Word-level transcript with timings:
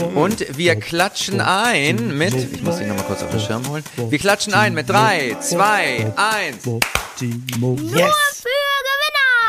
Und 0.00 0.56
wir 0.56 0.76
klatschen 0.76 1.40
ein 1.40 2.16
mit, 2.16 2.34
ich 2.34 2.62
muss 2.62 2.80
ihn 2.80 2.88
nochmal 2.88 3.04
kurz 3.04 3.22
auf 3.22 3.30
den 3.30 3.40
Schirm 3.40 3.68
holen. 3.68 3.84
Wir 4.08 4.18
klatschen 4.18 4.54
ein 4.54 4.72
mit 4.72 4.88
3, 4.88 5.36
2, 5.40 6.12
1. 6.16 6.66
Yes! 7.20 8.44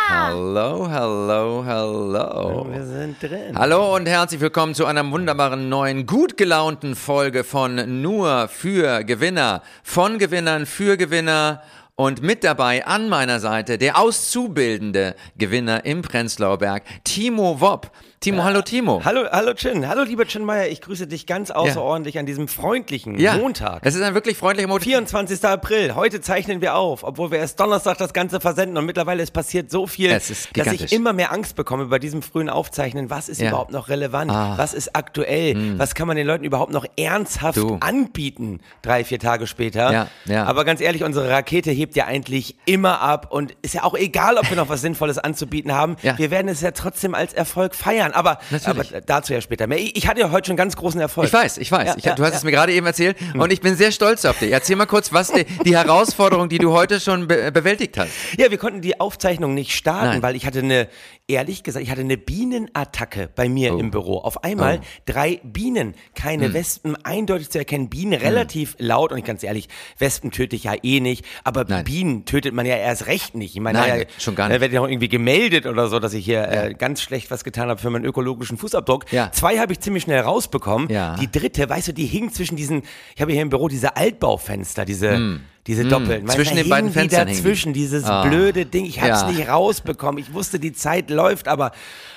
Hallo, 0.10 0.88
hallo, 0.90 1.64
hallo. 1.66 2.68
Wir 2.70 2.86
sind 2.86 3.24
drin. 3.24 3.58
Hallo 3.58 3.96
und 3.96 4.06
herzlich 4.06 4.42
willkommen 4.42 4.76
zu 4.76 4.86
einer 4.86 5.10
wunderbaren 5.10 5.70
neuen, 5.70 6.06
gut 6.06 6.36
gelaunten 6.36 6.96
Folge 6.96 7.44
von 7.44 8.02
Nur 8.02 8.50
für 8.50 9.04
Gewinner. 9.06 9.64
Von 9.82 10.20
Gewinnern 10.20 10.66
für 10.66 10.98
Gewinner. 10.98 11.64
Und 11.96 12.22
mit 12.22 12.44
dabei 12.44 12.86
an 12.86 13.08
meiner 13.08 13.40
Seite 13.40 13.78
der 13.78 13.98
auszubildende 13.98 15.16
Gewinner 15.38 15.86
im 15.86 16.02
Prenzlauer 16.02 16.58
Berg, 16.58 16.84
Timo 17.04 17.62
Wopp. 17.62 17.92
Timo, 18.24 18.42
hallo 18.46 18.62
Timo. 18.62 19.02
Hallo, 19.04 19.26
hallo 19.30 19.54
Chin. 19.54 19.86
Hallo 19.86 20.04
lieber 20.04 20.26
Chin 20.26 20.46
Meier. 20.46 20.68
Ich 20.70 20.80
grüße 20.80 21.08
dich 21.08 21.26
ganz 21.28 21.52
außerordentlich 21.52 22.18
an 22.18 22.26
diesem 22.26 22.48
freundlichen 22.48 23.20
Ja, 23.20 23.34
Montag. 23.36 23.82
Es 23.84 23.96
ist 23.96 24.02
ein 24.02 24.14
wirklich 24.14 24.38
freundlicher 24.38 24.70
Montag. 24.70 24.86
24. 24.86 25.44
April. 25.44 25.94
Heute 25.96 26.22
zeichnen 26.22 26.62
wir 26.62 26.76
auf, 26.76 27.04
obwohl 27.04 27.32
wir 27.32 27.40
erst 27.40 27.60
Donnerstag 27.60 27.98
das 27.98 28.14
Ganze 28.14 28.40
versenden 28.40 28.78
und 28.78 28.86
mittlerweile 28.86 29.22
ist 29.22 29.32
passiert 29.32 29.70
so 29.70 29.88
viel, 29.88 30.10
dass 30.10 30.30
ich 30.72 30.94
immer 30.94 31.12
mehr 31.12 31.34
Angst 31.34 31.58
bekomme 31.58 31.88
bei 31.88 32.00
diesem 32.00 32.22
frühen 32.22 32.48
Aufzeichnen. 32.50 33.10
Was 33.10 33.28
ist 33.28 33.42
Ja. 33.42 33.50
überhaupt 33.50 33.74
noch 33.74 33.90
relevant? 33.90 34.32
Ah. 34.32 34.54
Was 34.56 34.74
ist 34.74 34.96
aktuell? 34.96 35.78
Was 35.78 35.94
kann 35.94 36.08
man 36.08 36.16
den 36.16 36.26
Leuten 36.26 36.46
überhaupt 36.46 36.72
noch 36.72 36.86
ernsthaft 36.98 37.58
Du. 37.58 37.76
anbieten? 37.82 38.62
Drei, 38.84 39.04
vier 39.04 39.20
Tage 39.20 39.48
später. 39.48 39.92
Ja, 39.92 40.08
ja. 40.24 40.46
Aber 40.46 40.64
ganz 40.64 40.80
ehrlich, 40.80 41.04
unsere 41.04 41.30
Rakete 41.30 41.72
hebt 41.72 41.98
ja 41.98 42.06
eigentlich 42.06 42.56
immer 42.64 43.02
ab 43.02 43.34
und 43.34 43.52
ist 43.64 43.74
ja 43.74 43.84
auch 43.84 43.96
egal, 43.96 44.38
ob 44.38 44.50
wir 44.50 44.56
noch 44.56 44.70
was 44.70 44.80
Sinnvolles 44.82 45.18
anzubieten 45.18 45.74
haben. 45.74 45.98
Ja. 46.04 46.18
Wir 46.18 46.32
werden 46.32 46.48
es 46.48 46.62
ja 46.62 46.72
trotzdem 46.72 47.16
als 47.16 47.34
Erfolg 47.34 47.76
feiern. 47.76 48.13
Aber, 48.14 48.40
Natürlich. 48.52 48.90
aber 48.92 49.02
dazu 49.02 49.34
ja 49.34 49.42
später 49.42 49.68
mehr. 49.68 49.80
Ich, 49.80 49.96
ich 49.96 50.08
hatte 50.08 50.22
ja 50.22 50.32
heute 50.32 50.48
schon 50.48 50.56
ganz 50.58 50.76
großen 50.76 51.00
Erfolg. 51.00 51.28
Ich 51.28 51.34
weiß, 51.34 51.58
ich 51.58 51.72
weiß. 51.72 51.88
Ja, 51.88 51.96
ich, 51.98 52.06
ja, 52.06 52.16
du 52.16 52.24
hast 52.24 52.32
ja. 52.32 52.38
es 52.38 52.44
mir 52.44 52.52
gerade 52.52 52.74
eben 52.74 52.86
erzählt 52.86 53.18
und 53.38 53.52
ich 53.52 53.62
bin 53.62 53.76
sehr 53.76 53.92
stolz 53.92 54.26
auf 54.26 54.40
dich. 54.40 54.52
Erzähl 54.52 54.76
mal 54.76 54.86
kurz, 54.86 55.12
was 55.14 55.32
die, 55.32 55.46
die 55.66 55.76
Herausforderung, 55.76 56.50
die 56.50 56.58
du 56.60 56.72
heute 56.72 57.00
schon 57.00 57.28
be 57.28 57.52
bewältigt 57.52 57.98
hast. 57.98 58.12
Ja, 58.38 58.50
wir 58.52 58.58
konnten 58.58 58.82
die 58.82 59.00
Aufzeichnung 59.00 59.54
nicht 59.54 59.72
starten, 59.76 60.06
Nein. 60.08 60.22
weil 60.24 60.36
ich 60.36 60.46
hatte 60.46 60.60
eine, 60.60 60.88
ehrlich 61.28 61.64
gesagt, 61.64 61.84
ich 61.84 61.92
hatte 61.92 62.02
eine 62.02 62.18
Bienenattacke 62.18 63.30
bei 63.36 63.50
mir 63.50 63.74
Oh. 63.76 63.80
im 63.80 63.92
Büro. 63.92 64.18
Auf 64.20 64.44
einmal 64.44 64.80
Oh. 64.82 64.86
drei 65.06 65.40
Bienen, 65.44 65.96
keine 66.16 66.46
Hm. 66.46 66.54
Wespen, 66.54 67.06
eindeutig 67.06 67.50
zu 67.50 67.58
erkennen. 67.60 67.90
Bienen 67.90 68.14
relativ 68.14 68.76
laut 68.80 69.12
und 69.12 69.18
ich 69.18 69.24
ganz 69.26 69.44
ehrlich, 69.44 69.68
Wespen 69.98 70.32
töte 70.32 70.56
ich 70.56 70.66
ja 70.66 70.74
eh 70.82 71.00
nicht, 71.00 71.26
aber 71.44 71.66
Nein. 71.68 71.84
Bienen 71.84 72.26
tötet 72.26 72.54
man 72.54 72.66
ja 72.66 72.76
erst 72.78 73.08
recht 73.08 73.36
nicht. 73.36 73.56
Ich 73.56 73.62
meine, 73.62 73.80
Nein, 73.80 74.00
ja, 74.02 74.06
schon 74.20 74.36
gar 74.36 74.48
nicht. 74.48 74.58
Da 74.58 74.62
werde 74.62 74.74
ich 74.74 74.80
auch 74.80 74.88
irgendwie 74.88 75.10
gemeldet 75.10 75.66
oder 75.66 75.88
so, 75.88 76.00
dass 76.00 76.14
ich 76.14 76.26
hier 76.26 76.48
äh, 76.50 76.74
ganz 76.74 77.02
schlecht 77.02 77.32
was 77.32 77.44
getan 77.44 77.70
habe 77.70 77.80
für 77.80 77.90
meinen 78.04 78.10
ökologischen 78.10 78.58
Fußabdruck. 78.58 79.12
Ja. 79.12 79.32
Zwei 79.32 79.58
habe 79.60 79.72
ich 79.74 79.80
ziemlich 79.80 80.04
schnell 80.04 80.20
rausbekommen. 80.22 80.90
Ja. 80.90 81.16
Die 81.16 81.32
dritte, 81.32 81.68
weißt 81.70 81.90
du, 81.90 81.94
die 81.94 82.06
hing 82.06 82.32
zwischen 82.32 82.56
diesen, 82.56 82.84
ich 83.16 83.22
habe 83.22 83.32
hier 83.32 83.42
im 83.42 83.50
Büro 83.50 83.68
diese 83.68 83.96
Altbaufenster, 83.96 84.86
diese, 84.86 85.40
diese 85.66 85.86
Doppeln. 85.86 86.28
Weißt. 86.28 86.36
Zwischen 86.36 86.56
den 86.58 86.70
beiden 86.70 86.92
Fenstern 86.92 87.28
dazwischen, 87.28 87.74
dieses 87.74 88.04
Ah. 88.04 88.24
blöde 88.24 88.66
Ding. 88.66 88.86
Ich 88.86 89.00
habe 89.02 89.12
es 89.12 89.22
Ja. 89.22 89.32
nicht 89.32 89.48
rausbekommen. 89.48 90.22
Ich 90.22 90.34
wusste, 90.34 90.60
die 90.60 90.74
Zeit 90.74 91.10
läuft, 91.10 91.48
aber 91.48 91.72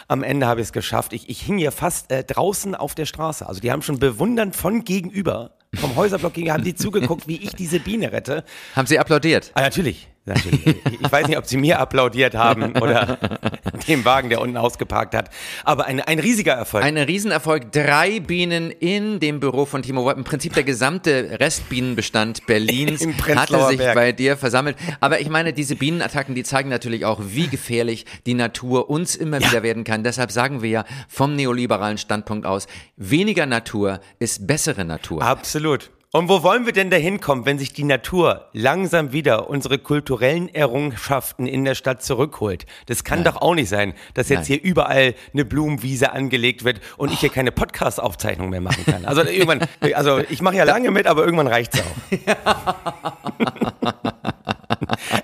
am 0.08 0.22
Ende 0.22 0.46
habe 0.46 0.60
ich 0.60 0.66
es 0.68 0.72
geschafft. 0.72 1.12
Ich, 1.12 1.28
ich 1.28 1.40
hing 1.42 1.58
hier 1.58 1.72
fast 1.72 2.10
äh, 2.10 2.24
draußen 2.24 2.74
auf 2.74 2.94
der 2.94 3.06
Straße. 3.06 3.46
Also 3.48 3.60
die 3.60 3.70
haben 3.72 3.82
schon 3.82 3.98
bewundernd 3.98 4.54
von 4.56 4.84
gegenüber, 4.84 5.52
vom 5.74 5.94
Häuserblock 5.96 6.34
gegenüber, 6.34 6.54
haben 6.54 6.64
die 6.64 6.74
zugeguckt, 6.76 7.28
wie 7.28 7.36
ich 7.36 7.54
diese 7.54 7.80
Biene 7.80 8.12
rette. 8.12 8.44
Haben 8.74 8.86
sie 8.86 8.98
applaudiert? 8.98 9.52
Ah, 9.54 9.62
natürlich. 9.62 10.08
Ich- 10.34 11.12
weiß 11.12 11.28
nicht, 11.28 11.38
ob 11.38 11.46
sie 11.46 11.56
mir 11.56 11.78
applaudiert 11.80 12.34
haben 12.34 12.72
oder 12.76 13.18
dem 13.88 14.04
Wagen, 14.04 14.28
der 14.28 14.40
unten 14.40 14.56
ausgeparkt 14.56 15.14
hat. 15.14 15.30
Aber 15.64 15.86
ein, 15.86 16.00
ein 16.00 16.18
riesiger 16.18 16.54
Erfolg. 16.54 16.84
Ein 16.84 16.96
Riesenerfolg. 16.98 17.70
Drei 17.72 18.20
Bienen 18.20 18.70
in 18.70 19.20
dem 19.20 19.38
Büro 19.40 19.64
von 19.66 19.82
Timo 19.82 20.04
Wopp. 20.04 20.16
Im 20.16 20.24
Prinzip 20.24 20.54
der 20.54 20.64
gesamte 20.64 21.38
Restbienenbestand 21.40 22.46
Berlins 22.46 23.06
hatte 23.36 23.66
sich 23.68 23.78
Berg. 23.78 23.94
bei 23.94 24.12
dir 24.12 24.36
versammelt. 24.36 24.76
Aber 25.00 25.20
ich 25.20 25.28
meine, 25.28 25.52
diese 25.52 25.76
Bienenattacken, 25.76 26.34
die 26.34 26.42
zeigen 26.42 26.68
natürlich 26.68 27.04
auch, 27.04 27.20
wie 27.24 27.46
gefährlich 27.48 28.06
die 28.26 28.34
Natur 28.34 28.90
uns 28.90 29.14
immer 29.16 29.38
wieder 29.40 29.62
werden 29.62 29.84
kann. 29.84 30.02
Deshalb 30.04 30.32
sagen 30.32 30.62
wir 30.62 30.70
ja 30.70 30.84
vom 31.08 31.36
neoliberalen 31.36 31.98
Standpunkt 31.98 32.46
aus, 32.46 32.66
weniger 32.96 33.46
Natur 33.46 34.00
ist 34.18 34.46
bessere 34.46 34.84
Natur. 34.84 35.22
Absolut. 35.22 35.90
Und 36.16 36.30
wo 36.30 36.42
wollen 36.42 36.64
wir 36.64 36.72
denn 36.72 36.88
dahin 36.88 37.20
kommen, 37.20 37.44
wenn 37.44 37.58
sich 37.58 37.74
die 37.74 37.84
Natur 37.84 38.48
langsam 38.54 39.12
wieder 39.12 39.50
unsere 39.50 39.76
kulturellen 39.76 40.48
Errungenschaften 40.48 41.46
in 41.46 41.66
der 41.66 41.74
Stadt 41.74 42.02
zurückholt? 42.02 42.64
Das 42.86 43.04
kann 43.04 43.22
doch 43.22 43.36
auch 43.36 43.54
nicht 43.54 43.68
sein, 43.68 43.92
dass 44.14 44.30
jetzt 44.30 44.38
Nein. 44.38 44.46
hier 44.46 44.62
überall 44.62 45.14
eine 45.34 45.44
Blumenwiese 45.44 46.12
angelegt 46.12 46.64
wird 46.64 46.80
und 46.96 47.12
ich 47.12 47.20
hier 47.20 47.28
keine 47.28 47.52
Podcast-Aufzeichnung 47.52 48.48
mehr 48.48 48.62
machen 48.62 48.86
kann. 48.86 49.04
Also 49.04 49.24
irgendwann, 49.24 49.68
also 49.92 50.20
ich 50.30 50.40
mache 50.40 50.56
ja 50.56 50.64
lange 50.64 50.90
mit, 50.90 51.06
aber 51.06 51.22
irgendwann 51.22 51.48
reicht's 51.48 51.82
auch. 51.82 52.16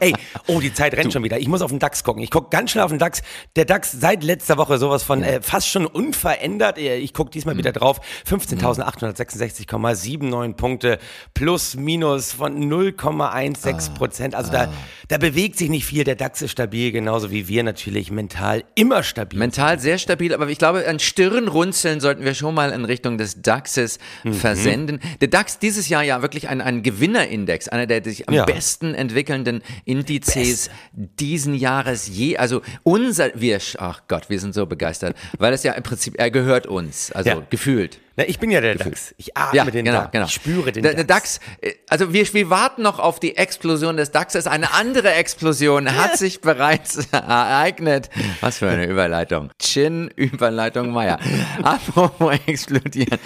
Ey, 0.00 0.12
oh, 0.47 0.61
die 0.61 0.73
Zeit 0.75 0.95
rennt 0.95 1.12
schon 1.12 1.23
wieder. 1.25 1.39
Ich 1.39 1.49
muss 1.49 1.62
auf 1.62 1.71
den 1.71 1.78
DAX 1.78 2.05
gucken. 2.05 2.23
Ich 2.23 2.31
gucke 2.31 2.49
ganz 2.50 2.71
schnell 2.71 2.84
auf 2.84 2.91
den 2.91 2.99
DAX. 2.99 3.23
Der 3.56 3.65
DAX 3.65 3.93
seit 3.93 4.23
letzter 4.25 4.56
Woche 4.59 4.77
sowas 4.78 5.03
von 5.03 5.23
äh, 5.23 5.41
fast 5.43 5.69
schon 5.69 5.87
unverändert. 5.87 6.78
Äh, 6.78 6.97
Ich 6.97 7.15
gucke 7.15 7.31
diesmal 7.31 7.56
wieder 7.56 7.73
drauf. 7.73 8.00
15.866,79 8.28 10.55
Punkte 10.55 10.99
plus 11.34 11.77
minus 11.77 12.33
von 12.33 12.59
0,16 12.71 13.95
Prozent. 13.95 14.34
Also 14.34 14.50
da, 14.53 14.69
da 15.12 15.19
bewegt 15.19 15.59
sich 15.59 15.69
nicht 15.69 15.84
viel. 15.84 16.05
Der 16.05 16.15
DAX 16.15 16.41
ist 16.41 16.53
stabil, 16.53 16.91
genauso 16.91 17.31
wie 17.31 17.47
wir 17.47 17.62
natürlich 17.62 18.11
mental 18.11 18.65
immer 18.75 19.03
stabil. 19.03 19.39
Mental 19.39 19.78
sehr 19.78 19.99
stabil, 19.99 20.33
aber 20.33 20.49
ich 20.49 20.56
glaube, 20.56 20.87
ein 20.87 20.99
Stirnrunzeln 20.99 22.00
sollten 22.00 22.25
wir 22.25 22.33
schon 22.33 22.55
mal 22.55 22.71
in 22.71 22.87
Richtung 22.87 23.19
des 23.19 23.43
DAXes 23.43 23.99
Mhm. 24.25 24.33
versenden. 24.33 25.00
Der 25.21 25.28
DAX 25.28 25.59
dieses 25.59 25.91
Jahr 25.91 26.03
ja 26.03 26.23
wirklich 26.23 26.49
ein, 26.49 26.62
ein 26.62 26.83
Gewinnerindex, 26.83 27.69
einer 27.69 27.87
der 27.87 28.03
sich 28.03 28.27
am 28.27 28.34
Ja. 28.34 28.47
besten 28.47 28.95
entwickelnden 28.95 29.61
Indizes 29.84 30.71
diesen 30.95 31.55
Jahres 31.55 32.09
je, 32.09 32.39
also 32.39 32.62
unser, 32.83 33.33
wir, 33.34 33.59
ach 33.79 34.05
Gott, 34.09 34.31
wir 34.31 34.41
sind 34.41 34.55
so 34.55 34.65
begeistert, 34.65 35.15
weil 35.39 35.53
es 35.53 35.62
ja 35.62 35.73
im 35.73 35.83
Prinzip, 35.83 36.15
er 36.17 36.31
gehört 36.31 36.67
uns, 36.67 37.12
also 37.12 37.29
Ja. 37.29 37.43
gefühlt. 37.50 37.99
Na, 38.17 38.25
ich 38.28 38.39
bin 38.39 38.50
ja 38.50 38.61
der 38.61 38.75
DAX. 38.75 39.15
Ich 39.17 39.37
atme 39.37 39.56
Ja, 39.56 39.65
den 39.65 39.84
genau, 39.87 40.00
DAX. 40.00 40.12
genau. 40.12 40.27
Ich 40.27 40.33
spüre 40.33 40.73
den 40.73 40.83
der, 40.83 40.95
der 40.95 41.05
DAX. 41.05 41.41
äh, 41.61 41.73
Also 41.89 42.12
wir, 42.12 42.33
wir 42.34 42.50
warten 42.50 42.83
noch 42.83 42.99
auf 42.99 43.19
die 43.21 43.37
Explosion 43.37 43.97
des 43.97 44.11
DAXes. 44.11 44.47
Eine 44.47 44.73
andere 44.75 45.12
Explosion 45.15 45.95
hat 45.97 46.19
sich 46.19 46.41
bereits 46.43 47.06
ereignet. 47.12 48.11
Was 48.41 48.59
für 48.59 48.69
eine 48.69 48.87
Überleitung. 48.87 49.50
Chin, 49.59 50.09
Überleitung 50.17 50.91
Meier. 50.91 51.19
Apropos 51.62 52.34
explodieren. 52.47 53.19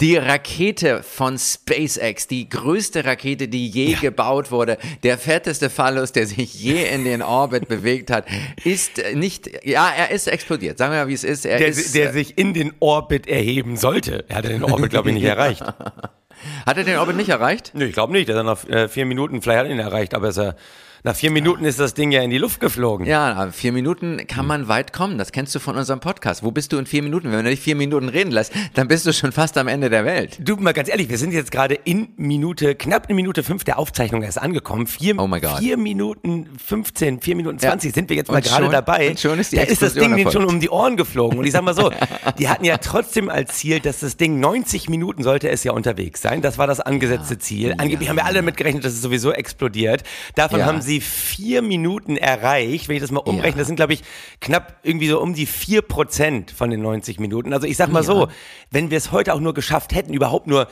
Die 0.00 0.16
Rakete 0.16 1.02
von 1.02 1.38
SpaceX, 1.38 2.26
die 2.28 2.48
größte 2.48 3.04
Rakete, 3.04 3.48
die 3.48 3.66
je 3.68 3.94
gebaut 3.94 4.50
wurde, 4.50 4.78
der 5.02 5.18
fetteste 5.18 5.68
Phallus, 5.70 6.12
der 6.12 6.26
sich 6.26 6.54
je 6.54 6.84
in 6.84 7.04
den 7.04 7.22
Orbit 7.22 7.68
bewegt 7.68 8.10
hat, 8.10 8.24
ist 8.64 9.02
nicht, 9.14 9.50
ja, 9.64 9.90
er 9.96 10.10
ist 10.10 10.28
explodiert. 10.28 10.78
Sagen 10.78 10.92
wir 10.92 11.00
mal, 11.00 11.08
wie 11.08 11.14
es 11.14 11.24
ist. 11.24 11.44
Er 11.44 11.58
Der, 11.58 11.68
ist, 11.68 11.94
der 11.94 12.12
sich 12.12 12.38
in 12.38 12.54
den 12.54 12.72
Orbit 12.80 13.26
erheben 13.26 13.76
sollte. 13.76 14.24
Er 14.28 14.36
hat 14.36 14.44
den 14.44 14.62
Orbit, 14.62 14.90
glaube 14.90 15.08
ich, 15.08 15.14
nicht 15.14 15.24
erreicht. 15.24 15.62
hat 16.66 16.76
er 16.76 16.84
den 16.84 16.98
Orbit 16.98 17.16
nicht 17.16 17.30
erreicht? 17.30 17.72
Nee, 17.74 17.86
ich 17.86 17.94
glaube 17.94 18.12
nicht. 18.12 18.28
Er 18.28 18.36
ist 18.36 18.44
nach 18.44 18.68
äh, 18.68 18.88
vier 18.88 19.06
Minuten, 19.06 19.40
vielleicht 19.42 19.60
hat 19.60 19.66
er 19.66 19.72
ihn 19.72 19.78
erreicht, 19.78 20.14
aber 20.14 20.28
ist 20.28 20.38
er, 20.38 20.54
nach 21.04 21.14
vier 21.16 21.30
Minuten 21.30 21.64
ist 21.64 21.78
das 21.78 21.94
Ding 21.94 22.10
ja 22.10 22.22
in 22.22 22.30
die 22.30 22.38
Luft 22.38 22.60
geflogen. 22.60 23.06
Ja, 23.06 23.50
vier 23.52 23.72
Minuten 23.72 24.26
kann 24.26 24.46
man 24.46 24.68
weit 24.68 24.92
kommen. 24.92 25.16
Das 25.18 25.32
kennst 25.32 25.54
du 25.54 25.58
von 25.60 25.76
unserem 25.76 26.00
Podcast. 26.00 26.42
Wo 26.42 26.50
bist 26.50 26.72
du 26.72 26.78
in 26.78 26.86
vier 26.86 27.02
Minuten? 27.02 27.30
Wenn 27.30 27.44
du 27.44 27.50
dich 27.50 27.60
vier 27.60 27.76
Minuten 27.76 28.08
reden 28.08 28.30
lässt, 28.32 28.52
dann 28.74 28.88
bist 28.88 29.06
du 29.06 29.12
schon 29.12 29.32
fast 29.32 29.56
am 29.58 29.68
Ende 29.68 29.90
der 29.90 30.04
Welt. 30.04 30.38
Du, 30.40 30.56
mal 30.56 30.72
ganz 30.72 30.88
ehrlich, 30.88 31.08
wir 31.08 31.18
sind 31.18 31.32
jetzt 31.32 31.50
gerade 31.50 31.74
in 31.74 32.08
Minute, 32.16 32.74
knapp 32.74 33.06
eine 33.06 33.14
Minute 33.14 33.42
fünf 33.42 33.64
der 33.64 33.78
Aufzeichnung 33.78 34.22
erst 34.22 34.38
angekommen. 34.40 34.86
Vier, 34.86 35.18
Oh 35.18 35.26
my 35.28 35.40
God. 35.40 35.58
vier 35.58 35.76
Minuten 35.76 36.48
15, 36.64 37.20
vier 37.20 37.36
Minuten 37.36 37.58
20 37.58 37.90
Ja. 37.90 37.94
sind 37.94 38.08
wir 38.10 38.16
jetzt 38.16 38.28
mal 38.30 38.36
Und 38.38 38.44
gerade 38.44 38.64
schon- 38.64 38.72
dabei. 38.72 39.10
und 39.10 39.20
schon 39.20 39.38
ist 39.38 39.52
die 39.52 39.56
da 39.56 39.62
ist 39.62 39.82
das 39.82 39.94
Ding 39.94 40.16
denen 40.16 40.30
schon 40.32 40.44
um 40.44 40.58
die 40.60 40.68
Ohren 40.70 40.96
geflogen. 40.96 41.38
Und 41.38 41.44
ich 41.44 41.52
sag 41.52 41.62
mal 41.62 41.74
so, 41.74 41.90
die 42.38 42.48
hatten 42.48 42.64
ja 42.64 42.76
trotzdem 42.78 43.28
als 43.28 43.54
Ziel, 43.56 43.80
dass 43.80 44.00
das 44.00 44.16
Ding 44.16 44.40
90 44.40 44.88
Minuten 44.88 45.22
sollte 45.22 45.48
es 45.48 45.62
ja 45.64 45.72
unterwegs 45.72 46.22
sein. 46.22 46.42
Das 46.42 46.58
war 46.58 46.66
das 46.66 46.80
angesetzte 46.80 47.38
Ziel. 47.38 47.74
Angeblich 47.78 48.08
haben 48.08 48.16
wir 48.16 48.24
alle 48.24 48.36
damit 48.36 48.56
gerechnet, 48.56 48.84
dass 48.84 48.92
es 48.94 49.02
sowieso 49.02 49.32
explodiert. 49.32 50.02
Davon 50.34 50.60
Ja. 50.60 50.66
haben 50.66 50.80
sie 50.82 50.87
vier 51.00 51.62
Minuten 51.62 52.16
erreicht. 52.16 52.88
Wenn 52.88 52.96
ich 52.96 53.02
das 53.02 53.10
mal 53.10 53.20
umrechne, 53.20 53.50
Ja. 53.50 53.58
das 53.58 53.66
sind, 53.66 53.76
glaube 53.76 53.92
ich, 53.92 54.02
knapp 54.40 54.78
irgendwie 54.82 55.08
so 55.08 55.20
um 55.20 55.34
die 55.34 55.46
vier 55.46 55.82
Prozent 55.82 56.50
von 56.50 56.70
den 56.70 56.80
90 56.82 57.20
Minuten. 57.20 57.52
Also 57.52 57.66
ich 57.66 57.76
sag 57.76 57.90
mal 57.92 58.02
so, 58.02 58.28
wenn 58.70 58.90
wir 58.90 58.98
es 58.98 59.12
heute 59.12 59.34
auch 59.34 59.40
nur 59.40 59.54
geschafft 59.54 59.94
hätten, 59.94 60.12
überhaupt 60.14 60.46
nur 60.46 60.68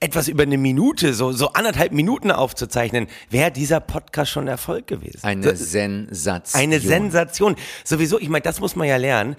etwas 0.00 0.28
über 0.28 0.42
eine 0.44 0.56
Minute, 0.58 1.12
so, 1.14 1.32
so 1.32 1.48
anderthalb 1.52 1.92
Minuten 1.92 2.30
aufzuzeichnen, 2.30 3.06
wäre 3.30 3.50
dieser 3.50 3.80
Podcast 3.80 4.30
schon 4.30 4.44
ein 4.44 4.48
Erfolg 4.48 4.86
gewesen. 4.86 5.20
Eine 5.22 5.56
So- 5.56 5.64
Sensation. 5.64 6.60
eine 6.62 6.80
Sensation. 6.80 7.56
Sowieso, 7.84 8.18
ich 8.18 8.28
meine, 8.28 8.42
das 8.42 8.60
muss 8.60 8.76
man 8.76 8.86
ja 8.88 8.96
lernen. 8.96 9.36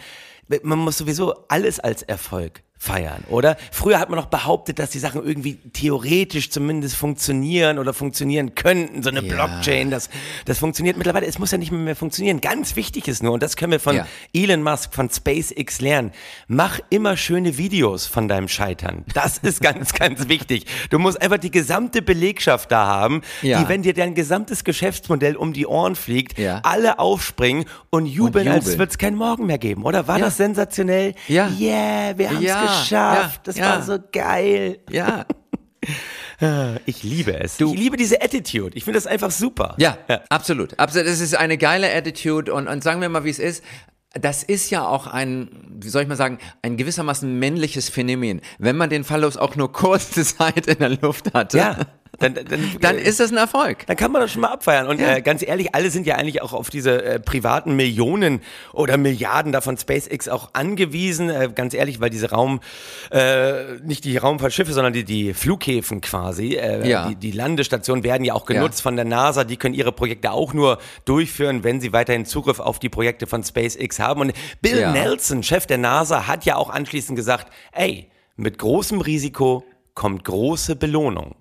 Man 0.64 0.78
muss 0.80 0.98
sowieso 0.98 1.34
alles 1.48 1.80
als 1.80 2.04
Erfolg 2.04 2.62
feiern, 2.86 3.24
oder? 3.30 3.58
Früher 3.72 4.00
hat 4.00 4.10
man 4.10 4.20
noch 4.20 4.28
behauptet, 4.28 4.80
dass 4.80 4.92
die 4.92 5.00
Sachen 5.00 5.24
irgendwie 5.26 5.56
theoretisch 5.74 6.50
zumindest 6.52 6.96
funktionieren 6.96 7.80
oder 7.80 7.94
funktionieren 7.94 8.56
könnten. 8.56 9.02
So 9.04 9.10
eine 9.10 9.22
Ja. 9.24 9.34
Blockchain, 9.48 9.90
das, 9.92 10.10
das 10.46 10.60
funktioniert 10.60 10.98
mittlerweile. 10.98 11.26
Es 11.26 11.40
muss 11.40 11.52
ja 11.52 11.58
nicht 11.58 11.72
mehr, 11.72 11.82
mehr 11.82 11.96
funktionieren. 11.96 12.42
Ganz 12.42 12.76
wichtig 12.76 13.08
ist 13.08 13.24
nur, 13.24 13.34
und 13.34 13.42
das 13.44 13.56
können 13.56 13.72
wir 13.72 13.80
von 13.80 13.96
Ja. 13.96 14.08
Elon 14.34 14.62
Musk, 14.64 14.94
von 14.94 15.10
SpaceX 15.10 15.82
lernen. 15.82 16.12
Mach 16.48 16.80
immer 16.90 17.18
schöne 17.18 17.58
Videos 17.58 18.06
von 18.06 18.28
deinem 18.28 18.48
Scheitern. 18.48 19.04
Das 19.14 19.38
ist 19.40 19.62
ganz, 19.62 19.94
ganz 19.94 20.28
wichtig. 20.28 20.66
Du 20.90 21.00
musst 21.00 21.22
einfach 21.22 21.38
die 21.38 21.52
gesamte 21.52 22.02
Belegschaft 22.02 22.72
da 22.72 22.86
haben, 22.86 23.22
Ja. 23.42 23.62
die, 23.64 23.70
wenn 23.70 23.82
dir 23.82 23.94
dein 23.94 24.14
gesamtes 24.16 24.64
Geschäftsmodell 24.64 25.36
um 25.36 25.54
die 25.54 25.66
Ohren 25.66 25.96
fliegt, 25.96 26.38
Ja. 26.38 26.60
alle 26.64 27.00
aufspringen 27.00 27.66
und 27.90 28.06
jubeln, 28.06 28.48
Und 28.48 28.54
als 28.54 28.66
jubeln. 28.66 28.80
wird 28.80 28.92
es 28.92 28.98
keinen 28.98 29.18
Morgen 29.18 29.46
mehr 29.48 29.58
geben, 29.58 29.84
oder? 29.84 30.08
War 30.08 30.20
das 30.20 30.38
sensationell? 30.38 31.16
Ja. 31.28 31.50
Yeah, 31.60 32.18
wir 32.18 32.30
haben 32.30 32.38
es 32.38 32.44
Ja, 32.44 32.66
geschafft. 32.82 33.38
ja, 33.38 33.42
das 33.44 33.58
ja. 33.58 33.66
war 33.70 33.82
so 33.82 33.98
geil. 34.12 34.80
Ja. 34.90 35.26
Ich 36.86 37.02
liebe 37.04 37.40
es. 37.40 37.58
Du- 37.58 37.72
ich 37.74 37.80
liebe 37.80 37.96
diese 37.96 38.22
Attitude. 38.22 38.76
Ich 38.76 38.84
finde 38.84 38.98
das 38.98 39.08
einfach 39.08 39.32
super. 39.32 39.74
Ja, 39.78 39.98
absolut. 40.30 40.78
Absolut. 40.78 41.08
Es 41.08 41.22
ist 41.22 41.36
eine 41.36 41.58
geile 41.58 41.94
Attitude 41.94 42.54
und, 42.54 42.68
und 42.68 42.84
sagen 42.84 43.00
wir 43.00 43.08
mal, 43.08 43.24
wie 43.24 43.30
es 43.30 43.40
ist. 43.40 43.64
Das 44.14 44.44
ist 44.44 44.70
ja 44.70 44.86
auch 44.86 45.08
ein, 45.08 45.50
wie 45.80 45.88
soll 45.90 46.02
ich 46.02 46.08
mal 46.10 46.16
sagen, 46.18 46.40
ein 46.62 46.76
gewissermaßen 46.78 47.38
männliches 47.40 47.88
Phänomen. 47.90 48.42
Wenn 48.60 48.76
man 48.78 48.90
den 48.90 49.04
Fallos 49.06 49.38
auch 49.38 49.56
nur 49.56 49.72
kurze 49.72 50.24
Zeit 50.26 50.68
in 50.68 50.80
der 50.80 50.90
Luft 50.90 51.34
hatte, 51.34 51.58
Ja. 51.58 51.78
Dann, 52.20 52.34
dann, 52.34 52.46
dann 52.82 52.98
ist 52.98 53.20
das 53.20 53.32
ein 53.32 53.38
Erfolg. 53.38 53.86
Dann 53.88 53.98
kann 53.98 54.12
man 54.12 54.22
das 54.22 54.32
schon 54.32 54.42
mal 54.42 54.50
abfeiern. 54.50 54.88
Und 54.88 55.00
Ja. 55.02 55.16
äh, 55.18 55.22
ganz 55.22 55.42
ehrlich, 55.46 55.76
alle 55.76 55.90
sind 55.90 56.06
ja 56.08 56.16
eigentlich 56.16 56.42
auch 56.42 56.54
auf 56.54 56.70
diese 56.70 57.04
äh, 57.04 57.20
privaten 57.20 57.76
Millionen 57.76 58.42
oder 58.74 58.98
Milliarden 58.98 59.52
davon 59.52 59.78
SpaceX 59.78 60.28
auch 60.30 60.50
angewiesen. 60.54 61.30
Äh, 61.30 61.50
ganz 61.54 61.74
ehrlich, 61.74 62.00
weil 62.00 62.10
diese 62.10 62.32
Raum, 62.32 62.60
äh, 63.12 63.76
nicht 63.84 64.06
die 64.06 64.18
Raumfahrtschiffe, 64.18 64.74
sondern 64.74 64.94
die, 64.94 65.04
die 65.04 65.34
Flughäfen 65.34 66.02
quasi, 66.02 66.54
äh, 66.56 66.88
Ja. 66.88 67.10
die, 67.10 67.16
die 67.16 67.32
Landestationen 67.32 68.04
werden 68.04 68.24
ja 68.24 68.34
auch 68.34 68.46
genutzt 68.46 68.80
Ja. 68.80 68.84
von 68.84 68.96
der 68.96 69.06
NASA. 69.06 69.44
Die 69.44 69.58
können 69.58 69.76
ihre 69.76 69.92
Projekte 69.92 70.32
auch 70.32 70.54
nur 70.54 70.78
durchführen, 71.06 71.64
wenn 71.64 71.82
sie 71.82 71.94
weiterhin 71.94 72.26
Zugriff 72.26 72.60
auf 72.60 72.80
die 72.80 72.90
Projekte 72.90 73.28
von 73.28 73.44
SpaceX 73.44 74.00
haben. 74.00 74.22
Und 74.22 74.34
Bill. 74.62 74.92
Nelson, 74.92 75.44
Chef 75.44 75.66
der 75.66 75.78
NASA, 75.78 76.28
hat 76.28 76.46
ja 76.46 76.56
auch 76.56 76.70
anschließend 76.70 77.16
gesagt, 77.16 77.52
ey, 77.72 78.10
mit 78.38 78.58
großem 78.58 79.02
Risiko 79.02 79.64
kommt 79.94 80.24
große 80.26 80.76
Belohnung. 80.76 81.36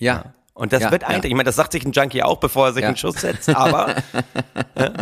Ja. 0.00 0.34
Und 0.52 0.72
das 0.74 0.82
ja, 0.82 0.90
wird 0.90 1.02
ja. 1.02 1.08
eigentlich, 1.08 1.30
ich 1.30 1.36
meine, 1.36 1.46
das 1.46 1.56
sagt 1.56 1.72
sich 1.72 1.84
ein 1.86 1.92
Junkie 1.92 2.22
auch, 2.22 2.38
bevor 2.38 2.66
er 2.66 2.72
sich 2.74 2.82
Ja. 2.82 2.88
einen 2.88 2.96
Schuss 2.96 3.20
setzt, 3.20 3.48
aber 3.48 3.94
ja. 4.78 4.92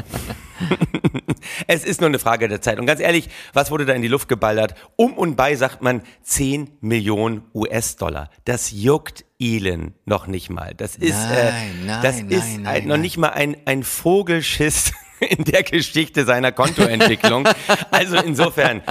es 1.66 1.84
ist 1.84 2.00
nur 2.00 2.08
eine 2.08 2.18
Frage 2.18 2.48
der 2.48 2.60
Zeit. 2.60 2.78
Und 2.78 2.86
ganz 2.86 3.00
ehrlich, 3.00 3.28
was 3.52 3.70
wurde 3.70 3.86
da 3.86 3.92
in 3.94 4.02
die 4.02 4.08
Luft 4.08 4.28
geballert? 4.28 4.74
Um 4.96 5.14
und 5.14 5.36
bei 5.36 5.56
sagt 5.56 5.82
man 5.82 6.02
10 6.22 6.70
Millionen 6.80 7.42
US-Dollar. 7.54 8.30
Das 8.44 8.70
juckt 8.70 9.24
Elon 9.40 9.94
noch 10.04 10.26
nicht 10.26 10.50
mal. 10.50 10.74
Das 10.76 10.96
ist, 10.96 11.14
äh, 11.30 11.50
Nein, 11.50 11.86
nein, 11.86 12.02
das 12.02 12.16
nein, 12.18 12.28
ist 12.30 12.66
ein, 12.66 12.86
noch 12.86 12.96
nicht 12.96 13.16
mal 13.18 13.30
ein, 13.30 13.56
ein 13.64 13.82
Vogelschiss 13.82 14.92
in 15.20 15.44
der 15.44 15.62
Geschichte 15.62 16.24
seiner 16.24 16.52
Kontoentwicklung. 16.52 17.48
also 17.90 18.16
insofern, 18.16 18.82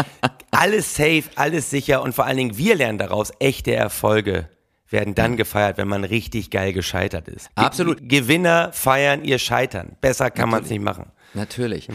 alles 0.52 0.96
safe, 0.96 1.24
alles 1.36 1.70
sicher 1.70 2.02
und 2.02 2.14
vor 2.16 2.26
allen 2.26 2.38
Dingen 2.38 2.58
wir 2.58 2.76
lernen 2.76 2.98
daraus, 2.98 3.32
echte 3.40 3.74
Erfolge 3.76 4.50
werden 4.90 5.16
dann 5.16 5.36
gefeiert, 5.38 5.78
wenn 5.78 5.88
man 5.88 6.04
richtig 6.04 6.50
geil 6.50 6.74
gescheitert 6.74 7.28
ist. 7.28 7.54
Ge- 7.56 7.66
Absolut. 7.66 8.08
Gewinner 8.08 8.72
feiern 8.74 9.24
ihr 9.24 9.38
Scheitern. 9.40 9.98
Besser 10.02 10.30
kann 10.32 10.50
man 10.50 10.64
es 10.64 10.70
nicht 10.70 10.82
machen. 10.82 11.12
Natürlich. 11.34 11.90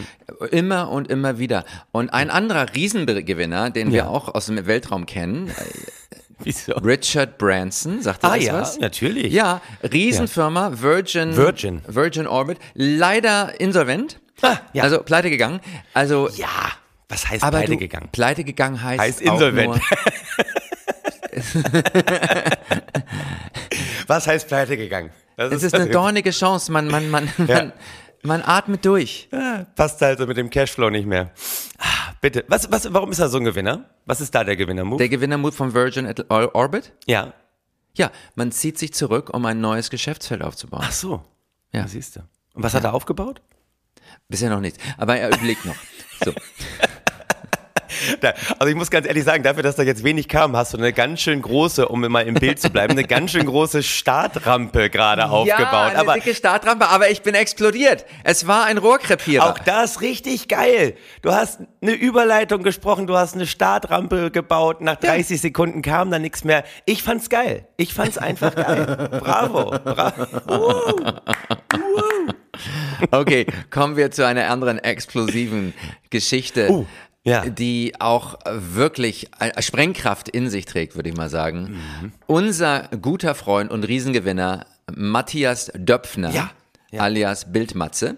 Immer 0.51 0.89
und 0.91 1.09
immer 1.09 1.39
wieder. 1.39 1.65
Und 1.91 2.13
ein 2.13 2.29
anderer 2.29 2.73
Riesengewinner, 2.75 3.71
den 3.71 3.89
wir 3.91 3.97
Ja. 3.99 4.07
auch 4.07 4.33
aus 4.33 4.45
dem 4.45 4.65
Weltraum 4.67 5.05
kennen, 5.05 5.47
äh, 5.49 5.53
Wieso? 6.39 6.73
Richard 6.73 7.37
Branson, 7.37 8.01
sagt 8.01 8.23
ihr 8.23 8.29
Ah 8.29 8.35
das 8.35 8.43
ja, 8.45 8.53
was? 8.53 8.79
natürlich. 8.79 9.31
Ja, 9.33 9.61
Riesenfirma, 9.81 10.81
Virgin, 10.81 11.35
Virgin. 11.37 11.81
Virgin 11.87 12.27
Orbit, 12.27 12.57
leider 12.73 13.59
insolvent, 13.59 14.19
Ah, 14.41 14.57
ja. 14.73 14.83
also 14.83 15.01
pleite 15.03 15.29
gegangen. 15.29 15.61
Also, 15.93 16.29
Ja, 16.35 16.47
was 17.07 17.29
heißt 17.29 17.41
pleite 17.49 17.71
du, 17.71 17.77
gegangen? 17.77 18.09
pleite 18.11 18.43
gegangen 18.43 18.81
heißt, 18.83 18.99
Heißt 19.01 19.21
insolvent. 19.21 19.79
Was 24.07 24.27
heißt 24.27 24.47
pleite 24.47 24.77
gegangen? 24.77 25.11
Das 25.37 25.53
es 25.53 25.63
ist 25.63 25.75
eine 25.75 25.87
dornige 25.89 26.31
Chance, 26.31 26.71
man, 26.71 26.87
man, 26.87 27.09
man, 27.09 27.29
man, 27.37 27.73
man 28.23 28.41
atmet 28.43 28.85
durch. 28.85 29.29
Passt 29.75 30.01
halt 30.01 30.19
so 30.19 30.27
mit 30.27 30.37
dem 30.37 30.49
Cashflow 30.49 30.89
nicht 30.89 31.07
mehr. 31.07 31.31
Ah, 31.79 32.13
Bitte, 32.21 32.45
was, 32.47 32.71
was, 32.71 32.91
warum 32.93 33.11
ist 33.11 33.19
er 33.19 33.29
so 33.29 33.37
ein 33.37 33.43
Gewinner? 33.43 33.89
Was 34.05 34.21
ist 34.21 34.33
da 34.33 34.43
der 34.43 34.55
Gewinner-Move? 34.55 34.97
Der 34.97 35.09
Gewinnermut 35.09 35.53
von 35.53 35.73
Virgin 35.73 36.05
At- 36.07 36.29
Orbit? 36.29 36.93
Ja. 37.05 37.33
Ja, 37.95 38.11
man 38.35 38.51
zieht 38.51 38.79
sich 38.79 38.93
zurück, 38.93 39.29
um 39.33 39.45
ein 39.45 39.61
neues 39.61 39.89
Geschäftsfeld 39.89 40.41
aufzubauen. 40.41 40.83
Ach 40.85 40.91
so. 40.91 41.23
Ja. 41.71 41.87
Siehst 41.87 42.15
du. 42.15 42.21
Und 42.53 42.63
was 42.63 42.73
hat 42.73 42.83
er 42.83 42.93
aufgebaut? 42.93 43.41
Bisher 44.29 44.49
noch 44.49 44.59
nichts, 44.61 44.79
aber 44.97 45.17
er 45.17 45.29
überlegt 45.35 45.65
noch. 45.65 45.75
So. 46.23 46.33
Da, 48.21 48.33
also 48.59 48.69
ich 48.69 48.75
muss 48.75 48.89
ganz 48.89 49.07
ehrlich 49.07 49.23
sagen, 49.23 49.43
dafür, 49.43 49.63
dass 49.63 49.75
da 49.75 49.83
jetzt 49.83 50.03
wenig 50.03 50.27
kam, 50.27 50.55
hast 50.55 50.73
du 50.73 50.77
eine 50.77 50.93
ganz 50.93 51.21
schön 51.21 51.41
große, 51.41 51.87
um 51.87 52.01
mal 52.01 52.21
im 52.27 52.35
Bild 52.35 52.59
zu 52.59 52.69
bleiben, 52.69 52.91
eine 52.91 53.03
ganz 53.03 53.31
schön 53.31 53.45
große 53.45 53.83
Startrampe 53.83 54.89
gerade 54.89 55.29
aufgebaut. 55.29 55.71
Ja, 55.71 55.87
eine 55.87 55.99
Aber 55.99 56.13
dicke 56.13 56.35
Startrampe, 56.35 56.87
aber 56.87 57.09
ich 57.09 57.21
bin 57.21 57.35
explodiert. 57.35 58.05
Es 58.23 58.47
war 58.47 58.65
ein 58.65 58.77
Rohrkrepierer. 58.77 59.49
auch 59.51 59.59
das 59.59 60.01
richtig 60.01 60.47
geil. 60.47 60.95
Du 61.21 61.31
hast 61.33 61.59
eine 61.81 61.93
Überleitung 61.93 62.63
gesprochen, 62.63 63.07
du 63.07 63.15
hast 63.17 63.35
eine 63.35 63.47
Startrampe 63.47 64.31
gebaut, 64.31 64.81
nach 64.81 64.95
30 64.95 65.39
Sekunden 65.41 65.81
kam 65.81 66.11
da 66.11 66.19
nichts 66.19 66.43
mehr. 66.43 66.63
Ich 66.85 67.03
fand's 67.03 67.29
geil. 67.29 67.67
Ich 67.77 67.93
fand's 67.93 68.17
einfach 68.17 68.55
geil. 68.55 69.09
Bravo. 69.19 69.71
Bravo. 69.83 71.13
Okay, 73.11 73.45
kommen 73.69 73.97
wir 73.97 74.11
zu 74.11 74.25
einer 74.25 74.49
anderen 74.49 74.77
explosiven 74.79 75.73
Geschichte, 76.09 76.69
Uh, 76.69 76.85
ja. 77.23 77.45
die 77.47 77.93
auch 77.99 78.39
wirklich 78.45 79.29
äh, 79.39 79.61
Sprengkraft 79.61 80.29
in 80.29 80.49
sich 80.49 80.65
trägt, 80.65 80.95
würde 80.95 81.09
ich 81.09 81.15
mal 81.15 81.29
sagen. 81.29 81.79
Mhm. 82.01 82.11
Unser 82.27 82.89
guter 83.01 83.35
Freund 83.35 83.71
und 83.71 83.83
Riesengewinner 83.83 84.65
Matthias 84.93 85.71
Döpfner, 85.75 86.31
Ja, 86.31 86.51
ja. 86.91 87.01
alias 87.01 87.51
Bildmatze, 87.51 88.17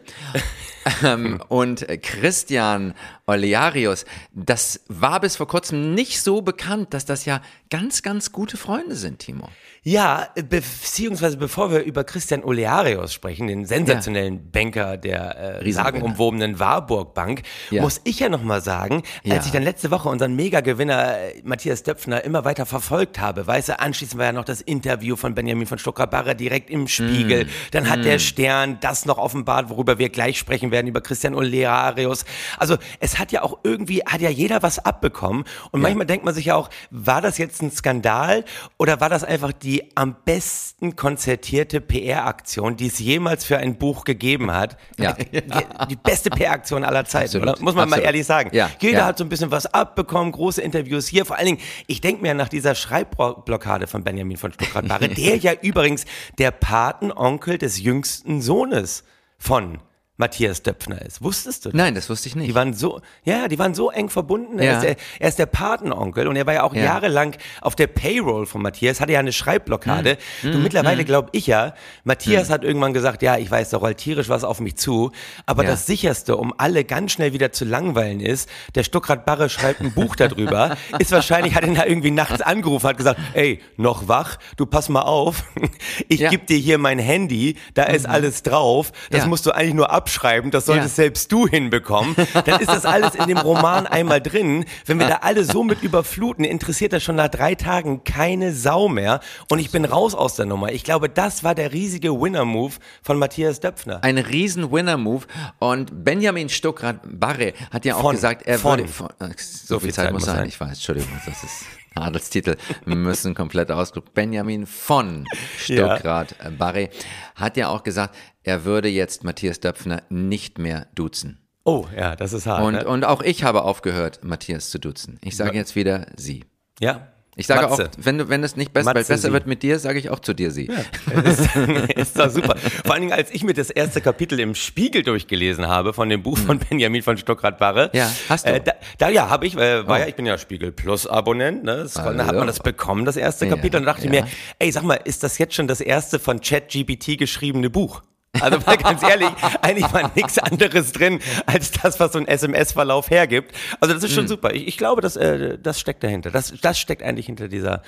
ähm, 1.03 1.41
und 1.47 1.85
Christian 2.01 2.93
Olearius, 3.27 4.05
das 4.33 4.81
war 4.87 5.19
bis 5.19 5.35
vor 5.35 5.47
kurzem 5.47 5.93
nicht 5.95 6.21
so 6.21 6.41
bekannt, 6.41 6.93
dass 6.93 7.05
das 7.05 7.25
ja 7.25 7.41
ganz, 7.71 8.03
ganz 8.03 8.31
gute 8.31 8.55
Freunde 8.57 8.95
sind, 8.95 9.19
Timo. 9.19 9.49
Ja, 9.81 10.29
beziehungsweise 10.49 11.37
bevor 11.37 11.71
wir 11.71 11.83
über 11.83 12.03
Christian 12.03 12.43
Olearius 12.43 13.13
sprechen, 13.13 13.47
den 13.47 13.65
sensationellen 13.65 14.49
Banker 14.51 14.97
der 14.97 15.61
äh, 15.63 15.71
sagenumwobenen 15.71 16.59
Warburg 16.59 17.13
Bank, 17.13 17.43
Ja. 17.69 17.81
muss 17.83 18.01
ich 18.03 18.19
ja 18.19 18.29
nochmal 18.29 18.61
sagen, 18.61 19.03
Ja. 19.23 19.35
als 19.35 19.45
ich 19.45 19.51
dann 19.51 19.61
letzte 19.63 19.91
Woche 19.91 20.09
unseren 20.09 20.35
Megagewinner 20.35 21.17
äh, 21.19 21.41
Matthias 21.43 21.83
Döpfner 21.83 22.23
immer 22.23 22.45
weiter 22.45 22.65
verfolgt 22.65 23.19
habe, 23.19 23.45
weißt 23.45 23.69
du, 23.69 23.79
anschließend 23.79 24.17
war 24.17 24.25
ja 24.27 24.31
noch 24.31 24.45
das 24.45 24.61
Interview 24.61 25.15
von 25.15 25.35
Benjamin 25.35 25.67
von 25.67 25.77
Stuckrad-Barre 25.77 26.35
direkt 26.35 26.69
im 26.69 26.87
Spiegel, 26.87 27.45
Mm. 27.45 27.49
dann 27.71 27.89
hat 27.89 28.05
der 28.05 28.17
Stern 28.19 28.77
das 28.81 29.05
noch 29.05 29.17
offenbart, 29.19 29.69
worüber 29.69 29.99
wir 29.99 30.09
gleich 30.09 30.37
sprechen 30.39 30.71
werden, 30.71 30.87
über 30.87 31.01
Christian 31.01 31.35
Olearius. 31.35 32.25
Also 32.57 32.77
es 32.99 33.14
hat 33.19 33.31
ja 33.31 33.41
auch 33.43 33.59
irgendwie, 33.63 34.01
hat 34.05 34.21
ja 34.21 34.29
jeder 34.29 34.63
was 34.63 34.79
abbekommen 34.79 35.43
und 35.71 35.81
manchmal 35.81 36.05
denkt 36.05 36.25
man 36.25 36.33
sich 36.33 36.45
ja 36.45 36.55
auch, 36.55 36.69
war 36.91 37.21
das 37.21 37.37
jetzt 37.37 37.61
ein 37.61 37.71
Skandal 37.71 38.43
oder 38.77 38.99
war 39.01 39.09
das 39.09 39.23
einfach 39.23 39.51
die 39.51 39.91
am 39.95 40.15
besten 40.25 40.95
konzertierte 40.95 41.81
PR-Aktion, 41.81 42.77
die 42.77 42.87
es 42.87 42.99
jemals 42.99 43.45
für 43.45 43.57
ein 43.57 43.77
Buch 43.77 44.03
gegeben 44.03 44.51
hat? 44.51 44.77
Ja. 44.99 45.13
Die, 45.35 45.41
die 45.89 45.95
beste 45.95 46.29
PR-Aktion 46.29 46.83
aller 46.83 47.05
Zeiten, 47.05 47.25
Absolut. 47.25 47.47
oder? 47.49 47.61
Muss 47.61 47.75
man 47.75 47.89
mal 47.89 47.95
Absolut. 47.95 48.05
ehrlich 48.05 48.25
sagen. 48.25 48.49
Ja. 48.53 48.69
Jeder 48.79 48.99
Ja. 48.99 49.05
hat 49.05 49.17
so 49.17 49.23
ein 49.23 49.29
bisschen 49.29 49.51
was 49.51 49.65
abbekommen, 49.65 50.31
große 50.31 50.61
Interviews 50.61 51.07
hier. 51.07 51.25
Vor 51.25 51.35
allen 51.37 51.45
Dingen, 51.47 51.59
ich 51.87 52.01
denke 52.01 52.21
mir 52.21 52.33
nach 52.33 52.49
dieser 52.49 52.75
Schreibblockade 52.75 53.87
von 53.87 54.03
Benjamin 54.03 54.37
von 54.37 54.51
Stuttgart-Barre, 54.53 55.09
der 55.15 55.37
ja 55.37 55.53
übrigens 55.53 56.05
der 56.37 56.51
Patenonkel 56.51 57.57
des 57.57 57.79
jüngsten 57.81 58.41
Sohnes 58.41 59.03
von 59.37 59.79
Matthias 60.17 60.63
Döpfner 60.63 61.01
ist. 61.01 61.21
Wusstest 61.21 61.65
du 61.65 61.69
das? 61.69 61.77
Nein, 61.77 61.93
das 61.93 62.09
wusste 62.09 62.29
ich 62.29 62.35
nicht. 62.35 62.47
Die 62.49 62.55
waren 62.55 62.73
so, 62.73 63.01
ja, 63.25 63.47
die 63.49 63.59
waren 63.59 63.73
so 63.75 63.91
eng 63.91 64.09
verbunden. 64.09 64.59
Er, 64.59 64.65
Ja. 64.65 64.71
ist 64.77 64.83
der, 64.83 64.95
er 65.19 65.27
ist 65.29 65.39
der 65.39 65.45
Patenonkel 65.45 66.27
und 66.27 66.37
er 66.37 66.45
war 66.45 66.53
ja 66.53 66.63
auch 66.63 66.73
Ja. 66.73 66.83
jahrelang 66.85 67.35
auf 67.61 67.75
der 67.75 67.87
Payroll 67.87 68.45
von 68.45 68.61
Matthias, 68.61 69.01
hatte 69.01 69.11
ja 69.11 69.19
eine 69.19 69.33
Schreibblockade. 69.33 70.17
Hm. 70.41 70.55
Und 70.55 70.63
mittlerweile 70.63 71.03
glaube 71.03 71.29
ich 71.33 71.47
ja, 71.47 71.73
Matthias 72.05 72.49
hat 72.49 72.63
irgendwann 72.63 72.93
gesagt, 72.93 73.21
ja, 73.23 73.37
ich 73.37 73.51
weiß, 73.51 73.71
da 73.71 73.77
rollt 73.77 73.97
tierisch 73.97 74.29
was 74.29 74.43
auf 74.45 74.61
mich 74.61 74.75
zu, 74.77 75.11
aber 75.45 75.63
Ja. 75.63 75.71
das 75.71 75.85
sicherste, 75.85 76.37
um 76.37 76.53
alle 76.57 76.85
ganz 76.85 77.11
schnell 77.11 77.33
wieder 77.33 77.51
zu 77.51 77.65
langweilen 77.65 78.21
ist, 78.21 78.47
der 78.75 78.83
Stuckrad 78.83 79.25
Barre 79.25 79.49
schreibt 79.49 79.81
ein 79.81 79.93
Buch 79.93 80.15
darüber, 80.15 80.77
ist 80.99 81.11
wahrscheinlich, 81.11 81.55
hat 81.55 81.65
ihn 81.65 81.75
da 81.75 81.85
irgendwie 81.85 82.11
nachts 82.11 82.41
angerufen, 82.41 82.87
hat 82.87 82.97
gesagt, 82.97 83.19
ey, 83.33 83.59
noch 83.75 84.07
wach, 84.07 84.37
du 84.55 84.65
pass 84.65 84.87
mal 84.87 85.01
auf, 85.01 85.43
ich 86.07 86.21
Ja. 86.21 86.29
gebe 86.29 86.45
dir 86.45 86.57
hier 86.57 86.77
mein 86.77 86.99
Handy, 86.99 87.57
da 87.73 87.83
ist 87.83 88.07
alles 88.07 88.43
drauf, 88.43 88.91
das 89.11 89.25
musst 89.25 89.45
du 89.45 89.51
eigentlich 89.51 89.73
nur 89.73 89.91
abschreiben, 90.05 90.51
das 90.51 90.67
solltest 90.67 90.99
ja. 90.99 91.03
selbst 91.03 91.31
du 91.31 91.47
hinbekommen, 91.47 92.15
dann 92.45 92.59
ist 92.59 92.69
das 92.69 92.85
alles 92.85 93.15
in 93.15 93.27
dem 93.27 93.39
Roman 93.39 93.87
einmal 93.87 94.21
drin. 94.21 94.65
Wenn 94.85 94.99
wir 94.99 95.07
da 95.07 95.15
alle 95.23 95.43
so 95.43 95.63
mit 95.63 95.81
überfluten, 95.81 96.45
interessiert 96.45 96.93
das 96.93 97.01
schon 97.01 97.15
nach 97.15 97.29
drei 97.29 97.55
Tagen 97.55 98.03
keine 98.03 98.53
Sau 98.53 98.87
mehr 98.87 99.19
und 99.49 99.57
ich 99.57 99.71
bin 99.71 99.83
raus 99.83 100.13
aus 100.13 100.35
der 100.35 100.45
Nummer. 100.45 100.71
Ich 100.71 100.83
glaube, 100.83 101.09
das 101.09 101.43
war 101.43 101.55
der 101.55 101.73
riesige 101.73 102.21
Winner-Move 102.21 102.73
von 103.01 103.17
Matthias 103.17 103.59
Döpfner. 103.61 104.03
Ein 104.03 104.19
riesen 104.19 104.71
Winner-Move 104.71 105.25
und 105.57 106.03
Benjamin 106.03 106.49
Stuckrad-Barre 106.49 107.53
hat 107.71 107.83
ja 107.85 107.95
auch 107.95 108.01
von, 108.01 108.15
gesagt, 108.15 108.43
er 108.45 108.59
von, 108.59 108.77
würde... 108.77 108.91
Von, 108.91 109.09
so, 109.37 109.75
so, 109.75 109.79
viel 109.79 109.91
Zeit, 109.91 110.05
Zeit 110.05 110.13
muss 110.13 110.25
sein. 110.25 110.35
sein. 110.35 110.47
Ich 110.47 110.59
weiß, 110.59 110.69
Entschuldigung, 110.69 111.19
das 111.25 111.43
ist... 111.43 111.65
Adelstitel 111.97 112.57
müssen 112.85 113.33
komplett 113.33 113.71
ausgedruckt. 113.71 114.13
Benjamin 114.13 114.65
von 114.65 115.25
Stuckrad 115.57 116.35
ja. 116.43 116.49
Barre 116.49 116.89
hat 117.35 117.55
ja 117.55 117.69
auch 117.69 117.83
gesagt, 117.83 118.15
er 118.45 118.63
würde 118.63 118.89
jetzt 118.89 119.23
Matthias 119.23 119.59
Döpfner 119.59 120.03
nicht 120.09 120.59
mehr 120.59 120.87
duzen. 120.95 121.39
Oh, 121.63 121.87
ja, 121.97 122.15
das 122.15 122.31
ist 122.31 122.45
hart. 122.45 122.63
Und, 122.63 122.73
ne? 122.75 122.87
und 122.87 123.03
auch 123.03 123.21
ich 123.23 123.43
habe 123.43 123.63
aufgehört, 123.63 124.23
Matthias 124.23 124.69
zu 124.69 124.79
duzen. 124.79 125.17
Ich 125.23 125.35
sage 125.35 125.57
jetzt 125.57 125.75
wieder 125.75 126.05
Sie. 126.15 126.45
Ja, 126.79 127.07
ich 127.37 127.47
sage 127.47 127.67
Matze. 127.67 127.85
auch, 127.85 127.89
wenn, 127.97 128.17
du, 128.17 128.29
wenn 128.29 128.43
es 128.43 128.55
nicht 128.55 128.71
besser, 128.71 128.93
besser 128.93 129.17
sie. 129.17 129.33
wird 129.33 129.45
mit 129.45 129.61
dir, 129.61 129.77
sage 129.77 129.99
ich 129.99 130.09
auch 130.09 130.19
zu 130.19 130.33
dir 130.33 130.51
sie. 130.51 130.71
Ja, 130.71 131.21
ist, 131.21 131.55
ist 131.95 132.19
doch 132.19 132.29
super. 132.29 132.55
Vor 132.55 132.93
allen 132.93 133.01
Dingen, 133.01 133.13
als 133.13 133.29
ich 133.31 133.43
mir 133.43 133.53
das 133.53 133.69
erste 133.69 133.99
Kapitel 133.99 134.39
im 134.39 134.55
Spiegel 134.55 135.03
durchgelesen 135.03 135.67
habe 135.67 135.93
von 135.93 136.07
dem 136.07 136.23
Buch 136.23 136.37
von 136.37 136.59
hm. 136.59 136.67
Benjamin 136.69 137.01
von 137.01 137.17
Stuckrad-Barre. 137.17 137.89
Ja, 137.93 138.09
hast 138.29 138.47
du? 138.47 138.53
Äh, 138.53 138.61
da, 138.61 138.73
da, 138.99 139.09
ja, 139.09 139.29
habe 139.29 139.47
ich, 139.47 139.55
äh, 139.57 139.85
war 139.85 139.97
oh. 139.97 139.99
ja, 139.99 140.07
ich 140.07 140.15
bin 140.15 140.25
ja 140.25 140.37
Spiegel 140.37 140.71
Plus 140.71 141.07
Abonnent, 141.07 141.65
ne? 141.65 141.77
Das, 141.77 141.97
also. 141.97 142.17
Da 142.17 142.25
hat 142.25 142.35
man 142.35 142.47
das 142.47 142.61
bekommen, 142.61 143.03
das 143.03 143.17
erste 143.17 143.49
Kapitel. 143.49 143.75
Ja, 143.75 143.79
und 143.79 143.85
dachte 143.85 144.05
ja. 144.05 144.11
mir, 144.11 144.27
ey, 144.59 144.71
sag 144.71 144.83
mal, 144.83 144.99
ist 145.03 145.23
das 145.23 145.37
jetzt 145.37 145.55
schon 145.55 145.67
das 145.67 145.81
erste 145.81 146.19
von 146.19 146.39
ChatGPT 146.39 147.17
geschriebene 147.17 147.69
Buch? 147.69 148.01
Also 148.41 148.59
mal 148.65 148.77
ganz 148.77 149.03
ehrlich, 149.03 149.29
eigentlich 149.61 149.91
war 149.93 150.11
nichts 150.15 150.37
anderes 150.37 150.91
drin, 150.91 151.19
als 151.45 151.71
das, 151.71 151.99
was 151.99 152.13
so 152.13 152.19
ein 152.19 152.27
SMS-Verlauf 152.27 153.09
hergibt. 153.09 153.55
Also 153.79 153.93
das 153.93 154.03
ist 154.03 154.13
schon 154.13 154.25
mhm. 154.25 154.29
super. 154.29 154.53
Ich, 154.53 154.67
ich 154.67 154.77
glaube, 154.77 155.01
das, 155.01 155.15
äh, 155.15 155.57
das 155.57 155.79
steckt 155.79 156.03
dahinter. 156.03 156.31
Das, 156.31 156.53
das 156.61 156.79
steckt 156.79 157.03
eigentlich 157.03 157.27
hinter 157.27 157.47
dieser 157.47 157.81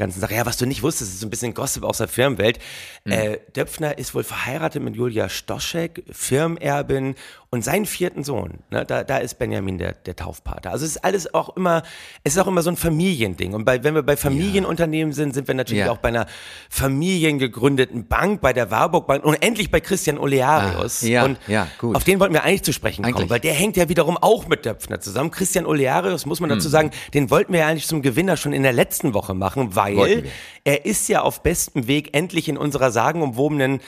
ganzen 0.00 0.20
Sache. 0.20 0.34
Ja, 0.34 0.46
was 0.46 0.56
du 0.56 0.66
nicht 0.66 0.82
wusstest, 0.82 1.12
ist 1.12 1.20
so 1.20 1.26
ein 1.26 1.30
bisschen 1.30 1.54
Gossip 1.54 1.84
aus 1.84 1.98
der 1.98 2.08
Firmenwelt. 2.08 2.58
Mhm. 3.04 3.12
Äh, 3.12 3.38
Döpfner 3.54 3.96
ist 3.98 4.14
wohl 4.14 4.24
verheiratet 4.24 4.82
mit 4.82 4.96
Julia 4.96 5.28
Stoschek, 5.28 6.04
Firmenerbin 6.10 7.14
und 7.50 7.64
seinen 7.64 7.84
vierten 7.84 8.22
Sohn. 8.22 8.60
Ne, 8.70 8.84
da, 8.86 9.02
da 9.02 9.18
ist 9.18 9.38
Benjamin 9.38 9.76
der, 9.76 9.92
der 9.92 10.14
Taufpater. 10.14 10.70
Also 10.70 10.84
es 10.84 10.92
ist 10.92 11.04
alles 11.04 11.34
auch 11.34 11.56
immer, 11.56 11.82
es 12.22 12.34
ist 12.34 12.38
auch 12.38 12.46
immer 12.46 12.62
so 12.62 12.70
ein 12.70 12.76
Familiending. 12.76 13.54
Und 13.54 13.64
bei, 13.64 13.82
wenn 13.82 13.94
wir 13.94 14.04
bei 14.04 14.16
Familienunternehmen 14.16 15.12
sind, 15.12 15.34
sind 15.34 15.48
wir 15.48 15.54
natürlich 15.54 15.84
ja. 15.84 15.90
auch 15.90 15.98
bei 15.98 16.08
einer 16.08 16.26
familiengegründeten 16.68 18.06
Bank, 18.06 18.40
bei 18.40 18.52
der 18.52 18.70
Warburg 18.70 19.08
Bank 19.08 19.24
und 19.24 19.34
endlich 19.42 19.70
bei 19.72 19.80
Christian 19.80 20.16
Olearius. 20.16 21.02
Ah, 21.02 21.06
ja, 21.06 21.24
und 21.24 21.38
ja, 21.48 21.66
gut. 21.78 21.96
auf 21.96 22.04
den 22.04 22.20
wollten 22.20 22.34
wir 22.34 22.44
eigentlich 22.44 22.62
zu 22.62 22.72
sprechen 22.72 23.02
kommen, 23.02 23.16
eigentlich. 23.16 23.30
weil 23.30 23.40
der 23.40 23.54
hängt 23.54 23.76
ja 23.76 23.88
wiederum 23.88 24.16
auch 24.16 24.46
mit 24.46 24.64
Döpfner 24.64 25.00
zusammen. 25.00 25.32
Christian 25.32 25.66
Olearius, 25.66 26.26
muss 26.26 26.38
man 26.38 26.50
dazu 26.50 26.68
mhm. 26.68 26.72
sagen, 26.72 26.90
den 27.14 27.30
wollten 27.30 27.52
wir 27.52 27.60
ja 27.60 27.66
eigentlich 27.66 27.88
zum 27.88 28.00
Gewinner 28.00 28.36
schon 28.36 28.52
in 28.52 28.62
der 28.62 28.72
letzten 28.72 29.12
Woche 29.12 29.34
machen, 29.34 29.74
weil 29.74 29.89
weil 29.96 30.24
er 30.64 30.84
ist 30.84 31.08
ja 31.08 31.22
auf 31.22 31.42
bestem 31.42 31.86
Weg, 31.86 32.14
endlich 32.14 32.48
in 32.48 32.56
unserer 32.56 32.90
sagenumwobenen 32.90 33.80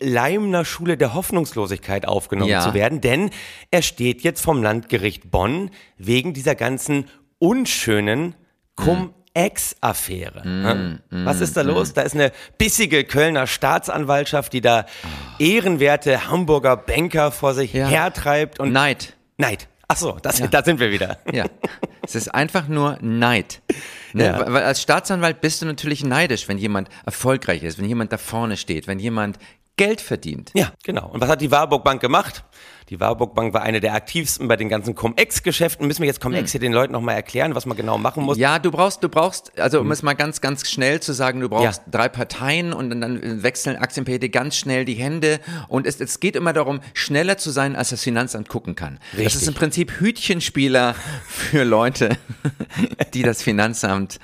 Leimner 0.00 0.64
Schule 0.64 0.96
der 0.96 1.14
Hoffnungslosigkeit 1.14 2.06
aufgenommen 2.06 2.50
ja. 2.50 2.60
zu 2.60 2.74
werden, 2.74 3.00
denn 3.00 3.30
er 3.70 3.82
steht 3.82 4.22
jetzt 4.22 4.40
vom 4.40 4.62
Landgericht 4.62 5.30
Bonn 5.30 5.70
wegen 5.98 6.32
dieser 6.32 6.54
ganzen 6.54 7.06
unschönen 7.38 8.34
Cum 8.76 9.14
Ex-Affäre. 9.34 10.46
Mm, 10.46 11.00
mm, 11.10 11.26
Was 11.26 11.40
ist 11.40 11.56
da 11.56 11.64
mm. 11.64 11.66
los? 11.66 11.92
Da 11.92 12.02
ist 12.02 12.14
eine 12.14 12.30
bissige 12.56 13.02
Kölner 13.02 13.48
Staatsanwaltschaft, 13.48 14.52
die 14.52 14.60
da 14.60 14.86
oh. 14.86 15.42
ehrenwerte 15.42 16.30
Hamburger 16.30 16.76
Banker 16.76 17.32
vor 17.32 17.52
sich 17.52 17.72
ja. 17.72 17.88
hertreibt 17.88 18.60
und 18.60 18.72
Neid. 18.72 19.14
Neid. 19.36 19.68
Ach 19.88 19.96
so, 19.96 20.18
das, 20.22 20.38
ja. 20.38 20.46
da 20.46 20.62
sind 20.62 20.80
wir 20.80 20.90
wieder. 20.90 21.18
Ja, 21.32 21.46
es 22.02 22.14
ist 22.14 22.34
einfach 22.34 22.68
nur 22.68 22.98
Neid. 23.00 23.60
Ne? 24.12 24.26
Ja. 24.26 24.52
Weil 24.52 24.64
als 24.64 24.80
Staatsanwalt 24.80 25.40
bist 25.40 25.62
du 25.62 25.66
natürlich 25.66 26.04
neidisch, 26.04 26.48
wenn 26.48 26.58
jemand 26.58 26.88
erfolgreich 27.04 27.62
ist, 27.62 27.78
wenn 27.78 27.86
jemand 27.86 28.12
da 28.12 28.18
vorne 28.18 28.56
steht, 28.56 28.86
wenn 28.86 28.98
jemand 28.98 29.38
Geld 29.76 30.00
verdient. 30.00 30.52
Ja, 30.54 30.72
genau. 30.84 31.08
Und 31.08 31.20
was 31.20 31.28
hat 31.28 31.40
die 31.40 31.50
Warburg 31.50 31.82
Bank 31.82 32.00
gemacht? 32.00 32.44
Die 32.90 33.00
Warburg 33.00 33.34
Bank 33.34 33.54
war 33.54 33.62
eine 33.62 33.80
der 33.80 33.94
aktivsten 33.94 34.46
bei 34.46 34.56
den 34.56 34.68
ganzen 34.68 34.94
Cum-Ex-Geschäften. 34.94 35.86
Müssen 35.86 36.02
wir 36.02 36.06
jetzt 36.06 36.20
Cum-Ex 36.20 36.50
hm. 36.50 36.52
hier 36.52 36.60
den 36.60 36.72
Leuten 36.72 36.92
nochmal 36.92 37.14
erklären, 37.14 37.54
was 37.54 37.64
man 37.64 37.76
genau 37.76 37.96
machen 37.96 38.24
muss? 38.24 38.36
Ja, 38.36 38.58
du 38.58 38.70
brauchst, 38.70 39.02
du 39.02 39.08
brauchst, 39.08 39.58
also 39.58 39.80
um 39.80 39.86
hm. 39.86 39.92
es 39.92 40.02
mal 40.02 40.12
ganz, 40.14 40.40
ganz 40.40 40.68
schnell 40.68 41.00
zu 41.00 41.12
sagen, 41.12 41.40
du 41.40 41.48
brauchst 41.48 41.82
ja. 41.86 41.90
drei 41.90 42.08
Parteien 42.08 42.72
und 42.72 42.90
dann 43.00 43.42
wechseln 43.42 43.76
Aktienpakete 43.76 44.28
ganz 44.28 44.56
schnell 44.56 44.84
die 44.84 44.94
Hände. 44.94 45.40
Und 45.68 45.86
es, 45.86 46.00
es 46.00 46.20
geht 46.20 46.36
immer 46.36 46.52
darum, 46.52 46.80
schneller 46.92 47.38
zu 47.38 47.50
sein, 47.50 47.74
als 47.74 47.88
das 47.90 48.02
Finanzamt 48.02 48.48
gucken 48.48 48.74
kann. 48.74 48.98
Richtig. 49.12 49.24
Das 49.24 49.34
ist 49.36 49.48
im 49.48 49.54
Prinzip 49.54 50.00
Hütchenspieler 50.00 50.94
für 51.26 51.64
Leute, 51.64 52.16
die 53.14 53.22
das 53.22 53.42
Finanzamt 53.42 54.20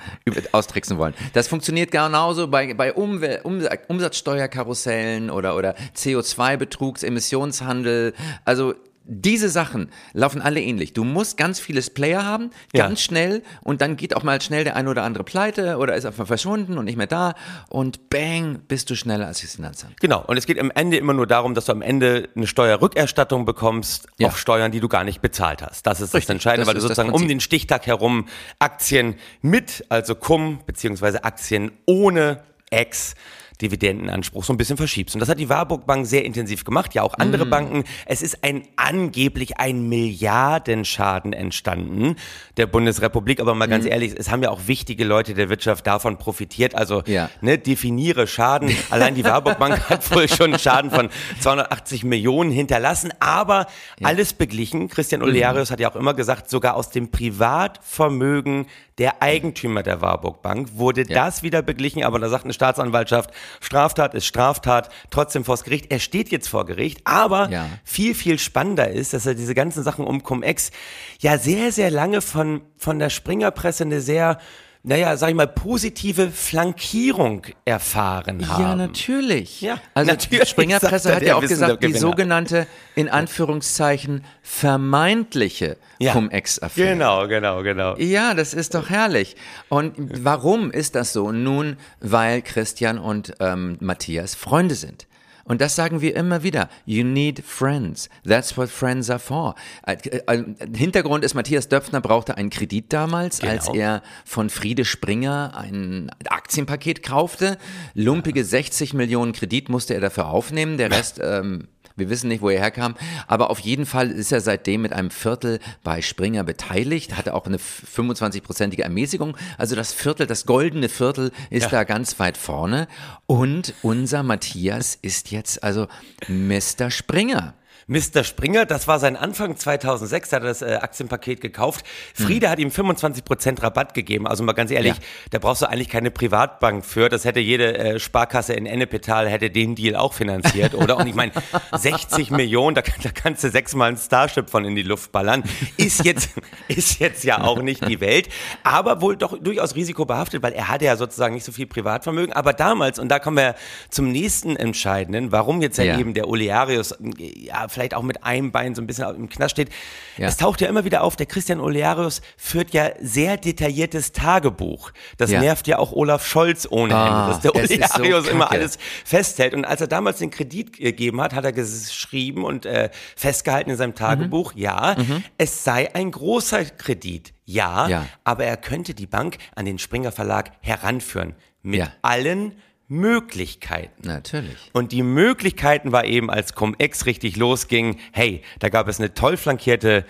austricksen 0.51 0.97
wollen. 0.97 1.15
Das 1.33 1.47
funktioniert 1.47 1.91
genauso 1.91 2.47
bei, 2.47 2.73
bei 2.73 2.93
Umwel 2.93 3.41
Umsatzsteuerkarussellen 3.43 5.29
oder, 5.29 5.55
oder 5.55 5.75
CO2-Betrugs, 5.95 7.03
Emissionshandel. 7.03 8.13
Also 8.45 8.75
diese 9.03 9.49
Sachen 9.49 9.89
laufen 10.13 10.41
alle 10.41 10.61
ähnlich. 10.61 10.93
Du 10.93 11.03
musst 11.03 11.35
ganz 11.37 11.59
vieles 11.59 11.89
Player 11.89 12.23
haben, 12.23 12.51
ganz 12.73 12.99
ja. 13.01 13.05
schnell 13.05 13.43
und 13.61 13.81
dann 13.81 13.97
geht 13.97 14.15
auch 14.15 14.23
mal 14.23 14.39
schnell 14.41 14.63
der 14.63 14.75
ein 14.75 14.87
oder 14.87 15.03
andere 15.03 15.23
pleite 15.23 15.77
oder 15.77 15.95
ist 15.95 16.05
einfach 16.05 16.27
verschwunden 16.27 16.77
und 16.77 16.85
nicht 16.85 16.97
mehr 16.97 17.07
da 17.07 17.33
und 17.69 18.09
bang, 18.09 18.61
bist 18.67 18.89
du 18.89 18.95
schneller 18.95 19.27
als 19.27 19.41
das 19.41 19.55
Finanzamt. 19.55 19.99
Genau, 19.99 20.23
und 20.25 20.37
es 20.37 20.45
geht 20.45 20.59
am 20.59 20.71
Ende 20.71 20.97
immer 20.97 21.13
nur 21.13 21.27
darum, 21.27 21.55
dass 21.55 21.65
du 21.65 21.71
am 21.71 21.81
Ende 21.81 22.29
eine 22.35 22.47
Steuerrückerstattung 22.47 23.45
bekommst 23.45 24.07
ja. 24.17 24.27
auf 24.27 24.37
Steuern, 24.37 24.71
die 24.71 24.79
du 24.79 24.87
gar 24.87 25.03
nicht 25.03 25.21
bezahlt 25.21 25.61
hast. 25.61 25.85
Das 25.87 25.99
ist 25.99 26.13
Richtig. 26.13 26.27
das 26.27 26.33
Entscheidende, 26.35 26.61
das 26.61 26.67
weil 26.67 26.75
du 26.75 26.81
sozusagen 26.81 27.11
um 27.11 27.27
den 27.27 27.39
Stichtag 27.39 27.87
herum 27.87 28.27
Aktien 28.59 29.15
mit, 29.41 29.85
also 29.89 30.15
Cum, 30.15 30.59
beziehungsweise 30.65 31.23
Aktien 31.23 31.71
ohne 31.85 32.43
Ex 32.69 33.15
Dividendenanspruch 33.61 34.43
so 34.43 34.53
ein 34.53 34.57
bisschen 34.57 34.77
verschiebst. 34.77 35.15
Und 35.15 35.19
das 35.19 35.29
hat 35.29 35.39
die 35.39 35.49
Warburg 35.49 35.85
Bank 35.85 36.05
sehr 36.05 36.25
intensiv 36.25 36.63
gemacht, 36.63 36.93
ja 36.93 37.03
auch 37.03 37.13
andere 37.15 37.45
mm. 37.45 37.49
Banken. 37.49 37.83
Es 38.05 38.21
ist 38.21 38.43
ein 38.43 38.63
angeblich 38.75 39.57
ein 39.57 39.87
Milliardenschaden 39.87 41.33
entstanden 41.33 42.15
der 42.57 42.67
Bundesrepublik, 42.67 43.39
aber 43.39 43.55
mal 43.55 43.67
ganz 43.67 43.85
mm. 43.85 43.89
ehrlich, 43.89 44.13
es 44.17 44.29
haben 44.29 44.43
ja 44.43 44.49
auch 44.49 44.67
wichtige 44.67 45.03
Leute 45.03 45.33
der 45.33 45.49
Wirtschaft 45.49 45.87
davon 45.87 46.17
profitiert. 46.17 46.75
Also 46.75 47.03
ja. 47.05 47.29
ne, 47.41 47.57
definiere 47.57 48.27
Schaden. 48.27 48.75
Allein 48.89 49.15
die 49.15 49.23
Warburg 49.23 49.59
Bank 49.59 49.79
hat 49.89 50.09
wohl 50.11 50.27
schon 50.27 50.51
einen 50.51 50.59
Schaden 50.59 50.91
von 50.91 51.09
280 51.39 52.03
Millionen 52.03 52.51
hinterlassen, 52.51 53.13
aber 53.19 53.67
ja. 53.99 54.07
alles 54.07 54.33
beglichen. 54.33 54.89
Christian 54.89 55.21
Olearius 55.21 55.69
mm. 55.69 55.73
hat 55.73 55.79
ja 55.79 55.91
auch 55.91 55.95
immer 55.95 56.13
gesagt, 56.13 56.49
sogar 56.49 56.75
aus 56.75 56.89
dem 56.89 57.11
Privatvermögen 57.11 58.65
der 58.97 59.21
Eigentümer 59.21 59.83
der 59.83 60.01
Warburg 60.01 60.41
Bank 60.41 60.69
wurde 60.73 61.01
ja. 61.07 61.25
das 61.25 61.43
wieder 61.43 61.61
beglichen, 61.61 62.03
aber 62.03 62.19
da 62.19 62.29
sagt 62.29 62.43
eine 62.43 62.53
Staatsanwaltschaft, 62.53 63.31
Straftat 63.59 64.13
ist 64.13 64.25
Straftat, 64.25 64.89
trotzdem 65.09 65.43
vors 65.43 65.63
Gericht. 65.63 65.91
Er 65.91 65.99
steht 65.99 66.29
jetzt 66.29 66.47
vor 66.47 66.65
Gericht, 66.65 67.01
aber 67.05 67.49
ja. 67.49 67.67
viel, 67.83 68.13
viel 68.15 68.37
spannender 68.39 68.89
ist, 68.89 69.13
dass 69.13 69.25
er 69.25 69.35
diese 69.35 69.55
ganzen 69.55 69.83
Sachen 69.83 70.05
um 70.05 70.23
Cum-Ex 70.23 70.71
ja 71.19 71.37
sehr, 71.37 71.71
sehr 71.71 71.91
lange 71.91 72.21
von, 72.21 72.61
von 72.77 72.99
der 72.99 73.09
Springerpresse 73.09 73.83
eine 73.83 74.01
sehr 74.01 74.39
naja, 74.83 75.15
sag 75.15 75.29
ich 75.29 75.35
mal, 75.35 75.47
positive 75.47 76.31
Flankierung 76.31 77.45
erfahren 77.65 78.47
haben. 78.49 78.61
Ja, 78.61 78.75
natürlich. 78.75 79.61
Ja, 79.61 79.79
also 79.93 80.11
natürlich 80.11 80.49
Springerpresse 80.49 81.15
hat 81.15 81.21
ja 81.21 81.35
auch 81.35 81.41
gesagt, 81.41 81.83
die 81.83 81.93
sogenannte, 81.93 82.65
in 82.95 83.07
Anführungszeichen, 83.07 84.23
vermeintliche 84.41 85.77
ja. 85.99 86.13
Cum-Ex-Affäre. 86.13 86.93
Genau, 86.93 87.27
genau, 87.27 87.61
genau. 87.61 87.95
Ja, 87.97 88.33
das 88.33 88.55
ist 88.55 88.73
doch 88.73 88.89
herrlich. 88.89 89.35
Und 89.69 89.93
warum 90.23 90.71
ist 90.71 90.95
das 90.95 91.13
so? 91.13 91.31
Nun, 91.31 91.77
weil 91.99 92.41
Christian 92.41 92.97
und 92.97 93.35
ähm, 93.39 93.77
Matthias 93.81 94.33
Freunde 94.33 94.73
sind. 94.73 95.05
Und 95.51 95.59
das 95.59 95.75
sagen 95.75 95.99
wir 95.99 96.15
immer 96.15 96.43
wieder. 96.43 96.69
You 96.85 97.03
need 97.03 97.43
friends. 97.45 98.07
That's 98.25 98.55
what 98.55 98.69
friends 98.69 99.09
are 99.09 99.19
for. 99.19 99.55
Äh, 99.85 99.97
äh, 100.27 100.45
Hintergrund 100.73 101.25
ist, 101.25 101.33
Matthias 101.33 101.67
Döpfner 101.67 101.99
brauchte 101.99 102.37
einen 102.37 102.49
Kredit 102.49 102.93
damals, 102.93 103.39
genau. 103.39 103.51
als 103.51 103.67
er 103.67 104.01
von 104.23 104.49
Friede 104.49 104.85
Springer 104.85 105.51
ein 105.57 106.09
Aktienpaket 106.29 107.03
kaufte. 107.03 107.57
Lumpige 107.93 108.45
60 108.45 108.93
Millionen 108.93 109.33
Kredit 109.33 109.67
musste 109.67 109.93
er 109.93 109.99
dafür 109.99 110.29
aufnehmen. 110.29 110.77
Der 110.77 110.89
Rest 110.89 111.19
ähm, 111.21 111.67
wir 111.95 112.09
wissen 112.09 112.27
nicht, 112.27 112.41
wo 112.41 112.49
er 112.49 112.59
herkam, 112.59 112.95
aber 113.27 113.49
auf 113.49 113.59
jeden 113.59 113.85
Fall 113.85 114.11
ist 114.11 114.31
er 114.31 114.41
seitdem 114.41 114.81
mit 114.81 114.93
einem 114.93 115.11
Viertel 115.11 115.59
bei 115.83 116.01
Springer 116.01 116.43
beteiligt, 116.43 117.17
hatte 117.17 117.33
auch 117.33 117.45
eine 117.45 117.57
25-prozentige 117.57 118.81
Ermäßigung. 118.81 119.37
Also 119.57 119.75
das 119.75 119.93
Viertel, 119.93 120.27
das 120.27 120.45
goldene 120.45 120.89
Viertel 120.89 121.31
ist 121.49 121.63
ja. 121.63 121.69
da 121.69 121.83
ganz 121.83 122.19
weit 122.19 122.37
vorne. 122.37 122.87
Und 123.25 123.73
unser 123.81 124.23
Matthias 124.23 124.97
ist 125.01 125.31
jetzt 125.31 125.63
also 125.63 125.87
Mr. 126.27 126.89
Springer. 126.91 127.53
Mr. 127.87 128.23
Springer, 128.23 128.65
das 128.65 128.87
war 128.87 128.99
sein 128.99 129.15
Anfang 129.15 129.55
2006, 129.57 130.29
da 130.29 130.35
hat 130.37 130.43
er 130.43 130.47
das 130.49 130.61
äh, 130.61 130.75
Aktienpaket 130.81 131.41
gekauft. 131.41 131.85
Friede 132.13 132.49
hat 132.49 132.59
ihm 132.59 132.69
25% 132.69 133.61
Rabatt 133.61 133.93
gegeben. 133.93 134.27
Also 134.27 134.43
mal 134.43 134.53
ganz 134.53 134.71
ehrlich, 134.71 134.93
Ja. 134.95 135.01
da 135.31 135.39
brauchst 135.39 135.61
du 135.61 135.69
eigentlich 135.69 135.89
keine 135.89 136.11
Privatbank 136.11 136.85
für. 136.85 137.09
Das 137.09 137.25
hätte 137.25 137.39
jede 137.39 137.77
äh, 137.77 137.99
Sparkasse 137.99 138.53
in 138.53 138.65
Ennepetal 138.65 139.27
hätte 139.29 139.49
den 139.49 139.75
Deal 139.75 139.95
auch 139.95 140.13
finanziert, 140.13 140.73
oder? 140.75 140.97
Und 140.97 141.07
ich 141.07 141.15
meine, 141.15 141.31
60 141.75 142.31
Millionen, 142.31 142.75
da, 142.75 142.81
da 143.03 143.09
kannst 143.13 143.43
du 143.43 143.49
sechsmal 143.49 143.89
ein 143.89 143.97
Starship 143.97 144.49
von 144.49 144.65
in 144.65 144.75
die 144.75 144.83
Luft 144.83 145.11
ballern. 145.11 145.43
Ist 145.77 146.05
jetzt, 146.05 146.29
ist 146.67 146.99
jetzt 146.99 147.23
ja 147.23 147.41
auch 147.43 147.61
nicht 147.61 147.87
die 147.87 147.99
Welt, 147.99 148.29
aber 148.63 149.01
wohl 149.01 149.17
doch 149.17 149.37
durchaus 149.37 149.75
risikobehaftet, 149.75 150.41
weil 150.43 150.53
er 150.53 150.67
hatte 150.67 150.85
ja 150.85 150.95
sozusagen 150.97 151.33
nicht 151.33 151.45
so 151.45 151.51
viel 151.51 151.65
Privatvermögen. 151.67 152.33
Aber 152.33 152.53
damals, 152.53 152.99
und 152.99 153.09
da 153.09 153.19
kommen 153.19 153.37
wir 153.37 153.55
zum 153.89 154.11
nächsten 154.11 154.55
Entscheidenden, 154.55 155.31
warum 155.31 155.61
jetzt 155.61 155.77
ja, 155.77 155.83
Ja. 155.85 155.99
eben 155.99 156.13
der 156.13 156.27
Olearius 156.27 156.95
ja 157.17 157.67
vielleicht 157.71 157.93
auch 157.93 158.03
mit 158.03 158.23
einem 158.23 158.51
Bein 158.51 158.75
so 158.75 158.81
ein 158.81 158.87
bisschen 158.87 159.13
im 159.15 159.29
Knast 159.29 159.51
steht. 159.51 159.69
Ja. 160.17 160.27
Es 160.27 160.37
taucht 160.37 160.61
ja 160.61 160.67
immer 160.67 160.85
wieder 160.85 161.03
auf, 161.03 161.15
der 161.15 161.25
Christian 161.25 161.59
Olearius 161.59 162.21
führt 162.37 162.73
ja 162.73 162.89
sehr 163.01 163.37
detailliertes 163.37 164.11
Tagebuch. 164.11 164.91
Das 165.17 165.31
Ja. 165.31 165.39
nervt 165.41 165.67
ja 165.67 165.79
auch 165.79 165.91
Olaf 165.91 166.25
Scholz 166.25 166.67
ohne 166.69 166.95
Ah, 166.95 167.07
Ende, 167.07 167.27
dass 167.27 167.39
der 167.41 167.55
ist 167.79 167.93
so 167.93 167.99
Olearius 168.01 168.27
immer 168.27 168.51
alles 168.51 168.77
festhält. 169.05 169.53
Und 169.53 169.65
als 169.65 169.81
er 169.81 169.87
damals 169.87 170.19
den 170.19 170.29
Kredit 170.31 170.73
gegeben 170.77 171.21
hat, 171.21 171.33
hat 171.33 171.45
er 171.45 171.53
geschrieben 171.53 172.43
und 172.43 172.65
äh, 172.65 172.89
festgehalten 173.15 173.69
in 173.71 173.77
seinem 173.77 173.95
Tagebuch, 173.95 174.53
ja, 174.55 174.95
es 175.37 175.63
sei 175.63 175.93
ein 175.95 176.11
großer 176.11 176.65
Kredit. 176.65 177.33
Ja, 177.45 177.87
Ja. 177.87 178.05
aber 178.23 178.45
er 178.45 178.55
könnte 178.57 178.93
die 178.93 179.07
Bank 179.07 179.37
an 179.55 179.65
den 179.65 179.77
Springer 179.79 180.11
Verlag 180.11 180.51
heranführen. 180.61 181.35
Mit 181.63 181.89
allen 182.01 182.53
Möglichkeiten. 182.91 184.05
Natürlich. 184.05 184.57
Und 184.73 184.91
die 184.91 185.01
Möglichkeiten 185.01 185.93
war 185.93 186.03
eben, 186.03 186.29
als 186.29 186.55
Cum-Ex 186.55 187.05
richtig 187.05 187.37
losging, 187.37 187.97
hey, 188.11 188.43
da 188.59 188.67
gab 188.67 188.89
es 188.89 188.99
eine 188.99 189.13
toll 189.13 189.37
flankierte 189.37 190.05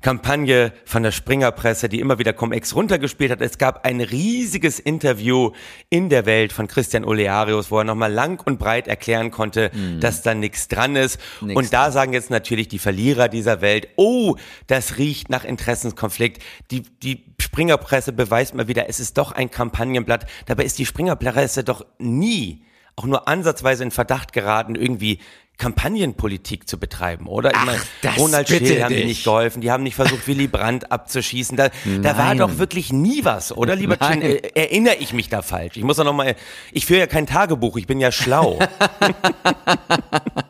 Kampagne 0.00 0.72
von 0.84 1.02
der 1.02 1.12
Springerpresse, 1.12 1.88
die 1.88 2.00
immer 2.00 2.18
wieder 2.18 2.32
Cum-Ex 2.32 2.74
runtergespielt 2.74 3.30
hat. 3.30 3.40
Es 3.40 3.58
gab 3.58 3.84
ein 3.84 4.00
riesiges 4.00 4.78
Interview 4.78 5.52
in 5.90 6.08
der 6.08 6.26
Welt 6.26 6.52
von 6.52 6.66
Christian 6.68 7.04
Olearius, 7.04 7.70
wo 7.70 7.78
er 7.78 7.84
nochmal 7.84 8.12
lang 8.12 8.42
und 8.44 8.58
breit 8.58 8.88
erklären 8.88 9.30
konnte, 9.30 9.70
dass 10.00 10.22
da 10.22 10.34
nichts 10.34 10.68
dran 10.68 10.96
ist. 10.96 11.20
Mhm. 11.40 11.48
Nix 11.48 11.58
und 11.58 11.72
da 11.72 11.90
sagen 11.90 12.12
jetzt 12.12 12.30
natürlich 12.30 12.68
die 12.68 12.78
Verlierer 12.78 13.28
dieser 13.28 13.60
Welt, 13.60 13.88
oh, 13.96 14.36
das 14.66 14.98
riecht 14.98 15.28
nach 15.28 15.44
Interessenskonflikt. 15.44 16.42
Die, 16.70 16.82
die 16.82 17.24
Springerpresse 17.38 18.12
beweist 18.12 18.54
mal 18.54 18.68
wieder, 18.68 18.88
es 18.88 19.00
ist 19.00 19.18
doch 19.18 19.32
ein 19.32 19.50
Kampagnenblatt. 19.50 20.26
Dabei 20.46 20.64
ist 20.64 20.78
die 20.78 20.86
Springerpresse 20.86 21.64
doch 21.64 21.84
nie 21.98 22.62
auch 22.96 23.06
nur 23.06 23.28
ansatzweise 23.28 23.82
in 23.82 23.90
Verdacht 23.90 24.34
geraten, 24.34 24.74
irgendwie 24.74 25.20
Kampagnenpolitik 25.60 26.68
zu 26.68 26.78
betreiben, 26.78 27.26
oder? 27.26 27.52
Ach, 27.54 27.60
ich 27.60 27.66
meine, 27.66 27.80
das 28.02 28.18
Ronald 28.18 28.48
Schill 28.48 28.82
haben 28.82 28.94
dich. 28.94 29.04
nicht 29.04 29.24
geholfen, 29.24 29.60
die 29.60 29.70
haben 29.70 29.82
nicht 29.84 29.94
versucht, 29.94 30.26
Willy 30.26 30.48
Brandt 30.48 30.90
abzuschießen. 30.90 31.56
Da, 31.56 31.68
da 32.02 32.18
war 32.18 32.34
doch 32.34 32.58
wirklich 32.58 32.92
nie 32.92 33.24
was, 33.24 33.56
oder, 33.56 33.76
lieber 33.76 33.98
Chin? 33.98 34.20
Nein. 34.20 34.22
Äh, 34.22 34.50
Erinnere 34.54 34.96
ich 34.96 35.12
mich 35.12 35.28
da 35.28 35.42
falsch? 35.42 35.76
Ich 35.76 35.84
muss 35.84 35.98
doch 35.98 36.04
nochmal, 36.04 36.34
ich 36.72 36.86
führe 36.86 37.00
ja 37.00 37.06
kein 37.06 37.26
Tagebuch, 37.26 37.76
ich 37.76 37.86
bin 37.86 38.00
ja 38.00 38.10
schlau. 38.10 38.58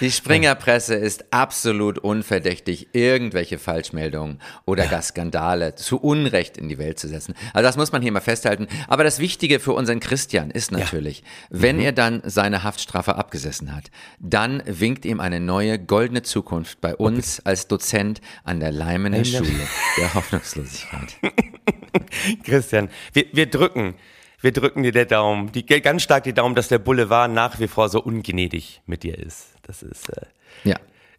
Die 0.00 0.10
Springerpresse 0.10 0.94
ist 0.94 1.32
absolut 1.32 1.98
unverdächtig, 1.98 2.88
irgendwelche 2.92 3.58
Falschmeldungen 3.58 4.40
oder 4.66 4.86
gar 4.86 5.00
Skandale 5.00 5.74
zu 5.74 5.98
Unrecht 5.98 6.58
in 6.58 6.68
die 6.68 6.76
Welt 6.76 6.98
zu 6.98 7.08
setzen. 7.08 7.34
Also 7.54 7.66
das 7.66 7.78
muss 7.78 7.92
man 7.92 8.02
hier 8.02 8.12
mal 8.12 8.20
festhalten. 8.20 8.66
Aber 8.88 9.04
das 9.04 9.20
Wichtige 9.20 9.58
für 9.58 9.72
unseren 9.72 10.00
Christian 10.00 10.50
ist 10.50 10.70
natürlich, 10.70 11.22
wenn 11.48 11.80
er 11.80 11.92
dann 11.92 12.20
seine 12.24 12.62
Haftstrafe 12.62 13.16
abgesessen 13.16 13.74
hat, 13.74 13.90
dann 14.18 14.62
winkt 14.66 15.06
ihm 15.06 15.20
eine 15.20 15.40
neue 15.40 15.78
goldene 15.78 16.22
Zukunft 16.22 16.82
bei 16.82 16.94
uns 16.94 17.40
als 17.46 17.66
Dozent 17.66 18.20
an 18.44 18.60
der 18.60 18.72
Leimener 18.72 19.24
Schule 19.24 19.66
der 19.96 20.12
Hoffnungslosigkeit. 20.12 21.16
Christian, 22.44 22.90
wir, 23.14 23.26
wir 23.32 23.46
drücken, 23.46 23.94
wir 24.40 24.52
drücken 24.52 24.82
dir 24.82 24.92
der 24.92 25.06
Daumen, 25.06 25.52
die, 25.52 25.64
ganz 25.64 26.02
stark 26.02 26.24
die 26.24 26.32
Daumen, 26.34 26.54
dass 26.54 26.68
der 26.68 26.78
Boulevard 26.78 27.30
nach 27.30 27.58
wie 27.58 27.68
vor 27.68 27.88
so 27.88 28.02
ungnädig 28.02 28.82
mit 28.86 29.02
dir 29.02 29.18
ist. 29.18 29.48
Das 29.62 29.82
ist, 29.82 30.08
äh, 30.10 30.26
Ja. 30.64 30.76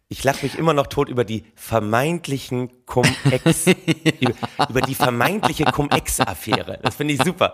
ich 0.08 0.22
lache 0.24 0.44
mich 0.46 0.58
immer 0.58 0.72
noch 0.72 0.86
tot 0.86 1.08
über 1.08 1.24
die 1.24 1.44
vermeintlichen 1.54 2.84
Cum-Ex, 2.86 3.66
über, 4.20 4.34
über 4.68 4.80
die 4.80 4.94
vermeintliche 4.94 5.64
Cum-Ex-Affäre. 5.64 6.78
Das 6.82 6.96
finde 6.96 7.14
ich 7.14 7.22
super. 7.22 7.50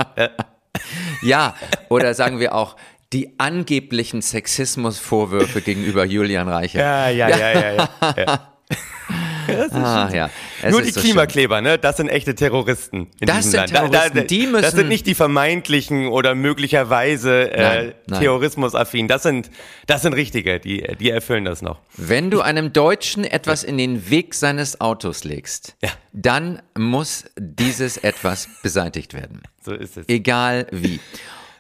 Ja. 1.23 1.55
Oder 1.89 2.15
sagen 2.15 2.39
wir 2.41 2.55
auch 2.55 2.77
die 3.13 3.39
angeblichen 3.39 4.23
Sexismusvorwürfe 4.23 5.61
gegenüber 5.63 6.05
Julian 6.05 6.49
Reiche. 6.49 6.79
Ja, 6.79 7.09
ja, 7.09 7.29
ja, 7.29 7.53
ja, 7.53 7.73
ja. 7.73 7.89
ja. 8.17 8.49
Ah, 9.73 10.11
ja. 10.13 10.31
Es 10.63 10.71
Nur 10.71 10.81
ist 10.81 10.89
die 10.89 10.93
so 10.93 11.01
Klimakleber, 11.01 11.61
ne? 11.61 11.79
Das 11.79 11.97
sind 11.97 12.09
echte 12.09 12.35
Terroristen 12.35 13.09
in 13.21 13.27
Das 13.27 13.45
sind 13.45 13.55
Land. 13.55 13.71
Da- 13.75 13.89
Terroristen, 13.89 14.17
da, 14.19 14.25
die 14.25 14.43
Das 14.45 14.51
müssen- 14.53 14.77
sind 14.77 14.89
nicht 14.89 15.07
die 15.07 15.15
vermeintlichen 15.15 16.07
oder 16.09 16.35
möglicherweise 16.35 17.51
äh, 17.53 17.63
Nein, 17.63 17.95
nein. 18.07 18.21
Terrorismusaffin. 18.21 19.09
Das 19.09 19.23
sind, 19.23 19.51
das 19.87 20.03
sind 20.03 20.13
richtige, 20.15 20.61
die, 20.61 20.83
die 20.99 21.11
erfüllen 21.11 21.45
das 21.45 21.63
noch. 21.63 21.81
Wenn 21.97 22.31
du 22.31 22.41
einem 22.41 22.73
Deutschen 22.73 23.25
etwas 23.25 23.65
in 23.65 23.79
den 23.79 24.11
Weg 24.11 24.35
seines 24.35 24.81
Autos 24.81 25.25
legst, 25.25 25.77
Ja. 25.83 25.91
dann 26.13 26.63
muss 26.77 27.25
dieses 27.39 27.97
etwas 27.97 28.49
beseitigt 28.63 29.15
werden. 29.15 29.43
So 29.65 29.73
ist 29.73 29.97
es. 29.97 30.09
Egal 30.09 30.67
wie. 30.71 31.01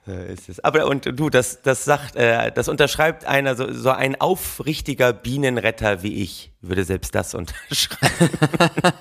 So 0.06 0.12
ist 0.12 0.48
es. 0.50 0.60
Aber 0.60 0.86
und 0.86 1.06
du, 1.18 1.30
das, 1.30 1.62
das 1.62 1.84
sagt, 1.84 2.14
äh, 2.16 2.52
das 2.52 2.68
unterschreibt 2.68 3.24
einer, 3.24 3.56
so, 3.56 3.72
so 3.72 3.88
ein 3.88 4.20
aufrichtiger 4.20 5.14
Bienenretter 5.14 6.02
wie 6.02 6.22
ich, 6.22 6.50
würde 6.60 6.84
selbst 6.84 7.14
das 7.14 7.34
unterschreiben. 7.34 8.28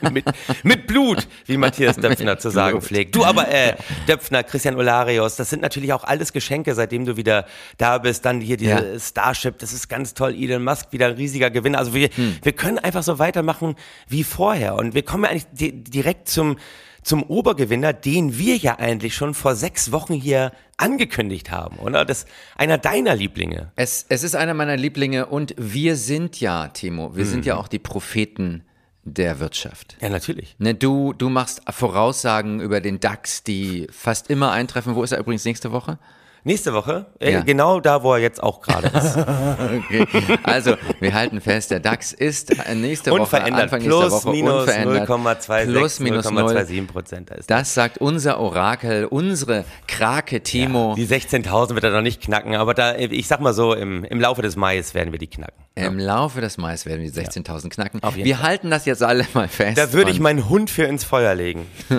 mit, 0.14 0.24
mit 0.64 0.88
Blut, 0.88 1.28
wie 1.46 1.58
Matthias 1.58 1.96
Döpfner 2.04 2.38
zu 2.38 2.50
sagen 2.52 2.78
Blut. 2.78 2.84
pflegt. 2.86 3.16
Du 3.18 3.26
aber, 3.26 3.50
äh, 3.50 3.76
Döpfner, 4.08 4.44
Christian 4.44 4.76
Olarius, 4.76 5.36
das 5.36 5.50
sind 5.50 5.62
natürlich 5.62 5.92
auch 5.92 6.06
alles 6.06 6.32
Geschenke, 6.32 6.74
seitdem 6.74 7.04
du 7.06 7.18
wieder 7.18 7.48
da 7.78 7.98
bist. 7.98 8.24
Dann 8.24 8.40
hier 8.40 8.56
diese 8.56 8.72
Ja. 8.94 9.00
Starship, 9.00 9.60
das 9.60 9.74
ist 9.74 9.90
ganz 9.90 10.14
toll. 10.14 10.34
Elon 10.34 10.64
Musk, 10.64 10.88
wieder 10.92 11.08
ein 11.08 11.16
riesiger 11.16 11.50
Gewinner. 11.50 11.80
Also 11.80 11.94
wir, 11.94 12.10
wir 12.42 12.54
können 12.54 12.80
einfach 12.80 13.04
so 13.04 13.20
weitermachen 13.20 13.76
wie 14.08 14.24
vorher. 14.24 14.76
Und 14.76 14.94
wir 14.96 15.04
kommen 15.04 15.26
ja 15.26 15.32
eigentlich 15.32 15.48
di 15.52 15.84
direkt 15.84 16.30
zum, 16.30 16.58
zum 17.04 17.24
Obergewinner, 17.24 17.94
den 17.94 18.38
wir 18.38 18.58
ja 18.58 18.80
eigentlich 18.80 19.16
schon 19.16 19.34
vor 19.34 19.56
sechs 19.56 19.92
Wochen 19.92 20.14
hier 20.14 20.52
angekündigt 20.78 21.52
haben, 21.52 21.78
oder? 21.78 22.06
Das 22.06 22.26
einer 22.56 22.78
deiner 22.78 23.16
Lieblinge. 23.16 23.72
Es, 23.76 24.06
es 24.10 24.24
ist 24.24 24.36
einer 24.36 24.54
meiner 24.54 24.78
Lieblinge 24.78 25.26
und 25.26 25.54
wir 25.58 25.96
sind 25.96 26.40
ja, 26.40 26.68
Timo, 26.70 27.16
wir 27.16 27.26
sind 27.26 27.46
ja 27.46 27.58
auch 27.58 27.68
die 27.68 27.80
Propheten 27.80 28.64
der 29.04 29.40
Wirtschaft. 29.40 29.98
Ja, 30.02 30.10
natürlich. 30.10 30.56
Ne, 30.60 30.74
du, 30.74 31.14
du 31.14 31.30
machst 31.30 31.62
Voraussagen 31.70 32.62
über 32.62 32.80
den 32.80 33.00
DAX, 33.00 33.44
die 33.44 33.88
fast 33.92 34.30
immer 34.30 34.52
eintreffen. 34.52 34.96
Wo 34.96 35.04
ist 35.04 35.12
er 35.12 35.20
übrigens 35.20 35.46
nächste 35.46 35.72
Woche? 35.72 36.00
Nächste 36.46 36.74
Woche, 36.74 37.06
äh, 37.20 37.32
Ja. 37.32 37.40
genau 37.42 37.80
da, 37.80 38.04
wo 38.04 38.14
er 38.14 38.20
jetzt 38.20 38.44
auch 38.44 38.62
gerade 38.62 38.88
ist. 38.88 39.18
Okay. 39.64 40.06
Also, 40.44 40.76
wir 41.00 41.14
halten 41.14 41.40
fest, 41.42 41.72
der 41.72 41.80
DAX 41.80 42.12
ist 42.14 42.52
äh, 42.52 42.76
nächste 42.76 43.12
Woche, 43.12 43.22
unverändert. 43.22 43.64
Anfang 43.64 43.80
nächster 43.82 44.00
Plus, 44.02 44.12
Woche 44.26 44.30
minus 44.32 44.60
unverändert. 44.62 45.10
0,26, 45.10 45.66
Plus, 45.72 46.00
minus 46.00 46.30
0. 46.30 46.44
0,27 46.44 46.88
Prozent. 46.88 47.32
Da 47.32 47.36
Das 47.48 47.74
sagt 47.74 47.98
unser 48.00 48.40
Orakel, 48.40 49.06
unsere 49.06 49.64
Krake 49.88 50.42
Timo. 50.42 50.94
die 50.98 51.06
16.000 51.08 51.76
wird 51.76 51.84
er 51.86 51.92
noch 51.92 52.02
nicht 52.02 52.22
knacken, 52.22 52.56
aber 52.56 52.74
da, 52.74 52.96
ich 52.96 53.28
sag 53.28 53.40
mal 53.40 53.54
so, 53.54 53.74
im, 53.74 54.04
im 54.04 54.20
Laufe 54.20 54.42
des 54.42 54.56
Mai 54.56 54.82
werden 54.94 55.12
wir 55.12 55.20
die 55.20 55.28
knacken. 55.28 55.64
Im 55.76 55.98
Laufe 55.98 56.40
des 56.40 56.58
Mai 56.60 56.76
werden 56.86 57.02
wir 57.02 57.12
die 57.12 57.20
16.000 57.20 57.70
knacken. 57.70 58.00
Wir 58.16 58.42
halten 58.44 58.70
das 58.70 58.86
jetzt 58.86 59.02
alle 59.02 59.26
mal 59.34 59.48
fest. 59.48 59.78
Da 59.78 59.92
würde 59.92 60.12
ich 60.12 60.20
meinen 60.20 60.48
Hund 60.48 60.70
für 60.70 60.84
ins 60.84 61.04
Feuer 61.04 61.34
legen. 61.34 61.66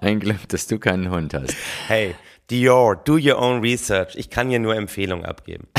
Ein 0.00 0.20
Glück, 0.20 0.48
dass 0.48 0.66
du 0.66 0.78
keinen 0.78 1.10
Hund 1.10 1.34
hast. 1.34 1.54
Hey, 1.86 2.14
Dior, 2.50 2.96
do 2.96 3.14
your 3.14 3.38
own 3.38 3.60
research. 3.60 4.14
Ich 4.14 4.30
kann 4.30 4.48
hier 4.48 4.60
nur 4.60 4.74
Empfehlungen 4.76 5.26
abgeben. 5.26 5.66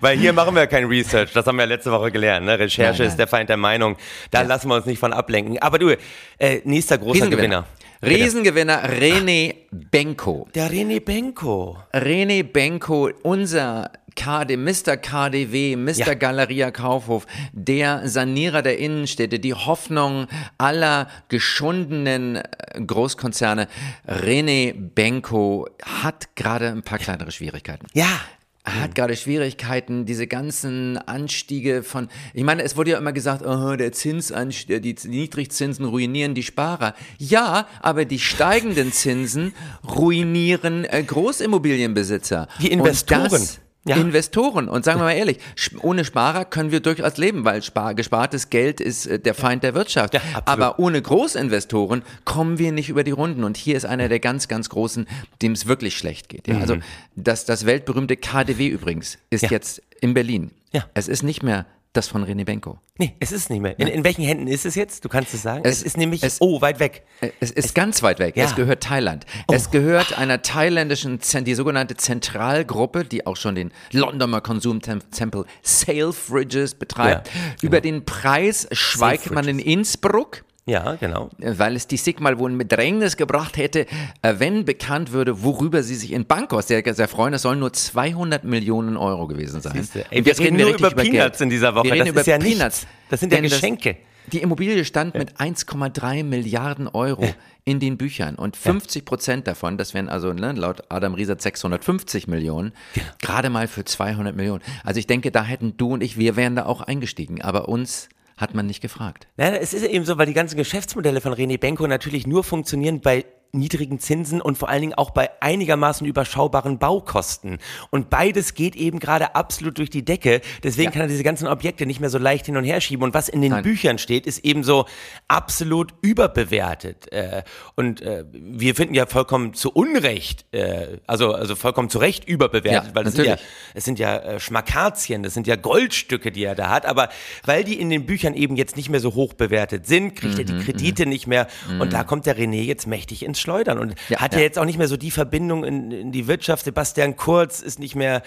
Weil 0.00 0.18
hier 0.18 0.32
machen 0.32 0.54
wir 0.54 0.66
kein 0.66 0.84
Research, 0.84 1.32
das 1.32 1.46
haben 1.46 1.56
wir 1.56 1.64
letzte 1.66 1.90
Woche 1.92 2.10
gelernt. 2.10 2.44
Ne? 2.44 2.58
Recherche 2.58 2.90
Nein, 2.90 2.98
nein. 2.98 3.08
ist 3.08 3.16
der 3.16 3.28
Feind 3.28 3.48
der 3.48 3.56
Meinung. 3.56 3.96
Da 4.30 4.42
lassen 4.42 4.68
wir 4.68 4.74
uns 4.74 4.84
nicht 4.86 4.98
von 4.98 5.12
ablenken. 5.12 5.58
Aber 5.60 5.78
du, 5.78 5.96
äh, 6.38 6.60
nächster 6.64 6.98
großer 6.98 7.28
Gewinner. 7.28 7.64
Riesengewinner 8.02 8.82
René 9.00 9.54
Benko. 9.70 10.48
Der 10.54 10.70
René 10.70 10.98
Benko. 11.00 11.78
René 11.94 12.42
Benko, 12.42 13.10
unser 13.22 13.92
KD, 14.16 14.56
Mr. 14.56 14.96
KDW, 14.96 15.76
Mr. 15.76 16.08
Ja. 16.08 16.14
Galeria 16.14 16.70
Kaufhof, 16.72 17.26
der 17.52 18.08
Sanierer 18.08 18.62
der 18.62 18.78
Innenstädte, 18.78 19.38
die 19.38 19.54
Hoffnung 19.54 20.26
aller 20.58 21.08
geschundenen 21.28 22.36
äh, 22.36 22.42
Großkonzerne. 22.84 23.68
René 24.06 24.74
Benko 24.74 25.68
hat 25.84 26.34
gerade 26.34 26.70
ein 26.70 26.82
paar 26.82 26.98
kleinere 26.98 27.30
Schwierigkeiten. 27.30 27.86
Ja, 27.94 28.20
hat 28.64 28.94
gerade 28.94 29.16
Schwierigkeiten, 29.16 30.06
diese 30.06 30.28
ganzen 30.28 30.96
Anstiege 30.96 31.82
von, 31.82 32.08
ich 32.32 32.44
meine, 32.44 32.62
es 32.62 32.76
wurde 32.76 32.92
ja 32.92 32.98
immer 32.98 33.12
gesagt, 33.12 33.44
oh, 33.44 33.74
der 33.74 33.92
Zinsanstieg, 33.92 34.82
die 34.82 34.96
Niedrigzinsen 35.08 35.84
ruinieren 35.84 36.34
die 36.34 36.44
Sparer. 36.44 36.94
Ja, 37.18 37.66
aber 37.80 38.04
die 38.04 38.20
steigenden 38.20 38.92
Zinsen 38.92 39.52
ruinieren 39.84 40.84
äh, 40.84 41.02
Großimmobilienbesitzer. 41.02 42.46
Die 42.60 42.70
Investoren. 42.70 43.24
Und 43.24 43.32
das, 43.32 43.60
ja. 43.84 43.96
Investoren. 43.96 44.68
Und 44.68 44.84
sagen 44.84 45.00
wir 45.00 45.04
mal 45.04 45.12
ehrlich, 45.12 45.38
ohne 45.80 46.04
Sparer 46.04 46.44
können 46.44 46.70
wir 46.70 46.80
durchaus 46.80 47.16
leben, 47.16 47.44
weil 47.44 47.62
spar 47.62 47.94
gespartes 47.94 48.50
Geld 48.50 48.80
ist 48.80 49.06
äh, 49.06 49.18
der 49.18 49.34
Feind 49.34 49.62
der 49.62 49.74
Wirtschaft. 49.74 50.14
Ja, 50.14 50.20
Aber 50.44 50.78
ohne 50.78 51.02
Großinvestoren 51.02 52.02
kommen 52.24 52.58
wir 52.58 52.72
nicht 52.72 52.88
über 52.88 53.04
die 53.04 53.10
Runden. 53.10 53.44
Und 53.44 53.56
hier 53.56 53.76
ist 53.76 53.84
einer 53.84 54.08
der 54.08 54.20
ganz, 54.20 54.48
ganz 54.48 54.68
großen, 54.68 55.06
dem 55.42 55.52
es 55.52 55.66
wirklich 55.66 55.96
schlecht 55.96 56.28
geht. 56.28 56.46
Ja, 56.46 56.58
also 56.58 56.76
mhm. 56.76 56.82
das, 57.16 57.44
das 57.44 57.66
weltberühmte 57.66 58.16
KDW 58.16 58.68
übrigens 58.68 59.18
ist 59.30 59.50
jetzt 59.50 59.82
in 60.00 60.14
Berlin. 60.14 60.52
Ja. 60.72 60.84
Es 60.94 61.08
ist 61.08 61.22
nicht 61.22 61.42
mehr 61.42 61.66
das 61.92 62.08
von 62.08 62.24
René 62.24 62.44
Benko. 62.44 62.78
Nee, 62.96 63.16
es 63.20 63.32
ist 63.32 63.50
nicht 63.50 63.60
mehr. 63.60 63.78
In, 63.78 63.86
in, 63.86 64.04
welchen 64.04 64.24
Händen 64.24 64.46
ist 64.46 64.64
es 64.64 64.74
jetzt? 64.74 65.04
Du 65.04 65.08
kannst 65.08 65.34
es 65.34 65.42
sagen. 65.42 65.62
Es, 65.64 65.78
es 65.78 65.82
ist 65.82 65.96
nämlich, 65.96 66.22
es, 66.22 66.40
oh, 66.40 66.60
weit 66.60 66.80
weg. 66.80 67.04
Es 67.40 67.50
ist 67.50 67.66
es, 67.66 67.74
ganz 67.74 68.02
weit 68.02 68.18
weg. 68.18 68.36
Ja. 68.36 68.44
Es 68.44 68.54
gehört 68.54 68.82
Thailand. 68.82 69.26
Oh. 69.46 69.52
Es 69.52 69.70
gehört 69.70 70.16
einer 70.16 70.40
thailändischen, 70.40 71.18
die 71.44 71.54
sogenannte 71.54 71.96
Zentralgruppe, 71.96 73.04
die 73.04 73.26
auch 73.26 73.36
schon 73.36 73.54
den 73.54 73.72
Londoner 73.92 74.40
Konsumtempel 74.40 75.44
Selfridges 75.62 76.74
betreibt. 76.74 77.28
Ja, 77.28 77.34
genau. 77.34 77.54
Über 77.62 77.80
den 77.80 78.04
Preis 78.04 78.68
schweigt 78.72 79.30
man 79.30 79.46
in 79.48 79.58
Innsbruck. 79.58 80.44
Ja, 80.64 80.94
genau. 80.94 81.28
Weil 81.38 81.74
es 81.74 81.88
die 81.88 81.96
Sigmal 81.96 82.38
wohl 82.38 82.52
in 82.52 82.58
Bedrängnis 82.58 83.16
gebracht 83.16 83.56
hätte, 83.56 83.86
äh, 84.22 84.34
wenn 84.38 84.64
bekannt 84.64 85.10
würde, 85.10 85.42
worüber 85.42 85.82
sie 85.82 85.96
sich 85.96 86.12
in 86.12 86.24
Bankos 86.24 86.68
sehr, 86.68 86.82
sehr 86.94 87.08
freuen. 87.08 87.34
Es 87.34 87.42
sollen 87.42 87.58
nur 87.58 87.72
200 87.72 88.44
Millionen 88.44 88.96
Euro 88.96 89.26
gewesen 89.26 89.60
sein. 89.60 89.88
Ey, 90.10 90.24
wir 90.24 90.38
reden 90.38 90.56
nur 90.56 90.74
über 90.74 90.90
Peanuts 90.90 91.40
in 91.40 91.50
dieser 91.50 91.74
Woche. 91.74 91.86
Wir 91.86 91.92
reden 91.94 92.14
das 92.14 92.26
über 92.26 92.32
ja 92.32 92.38
Peanuts. 92.38 92.86
Das 93.10 93.18
sind 93.18 93.32
ja 93.32 93.40
Geschenke. 93.40 93.90
Das, 93.90 94.32
die 94.32 94.38
Immobilie 94.40 94.84
stand 94.84 95.14
mit 95.14 95.38
1,3 95.38 96.22
Milliarden 96.22 96.86
Euro 96.86 97.34
in 97.64 97.80
den 97.80 97.96
Büchern 97.96 98.36
und 98.36 98.56
50 98.56 99.04
Prozent 99.04 99.46
davon, 99.48 99.78
das 99.78 99.94
wären 99.94 100.08
also 100.08 100.32
ne, 100.32 100.52
laut 100.52 100.84
Adam 100.88 101.14
Riesert 101.14 101.42
650 101.42 102.28
Millionen, 102.28 102.72
genau. 102.94 103.06
gerade 103.20 103.50
mal 103.50 103.66
für 103.66 103.84
200 103.84 104.34
Millionen. 104.36 104.62
Also 104.84 105.00
ich 105.00 105.08
denke, 105.08 105.32
da 105.32 105.42
hätten 105.42 105.76
du 105.76 105.94
und 105.94 106.02
ich, 106.02 106.18
wir 106.18 106.36
wären 106.36 106.54
da 106.54 106.66
auch 106.66 106.82
eingestiegen, 106.82 107.42
aber 107.42 107.68
uns 107.68 108.08
hat 108.42 108.54
man 108.54 108.66
nicht 108.66 108.82
gefragt. 108.82 109.28
Nein, 109.36 109.54
es 109.54 109.72
ist 109.72 109.86
eben 109.86 110.04
so, 110.04 110.18
weil 110.18 110.26
die 110.26 110.34
ganzen 110.34 110.56
Geschäftsmodelle 110.56 111.22
von 111.22 111.32
René 111.32 111.58
Benko 111.58 111.86
natürlich 111.86 112.26
nur 112.26 112.44
funktionieren 112.44 113.00
bei 113.00 113.24
niedrigen 113.54 114.00
Zinsen 114.00 114.40
und 114.40 114.56
vor 114.56 114.70
allen 114.70 114.80
Dingen 114.80 114.94
auch 114.94 115.10
bei 115.10 115.30
einigermaßen 115.40 116.06
überschaubaren 116.06 116.78
Baukosten. 116.78 117.58
Und 117.90 118.08
beides 118.08 118.54
geht 118.54 118.74
eben 118.76 118.98
gerade 118.98 119.34
absolut 119.34 119.76
durch 119.76 119.90
die 119.90 120.06
Decke. 120.06 120.40
Deswegen 120.62 120.86
ja. 120.86 120.90
kann 120.90 121.02
er 121.02 121.08
diese 121.08 121.22
ganzen 121.22 121.46
Objekte 121.46 121.84
nicht 121.84 122.00
mehr 122.00 122.08
so 122.08 122.16
leicht 122.16 122.46
hin 122.46 122.56
und 122.56 122.64
her 122.64 122.80
schieben. 122.80 123.04
Und 123.04 123.12
was 123.12 123.28
in 123.28 123.42
den 123.42 123.52
Nein. 123.52 123.62
Büchern 123.62 123.98
steht, 123.98 124.26
ist 124.26 124.38
eben 124.38 124.64
so 124.64 124.86
absolut 125.28 125.92
überbewertet. 126.00 127.12
Äh, 127.12 127.42
und 127.74 128.00
äh, 128.00 128.24
wir 128.32 128.74
finden 128.74 128.94
ja 128.94 129.04
vollkommen 129.04 129.52
zu 129.52 129.70
Unrecht, 129.70 130.46
äh, 130.52 130.98
also, 131.06 131.34
also 131.34 131.54
vollkommen 131.54 131.90
zu 131.90 131.98
Recht 131.98 132.26
überbewertet, 132.26 132.88
ja, 132.88 132.94
weil 132.94 133.04
das 133.04 133.14
sind 133.14 133.26
ja, 133.26 133.36
es 133.74 133.84
sind 133.84 133.98
ja 133.98 134.40
Schmakazien, 134.40 135.22
das 135.22 135.34
sind 135.34 135.46
ja 135.46 135.56
Goldstücke, 135.56 136.32
die 136.32 136.44
er 136.44 136.54
da 136.54 136.70
hat. 136.70 136.86
Aber 136.86 137.10
weil 137.44 137.64
die 137.64 137.78
in 137.78 137.90
den 137.90 138.06
Büchern 138.06 138.32
eben 138.32 138.56
jetzt 138.56 138.78
nicht 138.78 138.88
mehr 138.88 139.00
so 139.00 139.14
hoch 139.14 139.34
bewertet 139.34 139.86
sind, 139.86 140.16
kriegt 140.16 140.34
mhm, 140.34 140.40
er 140.40 140.44
die 140.44 140.52
mhm, 140.54 140.60
Kredite 140.60 141.04
mhm. 141.04 141.10
nicht 141.10 141.26
mehr. 141.26 141.48
Und 141.78 141.92
da 141.92 142.02
kommt 142.02 142.24
der 142.24 142.38
René 142.38 142.62
jetzt 142.62 142.86
mächtig 142.86 143.22
ins 143.22 143.41
schleudern 143.42 143.78
und 143.78 143.94
ja, 144.08 144.20
hat 144.20 144.32
ja. 144.32 144.38
ja. 144.38 144.44
jetzt 144.44 144.58
auch 144.58 144.64
nicht 144.64 144.78
mehr 144.78 144.88
so 144.88 144.96
die 144.96 145.10
Verbindung 145.10 145.64
in, 145.64 145.90
in 145.90 146.12
die 146.12 146.26
Wirtschaft. 146.26 146.64
Sebastian 146.64 147.16
Kurz 147.16 147.60
ist 147.60 147.78
nicht 147.78 147.94
mehr 147.94 148.22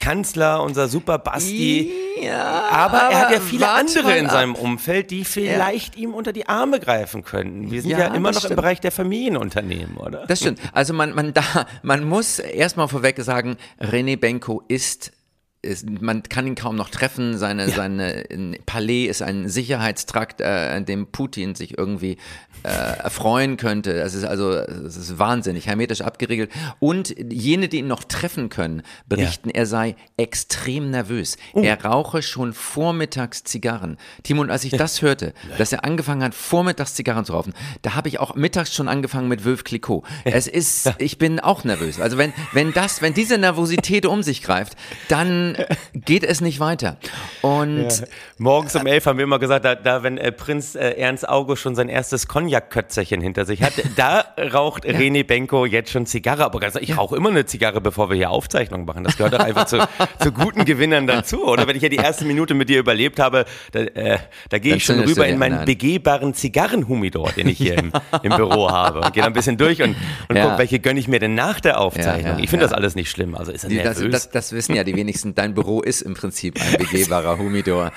Kanzler, 0.00 0.62
unser 0.62 0.88
Super 0.88 1.18
Basti. 1.18 1.92
Ja, 2.22 2.68
aber 2.70 2.98
er 2.98 3.20
hat 3.20 3.30
ja 3.32 3.40
viele 3.40 3.68
andere 3.68 4.16
in 4.16 4.28
seinem 4.28 4.54
Umfeld, 4.54 5.10
die 5.10 5.24
vielleicht 5.24 5.96
ja. 5.96 6.02
ihm 6.02 6.14
unter 6.14 6.32
die 6.32 6.48
Arme 6.48 6.78
greifen 6.78 7.24
könnten. 7.24 7.70
Wir 7.70 7.82
sind 7.82 7.92
ja, 7.92 7.98
ja 7.98 8.14
immer 8.14 8.30
noch 8.30 8.38
stimmt. 8.38 8.52
im 8.52 8.56
Bereich 8.56 8.80
der 8.80 8.92
Familienunternehmen, 8.92 9.96
oder? 9.96 10.24
Das 10.26 10.40
stimmt. 10.40 10.60
Also 10.72 10.94
man, 10.94 11.14
man, 11.14 11.32
da, 11.34 11.42
man 11.82 12.04
muss 12.04 12.38
erstmal 12.38 12.88
vorweg 12.88 13.20
sagen, 13.22 13.56
René 13.80 14.16
Benko 14.16 14.62
ist 14.68 15.12
ist, 15.60 15.88
man 15.88 16.22
kann 16.22 16.46
ihn 16.46 16.54
kaum 16.54 16.76
noch 16.76 16.88
treffen. 16.88 17.36
Seine, 17.36 17.68
ja. 17.68 17.74
seine 17.74 18.24
Palais 18.64 19.06
ist 19.06 19.22
ein 19.22 19.48
Sicherheitstrakt, 19.48 20.40
äh, 20.40 20.44
an 20.44 20.84
dem 20.84 21.08
Putin 21.08 21.54
sich 21.54 21.76
irgendwie 21.76 22.16
äh, 22.62 22.68
erfreuen 22.68 23.56
könnte. 23.56 23.92
Es 23.92 24.14
ist 24.14 24.24
also, 24.24 24.52
es 24.52 24.96
ist 24.96 25.18
wahnsinnig, 25.18 25.66
hermetisch 25.66 26.00
abgeriegelt. 26.00 26.50
Und 26.78 27.14
jene, 27.30 27.68
die 27.68 27.78
ihn 27.78 27.88
noch 27.88 28.04
treffen 28.04 28.50
können, 28.50 28.82
berichten, 29.08 29.48
ja. 29.48 29.56
er 29.56 29.66
sei 29.66 29.96
extrem 30.16 30.90
nervös. 30.90 31.36
Uh. 31.54 31.62
Er 31.62 31.84
rauche 31.84 32.22
schon 32.22 32.52
vormittags 32.52 33.42
Zigarren. 33.42 33.96
Timo, 34.22 34.42
und 34.42 34.50
als 34.50 34.64
ich 34.64 34.72
das 34.72 35.02
hörte, 35.02 35.34
dass 35.58 35.72
er 35.72 35.84
angefangen 35.84 36.22
hat, 36.22 36.34
vormittags 36.34 36.94
Zigarren 36.94 37.24
zu 37.24 37.32
rauchen, 37.32 37.52
da 37.82 37.94
habe 37.94 38.08
ich 38.08 38.20
auch 38.20 38.36
mittags 38.36 38.74
schon 38.74 38.88
angefangen 38.88 39.28
mit 39.28 39.44
Wölf 39.44 39.64
Clicquot. 39.64 40.04
Es 40.24 40.46
ist, 40.46 40.92
ich 40.98 41.18
bin 41.18 41.40
auch 41.40 41.64
nervös. 41.64 42.00
Also 42.00 42.16
wenn, 42.16 42.32
wenn 42.52 42.72
das, 42.72 43.02
wenn 43.02 43.14
diese 43.14 43.38
Nervosität 43.38 44.06
um 44.06 44.22
sich 44.22 44.42
greift, 44.42 44.76
dann 45.08 45.56
geht 45.94 46.24
es 46.24 46.40
nicht 46.40 46.60
weiter. 46.60 46.96
Und 47.42 48.04
morgens 48.38 48.74
um 48.76 48.86
elf 48.86 49.06
haben 49.06 49.18
wir 49.18 49.24
immer 49.24 49.38
gesagt, 49.38 49.64
da, 49.64 49.74
da 49.74 50.02
wenn 50.02 50.18
äh, 50.18 50.32
Prinz 50.32 50.74
äh, 50.74 50.90
Ernst 50.90 51.28
August 51.28 51.62
schon 51.62 51.74
sein 51.74 51.88
erstes 51.88 52.28
Cognac-Kötzerchen 52.28 53.20
hinter 53.20 53.44
sich 53.44 53.62
hat. 53.62 53.72
Da 53.96 54.24
raucht 54.52 54.84
ja. 54.84 54.92
René 54.92 55.24
Benko 55.24 55.66
jetzt 55.66 55.90
schon 55.90 56.06
Zigarre. 56.06 56.44
Aber 56.44 56.60
ganz, 56.60 56.76
ich 56.76 56.96
rauche 56.96 57.16
immer 57.16 57.30
eine 57.30 57.46
Zigarre, 57.46 57.80
bevor 57.80 58.10
wir 58.10 58.16
hier 58.16 58.30
Aufzeichnungen 58.30 58.86
machen. 58.86 59.02
Das 59.02 59.16
gehört 59.16 59.34
doch 59.34 59.40
einfach 59.40 59.64
zu, 59.64 59.78
zu 60.20 60.30
guten 60.30 60.64
Gewinnern 60.64 61.06
dazu. 61.06 61.44
Oder 61.44 61.66
wenn 61.66 61.74
ich 61.74 61.82
ja 61.82 61.88
die 61.88 61.96
erste 61.96 62.24
Minute 62.24 62.54
mit 62.54 62.68
dir 62.68 62.78
überlebt 62.78 63.18
habe, 63.18 63.44
da, 63.72 63.80
äh, 63.80 64.18
da 64.50 64.58
gehe 64.58 64.76
ich 64.76 64.84
schon 64.84 65.00
rüber 65.00 65.26
in 65.26 65.38
meinen 65.38 65.64
begehbaren 65.64 66.32
Zigarrenhumidor, 66.32 67.32
den 67.32 67.48
ich 67.48 67.58
hier 67.58 67.76
im, 67.78 67.92
im 68.22 68.36
Büro 68.36 68.70
habe. 68.70 69.00
Und 69.00 69.12
gehe 69.12 69.22
dann 69.22 69.32
ein 69.32 69.34
bisschen 69.34 69.56
durch 69.56 69.82
und, 69.82 69.96
und 70.28 70.36
ja. 70.36 70.44
gucke, 70.44 70.58
welche 70.58 70.78
gönne 70.78 71.00
ich 71.00 71.08
mir 71.08 71.18
denn 71.18 71.34
nach 71.34 71.60
der 71.60 71.80
Aufzeichnung. 71.80 72.38
ich 72.38 72.50
finde 72.50 72.66
das 72.66 72.72
alles 72.72 72.94
nicht 72.94 73.10
schlimm. 73.10 73.34
Also 73.34 73.50
ist 73.50 73.64
er 73.64 73.70
nervös. 73.70 74.12
Das, 74.12 74.30
das, 74.30 74.30
das 74.30 74.52
wissen 74.52 74.76
ja 74.76 74.84
die 74.84 74.94
wenigsten. 74.94 75.34
Dein 75.38 75.54
Büro 75.54 75.82
ist 75.82 76.02
im 76.02 76.14
Prinzip 76.14 76.60
ein 76.60 76.78
begehbarer 76.78 77.38
Humidor. 77.38 77.92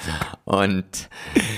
Und 0.46 0.86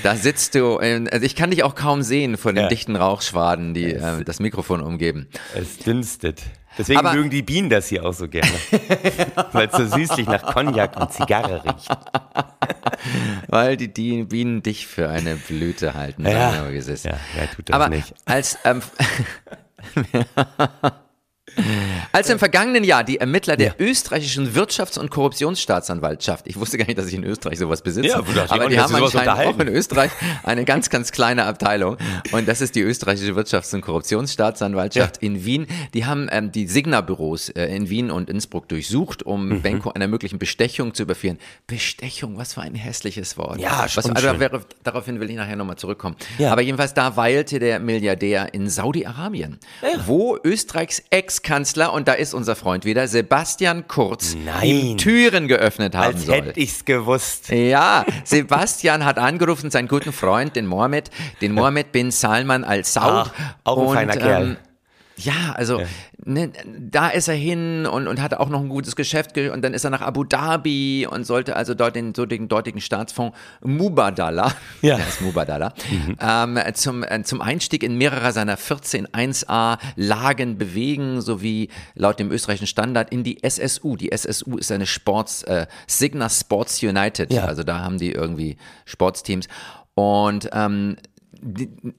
da 0.02 0.16
sitzt 0.16 0.54
du, 0.54 0.78
also 0.78 1.26
ich 1.26 1.36
kann 1.36 1.50
dich 1.50 1.62
auch 1.62 1.74
kaum 1.74 2.00
sehen 2.00 2.38
von 2.38 2.54
den 2.54 2.70
dichten 2.70 2.96
Rauchschwaden, 2.96 3.74
die 3.74 3.92
äh, 3.92 4.24
das 4.24 4.40
Mikrofon 4.40 4.80
umgeben. 4.80 5.28
Es 5.54 5.76
dünstet. 5.76 6.40
Deswegen 6.78 7.00
Aber, 7.00 7.12
mögen 7.12 7.28
die 7.28 7.42
Bienen 7.42 7.68
das 7.68 7.88
hier 7.88 8.06
auch 8.06 8.14
so 8.14 8.28
gerne. 8.28 8.50
Weil 9.52 9.68
es 9.68 9.76
so 9.76 9.86
süßlich 9.86 10.26
nach 10.26 10.54
Cognac 10.54 10.98
und 10.98 11.12
Zigarre 11.12 11.62
riecht. 11.62 11.90
Weil 13.48 13.76
die, 13.76 13.92
die, 13.92 14.24
Bienen 14.24 14.62
dich 14.62 14.86
für 14.86 15.10
eine 15.10 15.36
Blüte 15.36 15.92
halten. 15.92 16.24
Ja, 16.24 16.30
ja, 16.30 16.70
ja, 16.70 17.46
tut 17.54 17.68
das 17.68 17.74
Aber 17.74 17.90
nicht. 17.90 18.14
Als, 18.24 18.56
ähm, 18.64 18.80
Als 22.12 22.30
im 22.30 22.38
vergangenen 22.38 22.84
Jahr 22.84 23.04
die 23.04 23.18
Ermittler 23.18 23.56
der 23.56 23.68
ja. 23.68 23.74
österreichischen 23.78 24.54
Wirtschafts- 24.54 24.98
und 24.98 25.10
Korruptionsstaatsanwaltschaft, 25.10 26.46
ich 26.46 26.56
wusste 26.56 26.78
gar 26.78 26.86
nicht, 26.86 26.98
dass 26.98 27.06
ich 27.06 27.14
in 27.14 27.24
Österreich 27.24 27.58
sowas 27.58 27.82
besitze, 27.82 28.08
ja, 28.08 28.16
aber 28.48 28.68
die 28.68 28.78
haben 28.78 28.94
anscheinend 28.94 29.28
auch 29.28 29.58
in 29.58 29.68
Österreich 29.68 30.10
eine 30.42 30.64
ganz, 30.64 30.90
ganz 30.90 31.12
kleine 31.12 31.44
Abteilung 31.44 31.96
und 32.32 32.48
das 32.48 32.60
ist 32.60 32.74
die 32.74 32.80
österreichische 32.80 33.32
Wirtschafts- 33.32 33.74
und 33.74 33.80
Korruptionsstaatsanwaltschaft 33.82 35.22
ja. 35.22 35.26
in 35.26 35.44
Wien. 35.44 35.66
Die 35.94 36.06
haben 36.06 36.28
ähm, 36.30 36.52
die 36.52 36.66
Signa-Büros 36.66 37.50
äh, 37.50 37.66
in 37.66 37.88
Wien 37.88 38.10
und 38.10 38.30
Innsbruck 38.30 38.68
durchsucht, 38.68 39.22
um 39.22 39.48
mhm. 39.48 39.62
Benko 39.62 39.90
einer 39.90 40.08
möglichen 40.08 40.38
Bestechung 40.38 40.94
zu 40.94 41.02
überführen. 41.02 41.38
Bestechung, 41.66 42.36
was 42.36 42.54
für 42.54 42.62
ein 42.62 42.74
hässliches 42.74 43.36
Wort. 43.36 43.60
Ja, 43.60 43.86
was, 43.94 44.10
also, 44.10 44.40
wäre, 44.40 44.62
Daraufhin 44.82 45.20
will 45.20 45.30
ich 45.30 45.36
nachher 45.36 45.56
nochmal 45.56 45.76
zurückkommen. 45.76 46.16
Aber 46.40 46.62
jedenfalls 46.62 46.94
da 46.94 47.16
weilte 47.16 47.58
der 47.58 47.80
Milliardär 47.80 48.54
in 48.54 48.68
Saudi-Arabien, 48.68 49.58
wo 50.06 50.38
Österreichs 50.42 51.02
Ex-Kanzler, 51.44 51.92
und 51.92 52.08
da 52.08 52.14
ist 52.14 52.32
unser 52.34 52.56
Freund 52.56 52.84
wieder, 52.84 53.06
Sebastian 53.06 53.86
Kurz, 53.86 54.34
Nein. 54.34 54.96
Türen 54.96 55.46
geöffnet 55.46 55.94
haben 55.94 56.14
Als 56.14 56.26
soll. 56.26 56.36
hätte 56.36 56.58
ich's 56.58 56.84
gewusst. 56.84 57.50
Ja, 57.50 58.04
Sebastian 58.24 59.04
hat 59.04 59.18
angerufen, 59.18 59.70
seinen 59.70 59.88
guten 59.88 60.12
Freund, 60.12 60.56
den 60.56 60.66
Mohammed, 60.66 61.10
den 61.42 61.52
Mohammed 61.52 61.92
bin 61.92 62.10
Salman 62.10 62.64
al-Saud. 62.64 63.30
Auch 63.64 63.76
ein 63.78 63.86
und, 63.86 63.94
feiner 63.94 64.16
Kerl. 64.16 64.56
Ja, 65.16 65.52
also 65.54 65.80
ja. 65.80 65.86
Ne, 66.26 66.50
da 66.78 67.08
ist 67.08 67.28
er 67.28 67.34
hin 67.34 67.86
und, 67.86 68.08
und 68.08 68.20
hatte 68.20 68.40
auch 68.40 68.48
noch 68.48 68.60
ein 68.60 68.68
gutes 68.68 68.96
Geschäft 68.96 69.36
und 69.36 69.62
dann 69.62 69.74
ist 69.74 69.84
er 69.84 69.90
nach 69.90 70.00
Abu 70.00 70.24
Dhabi 70.24 71.06
und 71.08 71.24
sollte 71.24 71.54
also 71.54 71.74
dort 71.74 71.96
den, 71.96 72.14
so 72.14 72.24
den 72.24 72.48
dortigen 72.48 72.80
Staatsfonds 72.80 73.36
Mubadala, 73.62 74.54
ja. 74.80 74.96
der 74.96 75.06
ist 75.06 75.20
Mubadala, 75.20 75.74
mhm. 75.90 76.16
ähm, 76.18 76.74
zum, 76.74 77.02
äh, 77.02 77.22
zum 77.22 77.42
Einstieg 77.42 77.82
in 77.82 77.98
mehrere 77.98 78.32
seiner 78.32 78.56
14 78.56 79.08
1a 79.08 79.78
Lagen 79.96 80.56
bewegen, 80.56 81.20
sowie 81.20 81.68
laut 81.94 82.18
dem 82.18 82.30
österreichischen 82.32 82.66
Standard 82.66 83.12
in 83.12 83.22
die 83.22 83.42
SSU. 83.46 83.96
Die 83.96 84.10
SSU 84.10 84.56
ist 84.56 84.72
eine 84.72 84.86
Sports, 84.86 85.42
äh, 85.42 85.66
Signa 85.86 86.30
Sports 86.30 86.82
United, 86.82 87.32
ja. 87.32 87.44
also 87.44 87.62
da 87.64 87.80
haben 87.80 87.98
die 87.98 88.12
irgendwie 88.12 88.56
Sportsteams 88.86 89.48
und 89.94 90.48
ähm, 90.52 90.96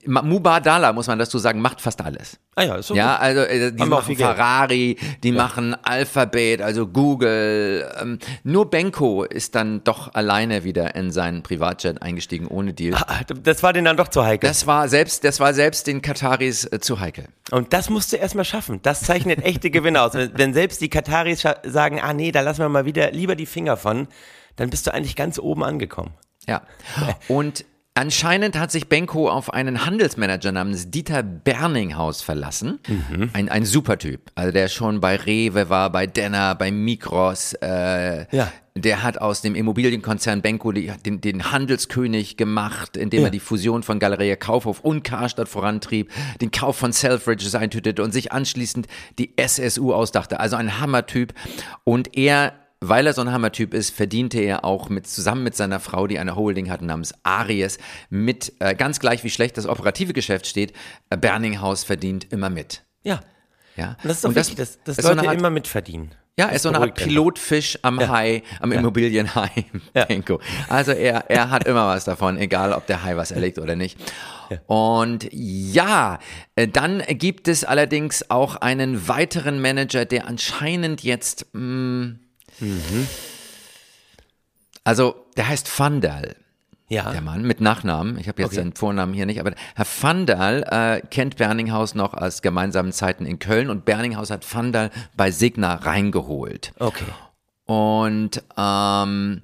Mubadala, 0.06 0.94
muss 0.94 1.08
man 1.08 1.20
dazu 1.20 1.38
sagen, 1.38 1.62
macht 1.62 1.82
fast 1.82 2.02
alles. 2.02 2.40
Ah 2.56 2.64
ja, 2.64 2.76
ist 2.76 2.88
so 2.88 2.96
Ja, 2.96 3.18
also 3.18 3.42
äh, 3.42 3.72
die 3.72 3.82
Haben 3.82 3.90
machen. 3.90 4.16
Ferrari, 4.16 4.98
die 5.24 5.32
machen 5.32 5.76
Alphabet, 5.84 6.62
also 6.62 6.88
Google. 6.88 7.92
Ähm, 8.02 8.20
nur 8.44 8.70
Benko 8.70 9.24
ist 9.24 9.56
dann 9.56 9.84
doch 9.84 10.14
alleine 10.14 10.64
wieder 10.64 10.96
in 10.96 11.12
seinen 11.12 11.44
Privatjet 11.44 12.02
eingestiegen 12.02 12.48
ohne 12.48 12.74
Deal. 12.74 12.96
Ah, 12.96 13.22
Das 13.44 13.62
war 13.64 13.74
denen 13.74 13.86
dann 13.86 13.98
doch 13.98 14.08
zu 14.08 14.24
heikel. 14.24 14.48
Das 14.48 14.68
war 14.68 14.88
selbst, 14.88 15.24
das 15.24 15.40
war 15.40 15.54
selbst 15.54 15.88
den 15.88 16.02
Kataris 16.02 16.66
äh, 16.66 16.80
zu 16.80 17.00
heikel. 17.00 17.26
Und 17.52 17.74
das 17.74 17.90
musst 17.90 18.14
du 18.14 18.18
erstmal 18.18 18.46
schaffen. 18.46 18.80
Das 18.84 19.02
zeichnet 19.02 19.44
echte 19.44 19.70
Gewinner 19.70 20.04
aus. 20.04 20.14
Wenn, 20.14 20.54
selbst 20.54 20.82
die 20.82 20.90
Kataris 20.90 21.44
sagen, 21.64 22.00
ah 22.02 22.14
nee, 22.14 22.32
da 22.32 22.42
lassen 22.42 22.60
wir 22.60 22.70
mal 22.70 22.86
wieder 22.86 23.12
lieber 23.12 23.36
die 23.36 23.46
Finger 23.46 23.78
von, 23.78 24.08
dann 24.56 24.70
bist 24.70 24.88
du 24.88 24.94
eigentlich 24.94 25.16
ganz 25.16 25.40
oben 25.40 25.64
angekommen. 25.64 26.12
Ja. 26.48 26.62
Und 27.28 27.66
anscheinend 27.96 28.58
hat 28.60 28.72
sich 28.72 28.88
Benko 28.88 29.30
auf 29.30 29.54
einen 29.54 29.86
Handelsmanager 29.86 30.52
namens 30.52 30.92
Dieter 30.92 31.24
Berninghaus 31.24 32.22
verlassen. 32.22 32.80
Mhm. 32.88 33.30
Ein, 33.34 33.50
ein 33.50 33.66
super 33.66 33.98
Typ. 33.98 34.22
Also 34.36 34.52
der 34.52 34.68
schon 34.68 35.00
bei 35.02 35.16
Rewe 35.16 35.70
war, 35.70 35.90
bei 35.92 36.06
Denner, 36.06 36.56
bei 36.56 36.72
Migros. 36.72 37.54
Äh, 37.62 38.28
Ja. 38.36 38.52
Der 38.78 39.04
hat 39.04 39.20
aus 39.22 39.42
dem 39.42 39.56
Immobilienkonzern 39.56 40.42
Benko 40.42 40.74
den, 40.74 41.22
den 41.22 41.50
Handelskönig 41.54 42.36
gemacht, 42.36 42.98
indem 42.98 43.22
Ja. 43.22 43.28
er 43.28 43.32
die 43.32 43.40
Fusion 43.40 43.84
von 43.84 44.00
Galeria 44.00 44.36
Kaufhof 44.36 44.82
und 44.82 45.04
Karstadt 45.06 45.48
vorantrieb, 45.48 46.12
den 46.42 46.52
Kauf 46.52 46.76
von 46.76 46.92
Selfridges 46.92 47.56
eintütete 47.56 48.04
und 48.04 48.12
sich 48.12 48.34
anschließend 48.34 48.88
die 49.18 49.32
SSU 49.38 49.94
ausdachte. 49.94 50.42
Also 50.42 50.58
ein 50.58 50.82
Hammertyp. 50.82 51.34
Und 51.86 52.18
er 52.18 52.52
weil 52.90 53.08
er 53.08 53.14
so 53.14 53.22
ein 53.22 53.32
Hammertyp 53.32 53.74
ist, 53.74 53.96
verdiente 53.96 54.40
er 54.40 54.66
auch 54.66 54.90
mit, 54.90 55.08
zusammen 55.08 55.44
mit 55.44 55.56
seiner 55.56 55.80
Frau, 55.80 56.08
die 56.08 56.20
eine 56.20 56.36
Holding 56.36 56.70
hat 56.70 56.82
namens 56.82 57.14
Aries, 57.24 57.78
mit, 58.10 58.54
äh, 58.60 58.76
ganz 58.76 59.00
gleich 59.00 59.24
wie 59.24 59.30
schlecht 59.30 59.58
das 59.58 59.66
operative 59.68 60.14
Geschäft 60.14 60.48
steht, 60.48 60.74
äh, 61.10 61.18
Berninghaus 61.18 61.84
verdient 61.84 62.32
immer 62.32 62.50
mit. 62.50 62.84
Ja. 63.04 63.22
Ja? 63.76 63.90
Und 63.90 64.06
das 64.06 64.18
ist 64.18 64.26
doch 64.26 64.36
wichtig, 64.36 64.56
dass, 64.56 64.82
dass 64.84 64.98
so 64.98 65.10
Leute 65.10 65.20
eine 65.22 65.30
Art, 65.30 65.38
immer 65.38 65.50
mitverdienen. 65.50 66.12
ja, 66.38 66.48
er 66.48 66.56
ist 66.56 66.64
so 66.64 66.70
eine 66.70 66.80
Art. 66.80 66.96
Pilotfisch 66.96 67.78
am 67.82 68.00
Hai, 68.08 68.44
am 68.60 68.72
Immobilienhai, 68.72 69.66
Ja. 69.94 70.08
Also 70.70 70.92
er, 70.92 71.30
er 71.30 71.50
hat 71.50 71.66
immer 71.68 71.88
was 71.88 72.06
davon, 72.06 72.38
egal 72.38 72.74
ob 72.74 72.88
der 72.88 73.04
Hai 73.04 73.18
was 73.18 73.32
erlegt 73.32 73.60
oder 73.60 73.76
nicht. 73.76 73.98
Und 74.68 75.28
ja, 75.32 76.20
äh, 76.56 76.68
dann 76.68 77.04
gibt 77.08 77.48
es 77.48 77.64
allerdings 77.64 78.30
auch 78.30 78.56
einen 78.58 79.08
weiteren 79.08 79.60
Manager, 79.62 80.06
der 80.06 80.28
anscheinend 80.28 81.04
jetzt, 81.04 81.48
mh, 81.54 82.16
also 84.84 85.16
der 85.38 85.48
heißt 85.48 85.80
Vandal. 85.80 86.36
Ja. 86.88 87.12
Der 87.12 87.22
Mann 87.22 87.42
mit 87.42 87.62
Nachnamen, 87.62 88.20
ich 88.20 88.28
habe 88.28 88.44
jetzt 88.44 88.52
Okay. 88.52 88.58
seinen 88.58 88.74
Vornamen 88.74 89.14
hier 89.14 89.26
nicht, 89.26 89.40
aber 89.40 89.54
Herr 89.76 89.88
Vandal 90.02 90.64
äh, 90.70 91.08
kennt 91.08 91.38
Berninghaus 91.38 91.96
noch 91.96 92.14
aus 92.14 92.44
gemeinsamen 92.44 92.92
Zeiten 92.92 93.26
in 93.26 93.40
Köln 93.40 93.72
und 93.72 93.86
Berninghaus 93.86 94.30
hat 94.30 94.46
Vandal 94.54 94.92
bei 95.18 95.32
Signa 95.32 95.74
reingeholt. 95.76 96.74
Okay. 96.78 97.06
Und 97.66 98.44
ähm, 98.56 99.42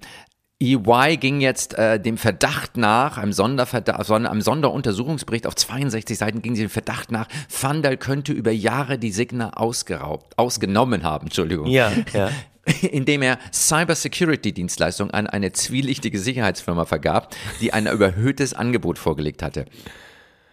EY 0.62 1.17
ging 1.17 1.41
jetzt 1.41 1.74
äh, 1.74 2.00
dem 2.00 2.19
Verdacht 2.19 2.78
nach, 2.78 3.17
einem, 3.17 3.34
Sonderverdacht, 3.34 4.06
Sonder, 4.06 4.30
einem 4.30 4.41
Sonderuntersuchungsbericht 4.41 5.47
auf 5.47 5.56
62 5.56 6.19
Seiten 6.19 6.43
ging 6.43 6.54
sie 6.54 6.62
dem 6.62 6.69
Verdacht 6.69 7.12
nach, 7.12 7.28
Vandal 7.50 7.97
könnte 7.97 8.34
über 8.34 8.52
Jahre 8.52 9.00
die 9.00 9.12
Signa 9.12 9.54
ausgeraubt, 9.54 10.38
ausgenommen 10.38 11.02
haben, 11.02 11.26
Entschuldigung. 11.26 11.65
Ja, 11.65 11.91
ja. 12.13 12.30
Indem 12.91 13.21
er 13.24 13.39
Cybersecurity-Dienstleistungen 13.52 15.12
an 15.13 15.28
eine 15.28 15.52
zwielichtige 15.52 16.19
Sicherheitsfirma 16.19 16.86
vergab, 16.86 17.36
die 17.60 17.74
ein 17.74 17.88
überhöhtes 17.88 18.54
Angebot 18.54 19.00
vorgelegt 19.00 19.41
hatte. 19.41 19.65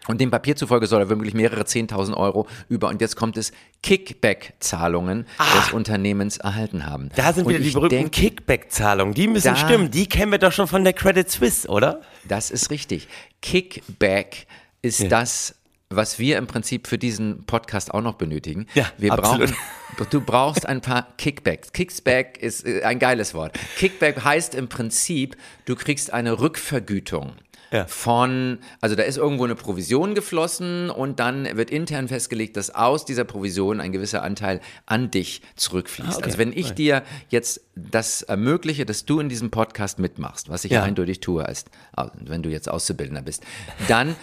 Und 0.06 0.22
dem 0.22 0.30
Papier 0.30 0.56
zufolge 0.56 0.86
soll 0.86 1.02
er 1.02 1.10
wirklich 1.10 1.34
mehrere 1.34 1.64
10.000 1.64 2.14
Euro 2.16 2.48
über, 2.70 2.88
und 2.88 3.02
jetzt 3.02 3.14
kommt 3.14 3.36
es, 3.36 3.52
Kickback-Zahlungen 3.82 5.26
des 5.54 5.72
Unternehmens 5.74 6.38
erhalten 6.38 6.86
haben. 6.86 7.10
Ah. 7.12 7.16
Da 7.16 7.32
sind 7.34 7.46
und 7.46 7.52
wieder 7.52 7.62
die 7.62 7.70
berühmten 7.70 8.10
Kickback-Zahlungen. 8.10 9.12
Die 9.12 9.28
müssen 9.28 9.48
Da- 9.48 9.56
stimmen. 9.56 9.90
Die 9.90 10.06
kennen 10.08 10.32
wir 10.32 10.38
doch 10.38 10.52
schon 10.52 10.66
von 10.66 10.82
der 10.84 10.94
Credit 10.94 11.30
Suisse, 11.30 11.68
oder? 11.68 12.00
Das 12.26 12.50
ist 12.50 12.70
richtig. 12.70 13.06
Kickback 13.42 14.46
ist 14.80 15.12
das, 15.12 15.56
was 15.90 16.18
wir 16.18 16.36
im 16.36 16.46
Prinzip 16.46 16.86
für 16.86 16.98
diesen 16.98 17.44
Podcast 17.44 17.92
auch 17.94 18.02
noch 18.02 18.14
benötigen. 18.14 18.66
Ja, 18.74 18.86
wir 18.98 19.12
absolut. 19.12 19.50
brauchen, 19.96 20.06
du 20.10 20.20
brauchst 20.20 20.66
ein 20.66 20.80
paar 20.80 21.08
Kickbacks. 21.16 21.72
Kickback 21.72 22.38
ist 22.38 22.66
äh, 22.66 22.82
ein 22.82 22.98
geiles 22.98 23.34
Wort. 23.34 23.58
Kickback 23.76 24.22
heißt 24.22 24.54
im 24.54 24.68
Prinzip, 24.68 25.36
du 25.64 25.76
kriegst 25.76 26.12
eine 26.12 26.40
Rückvergütung. 26.40 27.32
Ja. 27.70 27.86
Von, 27.86 28.60
also 28.80 28.96
da 28.96 29.02
ist 29.02 29.18
irgendwo 29.18 29.44
eine 29.44 29.54
Provision 29.54 30.14
geflossen 30.14 30.88
und 30.88 31.20
dann 31.20 31.44
wird 31.56 31.70
intern 31.70 32.08
festgelegt, 32.08 32.56
dass 32.56 32.70
aus 32.74 33.04
dieser 33.04 33.24
Provision 33.24 33.80
ein 33.80 33.92
gewisser 33.92 34.22
Anteil 34.22 34.60
an 34.86 35.10
dich 35.10 35.42
zurückfließt. 35.56 36.08
Ah, 36.12 36.16
okay. 36.16 36.24
Also 36.24 36.38
wenn 36.38 36.52
ich 36.54 36.72
dir 36.72 37.02
jetzt 37.28 37.60
das 37.74 38.22
ermögliche, 38.22 38.86
dass 38.86 39.04
du 39.04 39.20
in 39.20 39.28
diesem 39.28 39.50
Podcast 39.50 39.98
mitmachst, 39.98 40.48
was 40.48 40.64
ich 40.64 40.72
Ja. 40.72 40.82
eindeutig 40.82 41.20
tue, 41.20 41.44
als, 41.44 41.66
wenn 42.14 42.42
du 42.42 42.48
jetzt 42.48 42.70
Auszubildender 42.70 43.20
bist, 43.20 43.44
dann 43.86 44.16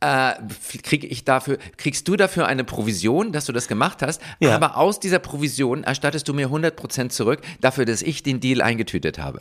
äh, 0.00 0.32
kriege 0.82 1.06
ich 1.06 1.24
dafür, 1.24 1.58
kriegst 1.76 2.08
du 2.08 2.16
dafür 2.16 2.46
eine 2.46 2.64
Provision, 2.64 3.32
dass 3.32 3.44
du 3.46 3.52
das 3.52 3.68
gemacht 3.68 4.02
hast, 4.02 4.20
Ja. 4.40 4.54
aber 4.54 4.76
aus 4.76 4.98
dieser 5.00 5.18
Provision 5.18 5.84
erstattest 5.84 6.26
du 6.28 6.34
mir 6.34 6.48
100% 6.48 7.10
zurück 7.10 7.40
dafür, 7.60 7.84
dass 7.84 8.02
ich 8.02 8.22
den 8.22 8.40
Deal 8.40 8.62
eingetütet 8.62 9.18
habe. 9.18 9.40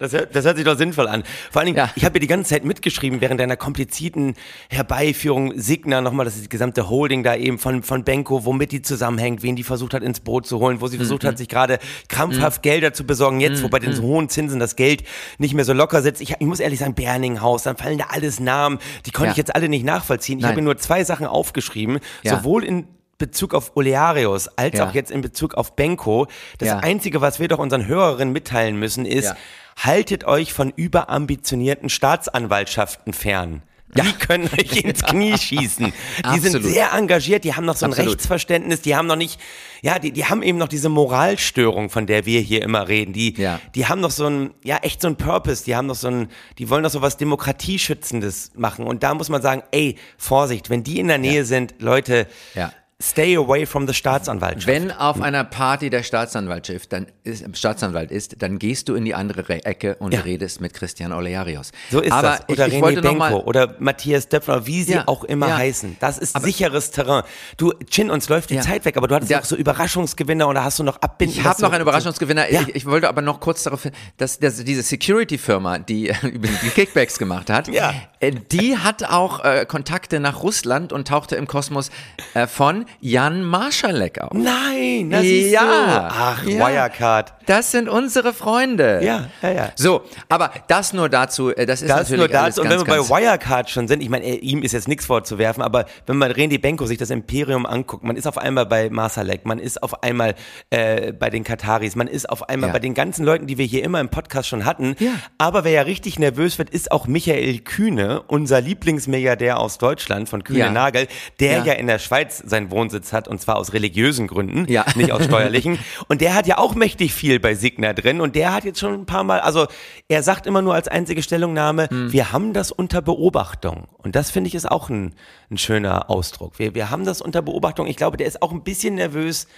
Das 0.00 0.12
hört, 0.12 0.34
das 0.34 0.44
hört 0.44 0.56
sich 0.56 0.64
doch 0.64 0.76
sinnvoll 0.76 1.06
an. 1.06 1.22
Vor 1.52 1.60
allen 1.60 1.66
Dingen, 1.66 1.78
Ja. 1.78 1.90
ich 1.94 2.04
habe 2.04 2.16
ja 2.16 2.20
die 2.20 2.26
ganze 2.26 2.50
Zeit 2.50 2.64
mitgeschrieben, 2.64 3.20
während 3.20 3.38
deiner 3.40 3.56
komplizierten 3.56 4.34
Herbeiführung 4.68 5.52
Signa 5.56 6.00
nochmal, 6.00 6.24
das 6.26 6.34
ist 6.34 6.44
die 6.44 6.48
gesamte 6.48 6.88
Holding 6.90 7.22
da 7.22 7.34
eben 7.36 7.58
von, 7.58 7.82
von 7.82 8.02
Benko, 8.04 8.44
womit 8.44 8.72
die 8.72 8.82
zusammenhängt, 8.82 9.42
wen 9.42 9.54
die 9.56 9.62
versucht 9.62 9.94
hat 9.94 10.02
ins 10.02 10.20
Boot 10.20 10.46
zu 10.46 10.58
holen, 10.58 10.80
wo 10.80 10.88
sie 10.88 10.96
versucht 10.96 11.22
Mhm. 11.22 11.28
hat, 11.28 11.38
sich 11.38 11.48
gerade 11.48 11.78
krampfhaft 12.08 12.62
Gelder 12.62 12.92
zu 12.92 13.04
besorgen, 13.04 13.40
jetzt, 13.40 13.62
wo 13.62 13.68
bei 13.68 13.78
den 13.78 14.00
hohen 14.02 14.28
Zinsen 14.28 14.58
das 14.58 14.74
Geld 14.76 15.04
nicht 15.38 15.54
mehr 15.54 15.64
so 15.64 15.72
locker 15.72 16.02
sitzt. 16.02 16.20
Ich, 16.20 16.32
ich 16.32 16.46
muss 16.46 16.60
ehrlich 16.60 16.80
sagen, 16.80 16.94
Berninghaus, 16.94 17.62
dann 17.62 17.76
fallen 17.76 17.98
da 17.98 18.06
alles 18.08 18.40
Namen, 18.40 18.78
die 19.06 19.10
konnte 19.12 19.26
Ja. 19.28 19.30
ich 19.32 19.38
jetzt 19.38 19.54
alle 19.54 19.68
nicht 19.68 19.84
nachvollziehen. 19.84 20.38
Ich 20.40 20.44
habe 20.44 20.56
mir 20.56 20.62
nur 20.62 20.76
zwei 20.76 21.04
Sachen 21.04 21.26
aufgeschrieben, 21.26 22.00
sowohl 22.24 22.64
in 22.64 22.86
Bezug 23.18 23.54
auf 23.54 23.76
Olearius 23.76 24.48
als 24.48 24.78
Ja. 24.78 24.88
auch 24.88 24.94
jetzt 24.94 25.10
in 25.10 25.20
Bezug 25.22 25.54
auf 25.54 25.74
Benko. 25.76 26.26
Das 26.58 26.68
Ja. 26.68 26.78
Einzige, 26.78 27.20
was 27.20 27.40
wir 27.40 27.48
doch 27.48 27.58
unseren 27.58 27.86
Hörerinnen 27.86 28.32
mitteilen 28.32 28.78
müssen, 28.78 29.06
ist, 29.06 29.24
Ja. 29.26 29.36
haltet 29.78 30.24
euch 30.24 30.52
von 30.52 30.72
überambitionierten 30.74 31.88
Staatsanwaltschaften 31.88 33.12
fern. 33.12 33.62
Die 33.94 34.12
können 34.12 34.50
euch 34.52 34.76
ins 34.84 35.02
Knie 35.04 35.38
schießen. 35.38 35.86
Die 36.34 36.38
sind 36.40 36.56
Absolut. 36.56 36.64
sehr 36.66 36.92
engagiert, 36.92 37.44
die 37.44 37.54
haben 37.54 37.64
noch 37.64 37.76
so 37.76 37.86
ein 37.86 37.92
Absolut. 37.92 38.12
Rechtsverständnis, 38.14 38.82
die 38.82 38.94
haben 38.96 39.06
noch 39.06 39.16
nicht, 39.16 39.40
ja, 39.80 39.98
die, 39.98 40.10
die 40.12 40.26
haben 40.26 40.42
eben 40.42 40.58
noch 40.58 40.68
diese 40.68 40.88
Moralstörung, 40.90 41.88
von 41.88 42.06
der 42.06 42.26
wir 42.26 42.40
hier 42.40 42.62
immer 42.62 42.88
reden. 42.88 43.14
Die, 43.14 43.34
Ja. 43.40 43.60
die 43.74 43.86
haben 43.86 44.00
noch 44.00 44.10
so 44.10 44.26
ein, 44.26 44.50
ja, 44.64 44.78
echt 44.78 45.00
so 45.00 45.08
ein 45.08 45.16
Purpose, 45.16 45.64
die 45.64 45.76
haben 45.76 45.86
noch 45.86 45.94
so 45.94 46.08
ein, 46.08 46.28
die 46.58 46.68
wollen 46.68 46.82
noch 46.82 46.90
so 46.90 47.00
was 47.00 47.16
Demokratieschützendes 47.16 48.52
machen. 48.56 48.86
Und 48.86 49.02
da 49.02 49.14
muss 49.14 49.28
man 49.28 49.40
sagen, 49.40 49.62
ey, 49.70 49.96
Vorsicht, 50.18 50.68
wenn 50.68 50.82
die 50.82 50.98
in 50.98 51.08
der 51.08 51.18
Nähe 51.18 51.44
sind, 51.44 51.76
Leute, 51.78 52.26
Ja. 52.54 52.72
Stay 53.02 53.36
away 53.36 53.66
from 53.66 53.86
the 53.86 53.92
Staatsanwaltschaft. 53.92 54.66
Wenn 54.66 54.90
auf 54.90 55.20
einer 55.20 55.44
Party 55.44 55.90
der 55.90 56.02
Staatsanwalt 56.02 56.70
ist, 56.70 56.92
dann 56.94 57.06
ist, 57.24 57.44
Staatsanwalt 57.58 58.10
ist, 58.10 58.40
dann 58.40 58.58
gehst 58.58 58.88
du 58.88 58.94
in 58.94 59.04
die 59.04 59.14
andere 59.14 59.50
Re- 59.50 59.64
Ecke 59.66 59.96
und 59.96 60.14
Ja. 60.14 60.20
redest 60.22 60.62
mit 60.62 60.72
Christian 60.72 61.12
Olearius. 61.12 61.72
So 61.90 62.00
ist 62.00 62.10
Aber 62.10 62.38
das. 62.38 62.48
Oder 62.48 62.68
ich, 62.68 62.72
ich 62.74 62.82
René 62.82 63.02
Benko 63.02 63.14
mal, 63.18 63.34
oder 63.34 63.74
Matthias 63.80 64.28
Döpfner, 64.28 64.66
wie 64.66 64.82
sie 64.82 64.94
Ja, 64.94 65.02
auch 65.06 65.24
immer 65.24 65.48
ja. 65.48 65.56
heißen. 65.58 65.98
Das 66.00 66.16
ist 66.16 66.36
Aber- 66.36 66.46
sicheres 66.46 66.90
Terrain. 66.90 67.24
Du, 67.58 67.74
Chin, 67.90 68.10
uns 68.10 68.30
läuft 68.30 68.48
die. 68.48 68.60
Zeit 68.60 68.86
weg, 68.86 68.96
aber 68.96 69.08
du 69.08 69.14
hattest 69.14 69.30
Ja. 69.30 69.40
auch 69.40 69.44
so 69.44 69.56
Überraschungsgewinner 69.56 70.48
oder 70.48 70.64
hast 70.64 70.78
du 70.78 70.82
noch 70.82 70.96
Abbinden? 71.02 71.36
Ich 71.38 71.44
habe 71.44 71.60
noch 71.60 71.72
einen 71.72 71.82
Überraschungsgewinner. 71.82 72.48
Ich, 72.48 72.74
ich 72.76 72.86
wollte 72.86 73.10
aber 73.10 73.20
noch 73.20 73.40
kurz 73.40 73.62
darauf 73.64 73.82
hin, 73.82 73.92
dass, 74.16 74.38
dass 74.38 74.64
diese 74.64 74.80
Security-Firma, 74.82 75.80
die 75.80 76.14
die 76.22 76.70
Kickbacks 76.70 77.18
gemacht 77.18 77.50
hat, 77.50 77.68
äh, 77.68 78.32
die 78.52 78.78
hat 78.78 79.04
auch 79.04 79.44
äh, 79.44 79.66
Kontakte 79.68 80.18
nach 80.18 80.42
Russland 80.42 80.94
und 80.94 81.06
tauchte 81.08 81.36
im 81.36 81.46
Kosmos 81.46 81.90
äh, 82.32 82.46
von 82.46 82.85
Jan 83.00 83.42
Marschalek 83.42 84.20
auf. 84.20 84.32
Nein, 84.32 85.10
das 85.10 85.24
ist 85.24 85.50
Ja. 85.52 86.08
Ach, 86.12 86.44
Ja. 86.44 86.58
Wirecard. 86.68 87.34
Das 87.46 87.70
sind 87.70 87.88
unsere 87.88 88.32
Freunde. 88.32 89.00
Ja, 89.04 89.26
ja, 89.42 89.50
ja. 89.52 89.72
So, 89.76 90.02
aber 90.28 90.50
das 90.68 90.92
nur 90.92 91.08
dazu, 91.08 91.50
äh, 91.54 91.64
das 91.66 91.82
ist 91.82 91.88
Das 91.88 91.98
natürlich 91.98 92.18
nur 92.18 92.28
dazu. 92.28 92.60
Und 92.62 92.70
wenn 92.70 92.78
ganz, 92.84 92.88
wir 92.88 93.02
bei 93.02 93.08
Wirecard 93.08 93.70
schon 93.70 93.86
sind, 93.88 94.02
ich 94.02 94.08
meine, 94.08 94.24
äh, 94.24 94.34
ihm 94.36 94.62
ist 94.62 94.72
jetzt 94.72 94.88
nichts 94.88 95.06
vorzuwerfen, 95.06 95.62
aber 95.62 95.86
wenn 96.06 96.16
man 96.16 96.32
René 96.32 96.60
Benko 96.60 96.86
sich 96.86 96.98
das 96.98 97.10
Imperium 97.10 97.64
anguckt, 97.66 98.02
man 98.04 98.16
ist 98.16 98.26
auf 98.26 98.38
einmal 98.38 98.66
bei 98.66 98.90
Marsalek, 98.90 99.46
man 99.46 99.58
ist 99.58 99.82
auf 99.82 100.02
einmal 100.02 100.34
äh, 100.70 101.12
bei 101.12 101.30
den 101.30 101.44
Kataris, 101.44 101.94
man 101.96 102.08
ist 102.08 102.28
auf 102.28 102.48
einmal 102.48 102.68
Ja. 102.68 102.72
bei 102.72 102.78
den 102.80 102.94
ganzen 102.94 103.24
Leuten, 103.24 103.46
die 103.46 103.58
wir 103.58 103.64
hier 103.66 103.84
immer 103.84 104.00
im 104.00 104.08
Podcast 104.08 104.48
schon 104.48 104.64
hatten. 104.64 104.96
Ja. 104.98 105.10
Aber 105.38 105.62
wer 105.64 105.72
ja 105.72 105.82
richtig 105.82 106.18
nervös 106.18 106.58
wird, 106.58 106.70
ist 106.70 106.90
auch 106.90 107.06
Michael 107.06 107.58
Kühne, 107.60 108.22
unser 108.26 108.60
Lieblingsmilliardär 108.60 109.58
aus 109.60 109.78
Deutschland 109.78 110.28
von 110.28 110.42
Kühne 110.42 110.58
Ja. 110.60 110.70
Nagel, 110.70 111.06
der 111.40 111.64
Ja. 111.64 111.72
in 111.74 111.86
der 111.86 111.98
Schweiz 111.98 112.42
seinen 112.44 112.70
Wohnsitz 112.76 113.12
hat 113.12 113.26
und 113.26 113.40
zwar 113.40 113.56
aus 113.56 113.72
religiösen 113.72 114.26
Gründen, 114.28 114.66
Ja. 114.70 114.84
nicht 114.94 115.10
aus 115.10 115.24
steuerlichen. 115.24 115.78
Und 116.08 116.20
der 116.20 116.34
hat 116.34 116.46
ja 116.46 116.58
auch 116.58 116.74
mächtig 116.76 117.12
viel 117.14 117.40
bei 117.40 117.54
Signa 117.54 117.92
drin 117.94 118.20
und 118.20 118.36
der 118.36 118.52
hat 118.54 118.64
jetzt 118.64 118.78
schon 118.78 118.92
ein 118.92 119.06
paar 119.06 119.24
Mal, 119.24 119.40
also 119.40 119.66
er 120.08 120.22
sagt 120.22 120.46
immer 120.46 120.62
nur 120.62 120.74
als 120.74 120.86
einzige 120.88 121.22
Stellungnahme, 121.22 121.88
Hm. 121.88 122.12
wir 122.12 122.30
haben 122.32 122.52
das 122.52 122.70
unter 122.70 123.00
Beobachtung. 123.02 123.88
Und 123.98 124.14
das 124.14 124.30
finde 124.30 124.48
ich 124.48 124.54
ist 124.54 124.70
auch 124.70 124.88
ein, 124.90 125.14
ein 125.50 125.58
schöner 125.58 126.10
Ausdruck. 126.10 126.58
Wir, 126.58 126.74
wir 126.74 126.90
haben 126.90 127.04
das 127.04 127.20
unter 127.22 127.42
Beobachtung. 127.42 127.86
Ich 127.86 127.96
glaube, 127.96 128.16
der 128.18 128.26
ist 128.26 128.42
auch 128.42 128.52
ein 128.52 128.62
bisschen 128.62 128.94
nervös. 128.96 129.48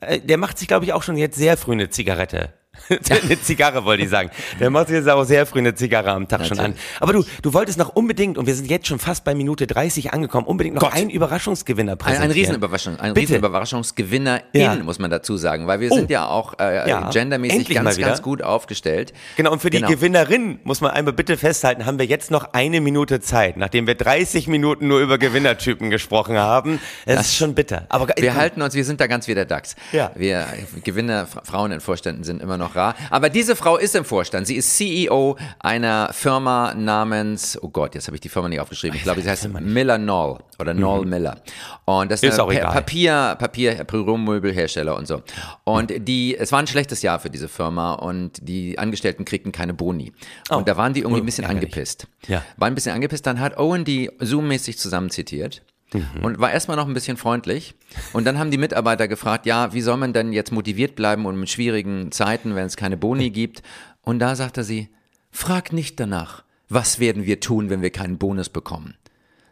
Äh, 0.00 0.20
Der 0.20 0.38
macht 0.38 0.58
sich, 0.58 0.66
glaube 0.66 0.84
ich, 0.86 0.92
auch 0.94 1.02
schon 1.02 1.16
jetzt 1.16 1.36
sehr 1.36 1.56
früh 1.56 1.72
eine 1.72 1.90
Zigarette. 1.90 2.52
eine 2.88 3.40
Zigarre 3.40 3.84
wollte 3.84 4.02
ich 4.04 4.10
sagen. 4.10 4.30
Der 4.60 4.70
macht 4.70 4.88
sich 4.88 4.96
jetzt 4.96 5.08
auch 5.08 5.24
sehr 5.24 5.46
früh 5.46 5.58
eine 5.60 5.74
Zigarre 5.74 6.10
am 6.10 6.28
Tag 6.28 6.44
schon 6.46 6.58
an. 6.58 6.72
Natürlich. 6.72 7.00
Aber 7.00 7.12
du, 7.14 7.24
du 7.42 7.52
wolltest 7.54 7.78
noch 7.78 7.90
unbedingt, 7.96 8.36
und 8.38 8.46
wir 8.46 8.54
sind 8.54 8.68
jetzt 8.70 8.86
schon 8.86 8.98
fast 8.98 9.24
bei 9.24 9.34
Minute 9.34 9.66
30 9.66 10.12
angekommen, 10.12 10.46
unbedingt 10.46 10.74
noch 10.76 10.82
Gott. 10.82 10.92
einen 10.94 11.10
Überraschungsgewinner 11.10 11.92
Ein, 11.92 11.98
präsentieren. 11.98 12.30
ein 12.30 12.34
Riesenüberraschung, 12.34 13.00
ein 13.00 13.14
Bitte. 13.14 13.28
Riesenüberraschungsgewinner 13.34 14.40
Ja. 14.52 14.74
in, 14.74 14.84
muss 14.84 14.98
man 14.98 15.10
dazu 15.10 15.36
sagen, 15.36 15.66
weil 15.66 15.80
wir 15.80 15.90
Oh. 15.92 15.94
sind 15.96 16.10
ja 16.10 16.26
auch 16.26 16.58
äh, 16.58 16.88
Ja, 16.88 17.10
gendermäßig 17.10 17.58
endlich 17.60 17.76
ganz, 17.78 17.96
wieder. 17.96 18.08
ganz 18.08 18.22
gut 18.22 18.42
aufgestellt. 18.42 19.12
Genau, 19.36 19.52
und 19.52 19.60
für 19.60 19.70
die 19.70 19.78
Genau. 19.78 19.88
Gewinnerin 19.88 20.58
muss 20.64 20.80
man 20.80 20.90
einmal 20.92 21.12
bitte 21.14 21.36
festhalten, 21.36 21.86
haben 21.86 21.98
wir 21.98 22.06
jetzt 22.06 22.30
noch 22.30 22.52
eine 22.52 22.80
Minute 22.80 23.20
Zeit, 23.20 23.56
nachdem 23.56 23.86
wir 23.86 23.94
30 23.94 24.46
Minuten 24.48 24.88
nur 24.88 25.00
über 25.00 25.18
Gewinnertypen 25.18 25.90
gesprochen 25.90 26.36
haben. 26.38 26.80
Das, 27.06 27.26
ist 27.26 27.36
schon 27.36 27.54
bitter. 27.54 27.86
Aber 27.88 28.08
Wir 28.18 28.34
halten 28.34 28.62
uns, 28.62 28.74
wir 28.74 28.84
sind 28.84 29.00
da 29.00 29.06
ganz 29.06 29.28
wie 29.28 29.34
der 29.34 29.44
DAX. 29.44 29.76
Ja. 29.92 30.10
Wir 30.14 30.46
Gewinner, 30.84 31.26
Fra- 31.26 31.42
Frauen 31.44 31.72
in 31.72 31.80
Vorständen 31.80 32.24
sind 32.24 32.42
immer 32.42 32.56
noch 32.56 32.63
rar. 32.66 32.94
Aber 33.10 33.28
diese 33.30 33.56
Frau 33.56 33.76
ist 33.76 33.94
im 33.94 34.04
Vorstand. 34.04 34.46
Sie 34.46 34.56
ist 34.56 34.76
CEO 34.76 35.36
einer 35.58 36.10
Firma 36.12 36.74
namens, 36.74 37.58
oh 37.62 37.68
Gott, 37.68 37.94
jetzt 37.94 38.06
habe 38.06 38.16
ich 38.16 38.20
die 38.20 38.28
Firma 38.28 38.48
nicht 38.48 38.60
aufgeschrieben. 38.60 38.96
Ich 38.96 39.02
glaube, 39.04 39.20
sie 39.22 39.28
heißt 39.30 39.48
Miller 39.48 39.98
Knoll 39.98 40.38
oder 40.58 40.74
Knoll 40.74 41.06
Miller. 41.06 41.36
Und 41.84 42.10
das 42.10 42.22
ist, 42.22 42.24
Mhm. 42.24 42.28
Ist 42.28 42.34
eine 42.40 42.44
auch 42.48 42.52
egal. 42.52 42.72
Papier, 42.72 43.36
Papier, 43.38 43.84
Büromöbelhersteller 43.84 44.96
und 44.96 45.06
so. 45.06 45.22
Und 45.64 45.92
die, 46.08 46.36
es 46.36 46.52
war 46.52 46.58
ein 46.60 46.66
schlechtes 46.66 47.02
Jahr 47.02 47.18
für 47.18 47.30
diese 47.30 47.48
Firma 47.48 47.94
und 47.94 48.38
die 48.42 48.78
Angestellten 48.78 49.24
kriegten 49.24 49.52
keine 49.52 49.74
Boni. 49.74 50.12
Und 50.50 50.68
da 50.68 50.76
waren 50.76 50.92
die 50.94 51.00
irgendwie 51.00 51.20
ein 51.20 51.26
bisschen 51.26 51.44
ärgerlich. 51.44 51.64
angepisst. 51.72 52.06
Ja. 52.28 52.42
War 52.56 52.68
ein 52.68 52.74
bisschen 52.74 52.92
angepisst. 52.94 53.26
Dann 53.26 53.40
hat 53.40 53.56
Owen 53.58 53.84
die 53.84 54.10
Zoom-mäßig 54.20 54.78
zusammenzitiert. 54.78 55.62
Mhm. 55.94 56.24
Und 56.24 56.38
war 56.38 56.52
erstmal 56.52 56.76
noch 56.76 56.86
ein 56.86 56.94
bisschen 56.94 57.16
freundlich. 57.16 57.74
Und 58.12 58.24
dann 58.24 58.38
haben 58.38 58.50
die 58.50 58.58
Mitarbeiter 58.58 59.08
gefragt, 59.08 59.46
ja, 59.46 59.72
wie 59.72 59.80
soll 59.80 59.96
man 59.96 60.12
denn 60.12 60.32
jetzt 60.32 60.52
motiviert 60.52 60.96
bleiben 60.96 61.24
und 61.24 61.40
in 61.40 61.46
schwierigen 61.46 62.12
Zeiten, 62.12 62.54
wenn 62.54 62.66
es 62.66 62.76
keine 62.76 62.96
Boni 62.96 63.30
gibt? 63.30 63.62
Und 64.02 64.18
da 64.18 64.36
sagte 64.36 64.64
sie, 64.64 64.88
frag 65.30 65.72
nicht 65.72 65.98
danach, 65.98 66.42
was 66.68 66.98
werden 66.98 67.24
wir 67.24 67.40
tun, 67.40 67.70
wenn 67.70 67.82
wir 67.82 67.90
keinen 67.90 68.18
Bonus 68.18 68.48
bekommen? 68.48 68.94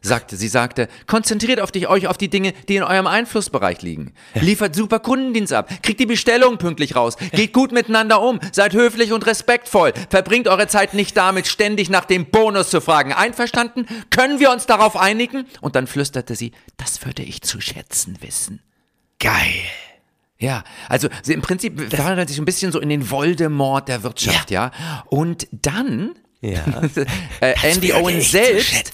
Sagte, 0.03 0.37
sie 0.37 0.49
sagte, 0.49 0.89
konzentriert 1.07 1.61
auf 1.61 1.71
dich, 1.71 1.89
euch 1.89 2.09
auf 2.09 2.19
die 2.19 2.29
Dinge, 2.29 2.53
die 2.69 2.77
in 2.77 2.83
eurem 2.83 3.07
Einflussbereich 3.07 3.83
liegen. 3.83 4.15
Liefert 4.35 4.75
super 4.75 4.99
Kundendienst 4.99 5.53
ab, 5.53 5.71
kriegt 5.83 6.01
die 6.01 6.07
Bestellung 6.07 6.59
pünktlich 6.59 6.97
raus, 6.97 7.17
geht 7.33 7.53
gut 7.53 7.71
miteinander 7.73 8.21
um, 8.21 8.41
seid 8.51 8.75
höflich 8.75 9.13
und 9.13 9.27
respektvoll, 9.27 9.93
verbringt 10.11 10.49
eure 10.49 10.67
Zeit 10.67 10.95
nicht 10.95 11.17
damit, 11.17 11.47
ständig 11.47 11.89
nach 11.89 12.05
dem 12.05 12.27
Bonus 12.27 12.71
zu 12.71 12.81
fragen. 12.81 13.13
Einverstanden? 13.13 13.87
Können 14.11 14.41
wir 14.41 14.51
uns 14.51 14.67
darauf 14.67 14.97
einigen? 14.97 15.47
Und 15.61 15.77
dann 15.77 15.87
flüsterte 15.87 16.35
sie, 16.35 16.53
das 16.77 17.07
würde 17.07 17.23
ich 17.23 17.43
zu 17.43 17.61
schätzen 17.61 18.19
wissen. 18.21 18.61
geil. 19.19 19.63
Ja, 20.39 20.65
also 20.89 21.09
sie, 21.23 21.35
im 21.35 21.41
Prinzip 21.43 21.81
verwandelt 21.89 22.29
sich 22.29 22.39
ein 22.39 22.45
bisschen 22.45 22.73
so 22.73 22.81
in 22.81 22.89
den 22.89 23.11
Voldemort 23.11 23.87
der 23.89 24.03
Wirtschaft, 24.03 24.51
ja. 24.51 24.73
Und 25.07 25.47
dann 25.53 26.17
Ja. 26.45 26.65
äh, 27.41 27.55
Andy 27.63 27.93
Owen 27.93 28.21
selbst 28.21 28.93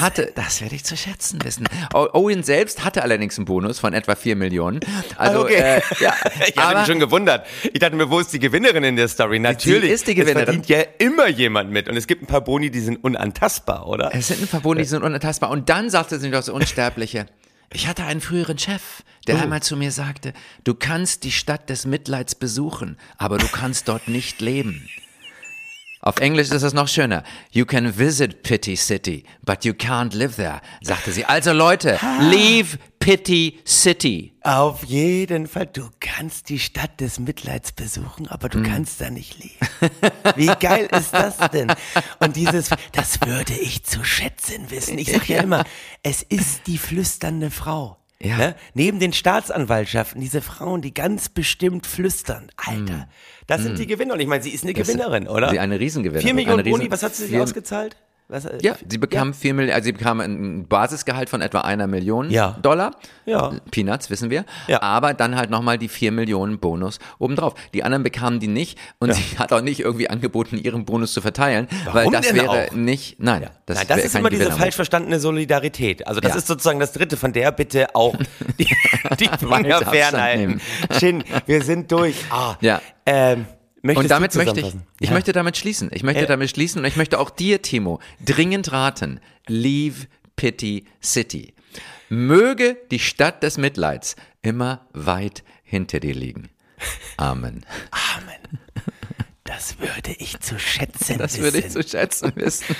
hatte, 0.00 0.32
das 0.34 0.62
werde 0.62 0.74
ich 0.74 0.82
zu 0.82 0.96
schätzen 0.96 1.38
wissen. 1.44 1.68
Owen 1.92 2.42
selbst 2.42 2.84
hatte 2.86 3.02
allerdings 3.02 3.36
einen 3.36 3.44
Bonus 3.44 3.78
von 3.78 3.92
etwa 3.92 4.14
4 4.16 4.34
Millionen. 4.34 4.80
Also, 5.18 5.40
Okay. 5.42 5.56
äh, 5.56 5.82
ja, 6.00 6.14
Ich 6.48 6.58
aber- 6.58 6.78
mich 6.78 6.86
schon 6.88 6.98
gewundert. 6.98 7.46
Ich 7.64 7.80
dachte 7.80 7.96
mir, 7.96 8.08
wo 8.10 8.18
ist 8.18 8.32
die 8.32 8.38
Gewinnerin 8.38 8.82
in 8.82 8.96
der 8.96 9.08
Story? 9.08 9.38
Natürlich. 9.38 9.90
ist 9.90 10.06
die 10.08 10.14
Gewinnerin. 10.14 10.60
Es 10.60 10.66
verdient 10.66 10.68
ja 10.70 11.06
immer 11.06 11.28
jemand 11.28 11.70
mit. 11.70 11.86
Und 11.90 11.98
es 11.98 12.06
gibt 12.06 12.22
ein 12.22 12.26
paar 12.26 12.40
Boni, 12.40 12.70
die 12.70 12.80
sind 12.80 13.04
unantastbar, 13.04 13.86
oder? 13.86 14.10
Es 14.14 14.28
sind 14.28 14.40
ein 14.40 14.48
paar 14.48 14.60
Boni, 14.60 14.80
die 14.80 14.88
sind 14.88 15.02
unantastbar. 15.02 15.50
Und 15.50 15.68
dann 15.68 15.90
sagte 15.90 16.18
sie 16.18 16.30
doch 16.30 16.42
so 16.42 16.54
Unsterbliche. 16.54 17.26
Ich 17.74 17.88
hatte 17.88 18.04
einen 18.04 18.22
früheren 18.22 18.58
Chef, 18.58 19.02
der 19.26 19.42
einmal 19.42 19.60
zu 19.62 19.76
mir 19.76 19.90
sagte, 19.90 20.32
du 20.64 20.72
kannst 20.74 21.24
die 21.24 21.32
Stadt 21.32 21.68
des 21.68 21.84
Mitleids 21.84 22.34
besuchen, 22.36 22.96
aber 23.18 23.36
du 23.36 23.48
kannst 23.48 23.88
dort 23.88 24.08
nicht 24.08 24.40
leben. 24.40 24.88
Auf 26.06 26.18
Englisch 26.18 26.52
ist 26.52 26.62
es 26.62 26.72
noch 26.72 26.86
schöner. 26.86 27.24
You 27.50 27.64
can 27.64 27.98
visit 27.98 28.44
Pity 28.44 28.76
City, 28.76 29.24
but 29.44 29.64
you 29.64 29.72
can't 29.72 30.14
live 30.14 30.36
there, 30.36 30.60
sagte 30.80 31.10
sie. 31.10 31.24
Also 31.24 31.52
Leute, 31.52 31.98
leave 32.20 32.78
Pity 33.00 33.58
City. 33.66 34.32
Auf 34.42 34.84
jeden 34.84 35.48
Fall. 35.48 35.66
Du 35.66 35.90
kannst 35.98 36.48
die 36.48 36.60
Stadt 36.60 37.00
des 37.00 37.18
Mitleids 37.18 37.72
besuchen, 37.72 38.28
aber 38.28 38.48
du 38.48 38.62
kannst 38.62 39.00
da 39.00 39.10
nicht 39.10 39.42
leben. 39.42 39.56
Wie 40.36 40.46
geil 40.46 40.88
ist 40.96 41.12
das 41.12 41.38
denn? 41.50 41.72
Und 42.20 42.36
dieses, 42.36 42.70
das 42.92 43.20
würde 43.22 43.54
ich 43.54 43.82
zu 43.82 44.04
schätzen 44.04 44.70
wissen. 44.70 44.98
Ich 44.98 45.10
sag 45.10 45.28
ja 45.28 45.40
immer, 45.42 45.64
es 46.04 46.22
ist 46.22 46.68
die 46.68 46.78
flüsternde 46.78 47.50
Frau. 47.50 47.96
Ja. 48.20 48.36
Ne? 48.38 48.54
Neben 48.74 48.98
den 48.98 49.12
Staatsanwaltschaften, 49.12 50.20
diese 50.20 50.40
Frauen, 50.40 50.80
die 50.80 50.94
ganz 50.94 51.28
bestimmt 51.28 51.86
flüstern. 51.86 52.48
Alter, 52.56 53.08
das 53.46 53.62
sind 53.62 53.78
die 53.78 53.86
Gewinner. 53.86 54.14
Und 54.14 54.20
ich 54.20 54.26
meine, 54.26 54.42
sie 54.42 54.50
ist 54.50 54.64
eine 54.64 54.72
Hm. 54.72 54.78
Das- 54.78 54.88
Gewinnerin, 54.88 55.28
oder? 55.28 55.50
sie 55.50 55.58
eine 55.58 55.78
Riesengewinnerin. 55.78 56.26
Vier 56.26 56.34
Millionen 56.34 56.60
Riesen- 56.60 56.78
Boni, 56.78 56.90
was 56.90 57.02
hat 57.02 57.14
sie 57.14 57.26
sich 57.26 57.38
ausgezahlt? 57.38 57.96
Was, 58.28 58.44
äh, 58.44 58.58
Ja, 58.60 58.74
sie 58.88 58.98
bekam 58.98 59.32
vier 59.34 59.54
Millionen, 59.54 59.74
also 59.74 59.84
sie 59.86 59.92
bekam 59.92 60.20
ein 60.20 60.66
Basisgehalt 60.66 61.30
von 61.30 61.40
etwa 61.40 61.60
einer 61.60 61.86
Million 61.86 62.28
Ja. 62.30 62.56
Dollar. 62.60 62.90
Ja. 63.24 63.52
Peanuts, 63.70 64.10
wissen 64.10 64.30
wir. 64.30 64.44
Ja. 64.66 64.82
Aber 64.82 65.14
dann 65.14 65.36
halt 65.36 65.50
nochmal 65.50 65.78
die 65.78 65.88
vier 65.88 66.10
Millionen 66.10 66.58
Bonus 66.58 66.98
obendrauf. 67.20 67.54
Die 67.72 67.84
anderen 67.84 68.02
bekamen 68.02 68.40
die 68.40 68.48
nicht 68.48 68.78
und 68.98 69.14
sie 69.14 69.38
hat 69.38 69.52
auch 69.52 69.60
nicht 69.60 69.78
irgendwie 69.80 70.10
angeboten, 70.10 70.58
ihren 70.58 70.84
Bonus 70.84 71.12
zu 71.12 71.20
verteilen, 71.20 71.68
weil 71.92 72.10
das 72.10 72.26
denn 72.26 72.36
wäre 72.36 72.50
auch? 72.68 72.72
nicht, 72.72 73.20
nein, 73.20 73.48
das, 73.66 73.78
Nein, 73.78 73.86
das 73.88 74.04
ist 74.04 74.14
immer 74.16 74.30
diese 74.30 74.50
falsch 74.50 74.74
verstandene 74.74 75.20
Solidarität. 75.20 76.06
Also 76.06 76.20
das 76.20 76.32
Ja. 76.32 76.38
ist 76.38 76.46
sozusagen 76.48 76.80
das 76.80 76.92
dritte, 76.92 77.16
von 77.16 77.32
der 77.32 77.52
bitte 77.52 77.94
auch 77.94 78.16
die, 78.58 78.66
die 79.20 79.28
Finger 79.38 79.78
fernhalten. 79.82 80.60
Shin, 80.98 81.22
wir 81.46 81.62
sind 81.62 81.92
durch. 81.92 82.16
Ah, 82.30 82.56
Ja. 82.60 82.80
Ähm, 83.08 83.46
möchtest 83.82 84.04
Und 84.04 84.10
damit 84.10 84.34
möchte 84.34 84.60
ich, 84.60 84.74
ich 85.00 85.08
ja. 85.08 85.14
möchte 85.14 85.32
damit 85.32 85.56
schließen. 85.56 85.90
Ich 85.92 86.02
möchte 86.02 86.22
Ja. 86.22 86.26
damit 86.26 86.50
schließen 86.50 86.80
und 86.80 86.84
ich 86.86 86.96
möchte 86.96 87.18
auch 87.18 87.30
dir, 87.30 87.62
Timo, 87.62 88.00
dringend 88.24 88.72
raten. 88.72 89.20
Leave 89.46 90.06
Pity 90.36 90.86
City. 91.02 91.54
Möge 92.08 92.76
die 92.90 92.98
Stadt 92.98 93.42
des 93.42 93.58
Mitleids 93.58 94.16
immer 94.42 94.86
weit 94.92 95.42
hinter 95.64 96.00
dir 96.00 96.14
liegen. 96.14 96.48
Amen. 97.16 97.64
Amen. 97.90 98.60
Das 99.44 99.78
würde 99.78 100.12
ich 100.18 100.38
zu 100.40 100.58
schätzen 100.58 101.18
Das 101.18 101.34
wissen. 101.34 101.42
würde 101.44 101.58
ich 101.58 101.70
zu 101.70 101.82
schätzen 101.82 102.32
wissen. 102.34 102.76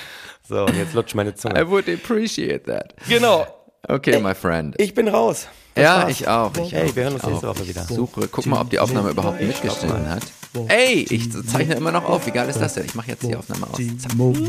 So, 0.48 0.64
und 0.66 0.76
jetzt 0.76 0.94
lutscht 0.94 1.14
meine 1.14 1.30
I 1.30 1.34
Zunge. 1.34 1.68
would 1.70 1.88
appreciate 1.88 2.64
that. 2.66 2.94
Genau. 3.08 3.46
Okay, 3.88 4.20
my 4.20 4.34
friend. 4.34 4.74
Ich 4.78 4.94
bin 4.94 5.08
raus. 5.08 5.48
Das 5.76 5.82
Ja, 5.84 5.96
war's. 6.02 6.10
ich 6.10 6.26
auch. 6.26 6.50
Ich 6.56 6.72
hey, 6.72 6.88
auch, 6.90 6.96
wir 6.96 7.02
hören 7.04 7.16
ich 7.16 7.22
uns 7.22 7.30
nächste 7.30 7.50
auch. 7.50 7.56
Woche 7.58 7.68
wieder. 7.68 7.84
Suche, 7.84 8.28
guck 8.28 8.46
mal, 8.46 8.60
ob 8.62 8.70
die 8.70 8.78
Aufnahme 8.78 9.10
überhaupt 9.10 9.40
mitgeschnitten 9.40 10.08
hat. 10.10 10.22
Ey, 10.68 11.06
ich 11.10 11.30
zeichne 11.46 11.74
immer 11.74 11.92
noch 11.92 12.04
auf. 12.04 12.26
Wie 12.26 12.30
geil 12.30 12.48
ist 12.48 12.58
das 12.60 12.74
denn? 12.74 12.86
Ich 12.86 12.94
mache 12.94 13.08
jetzt 13.08 13.22
die 13.22 13.36
Aufnahme 13.36 13.66
aus. 13.70 13.76
Zack. 13.76 14.14
Nur 14.16 14.34
für 14.34 14.46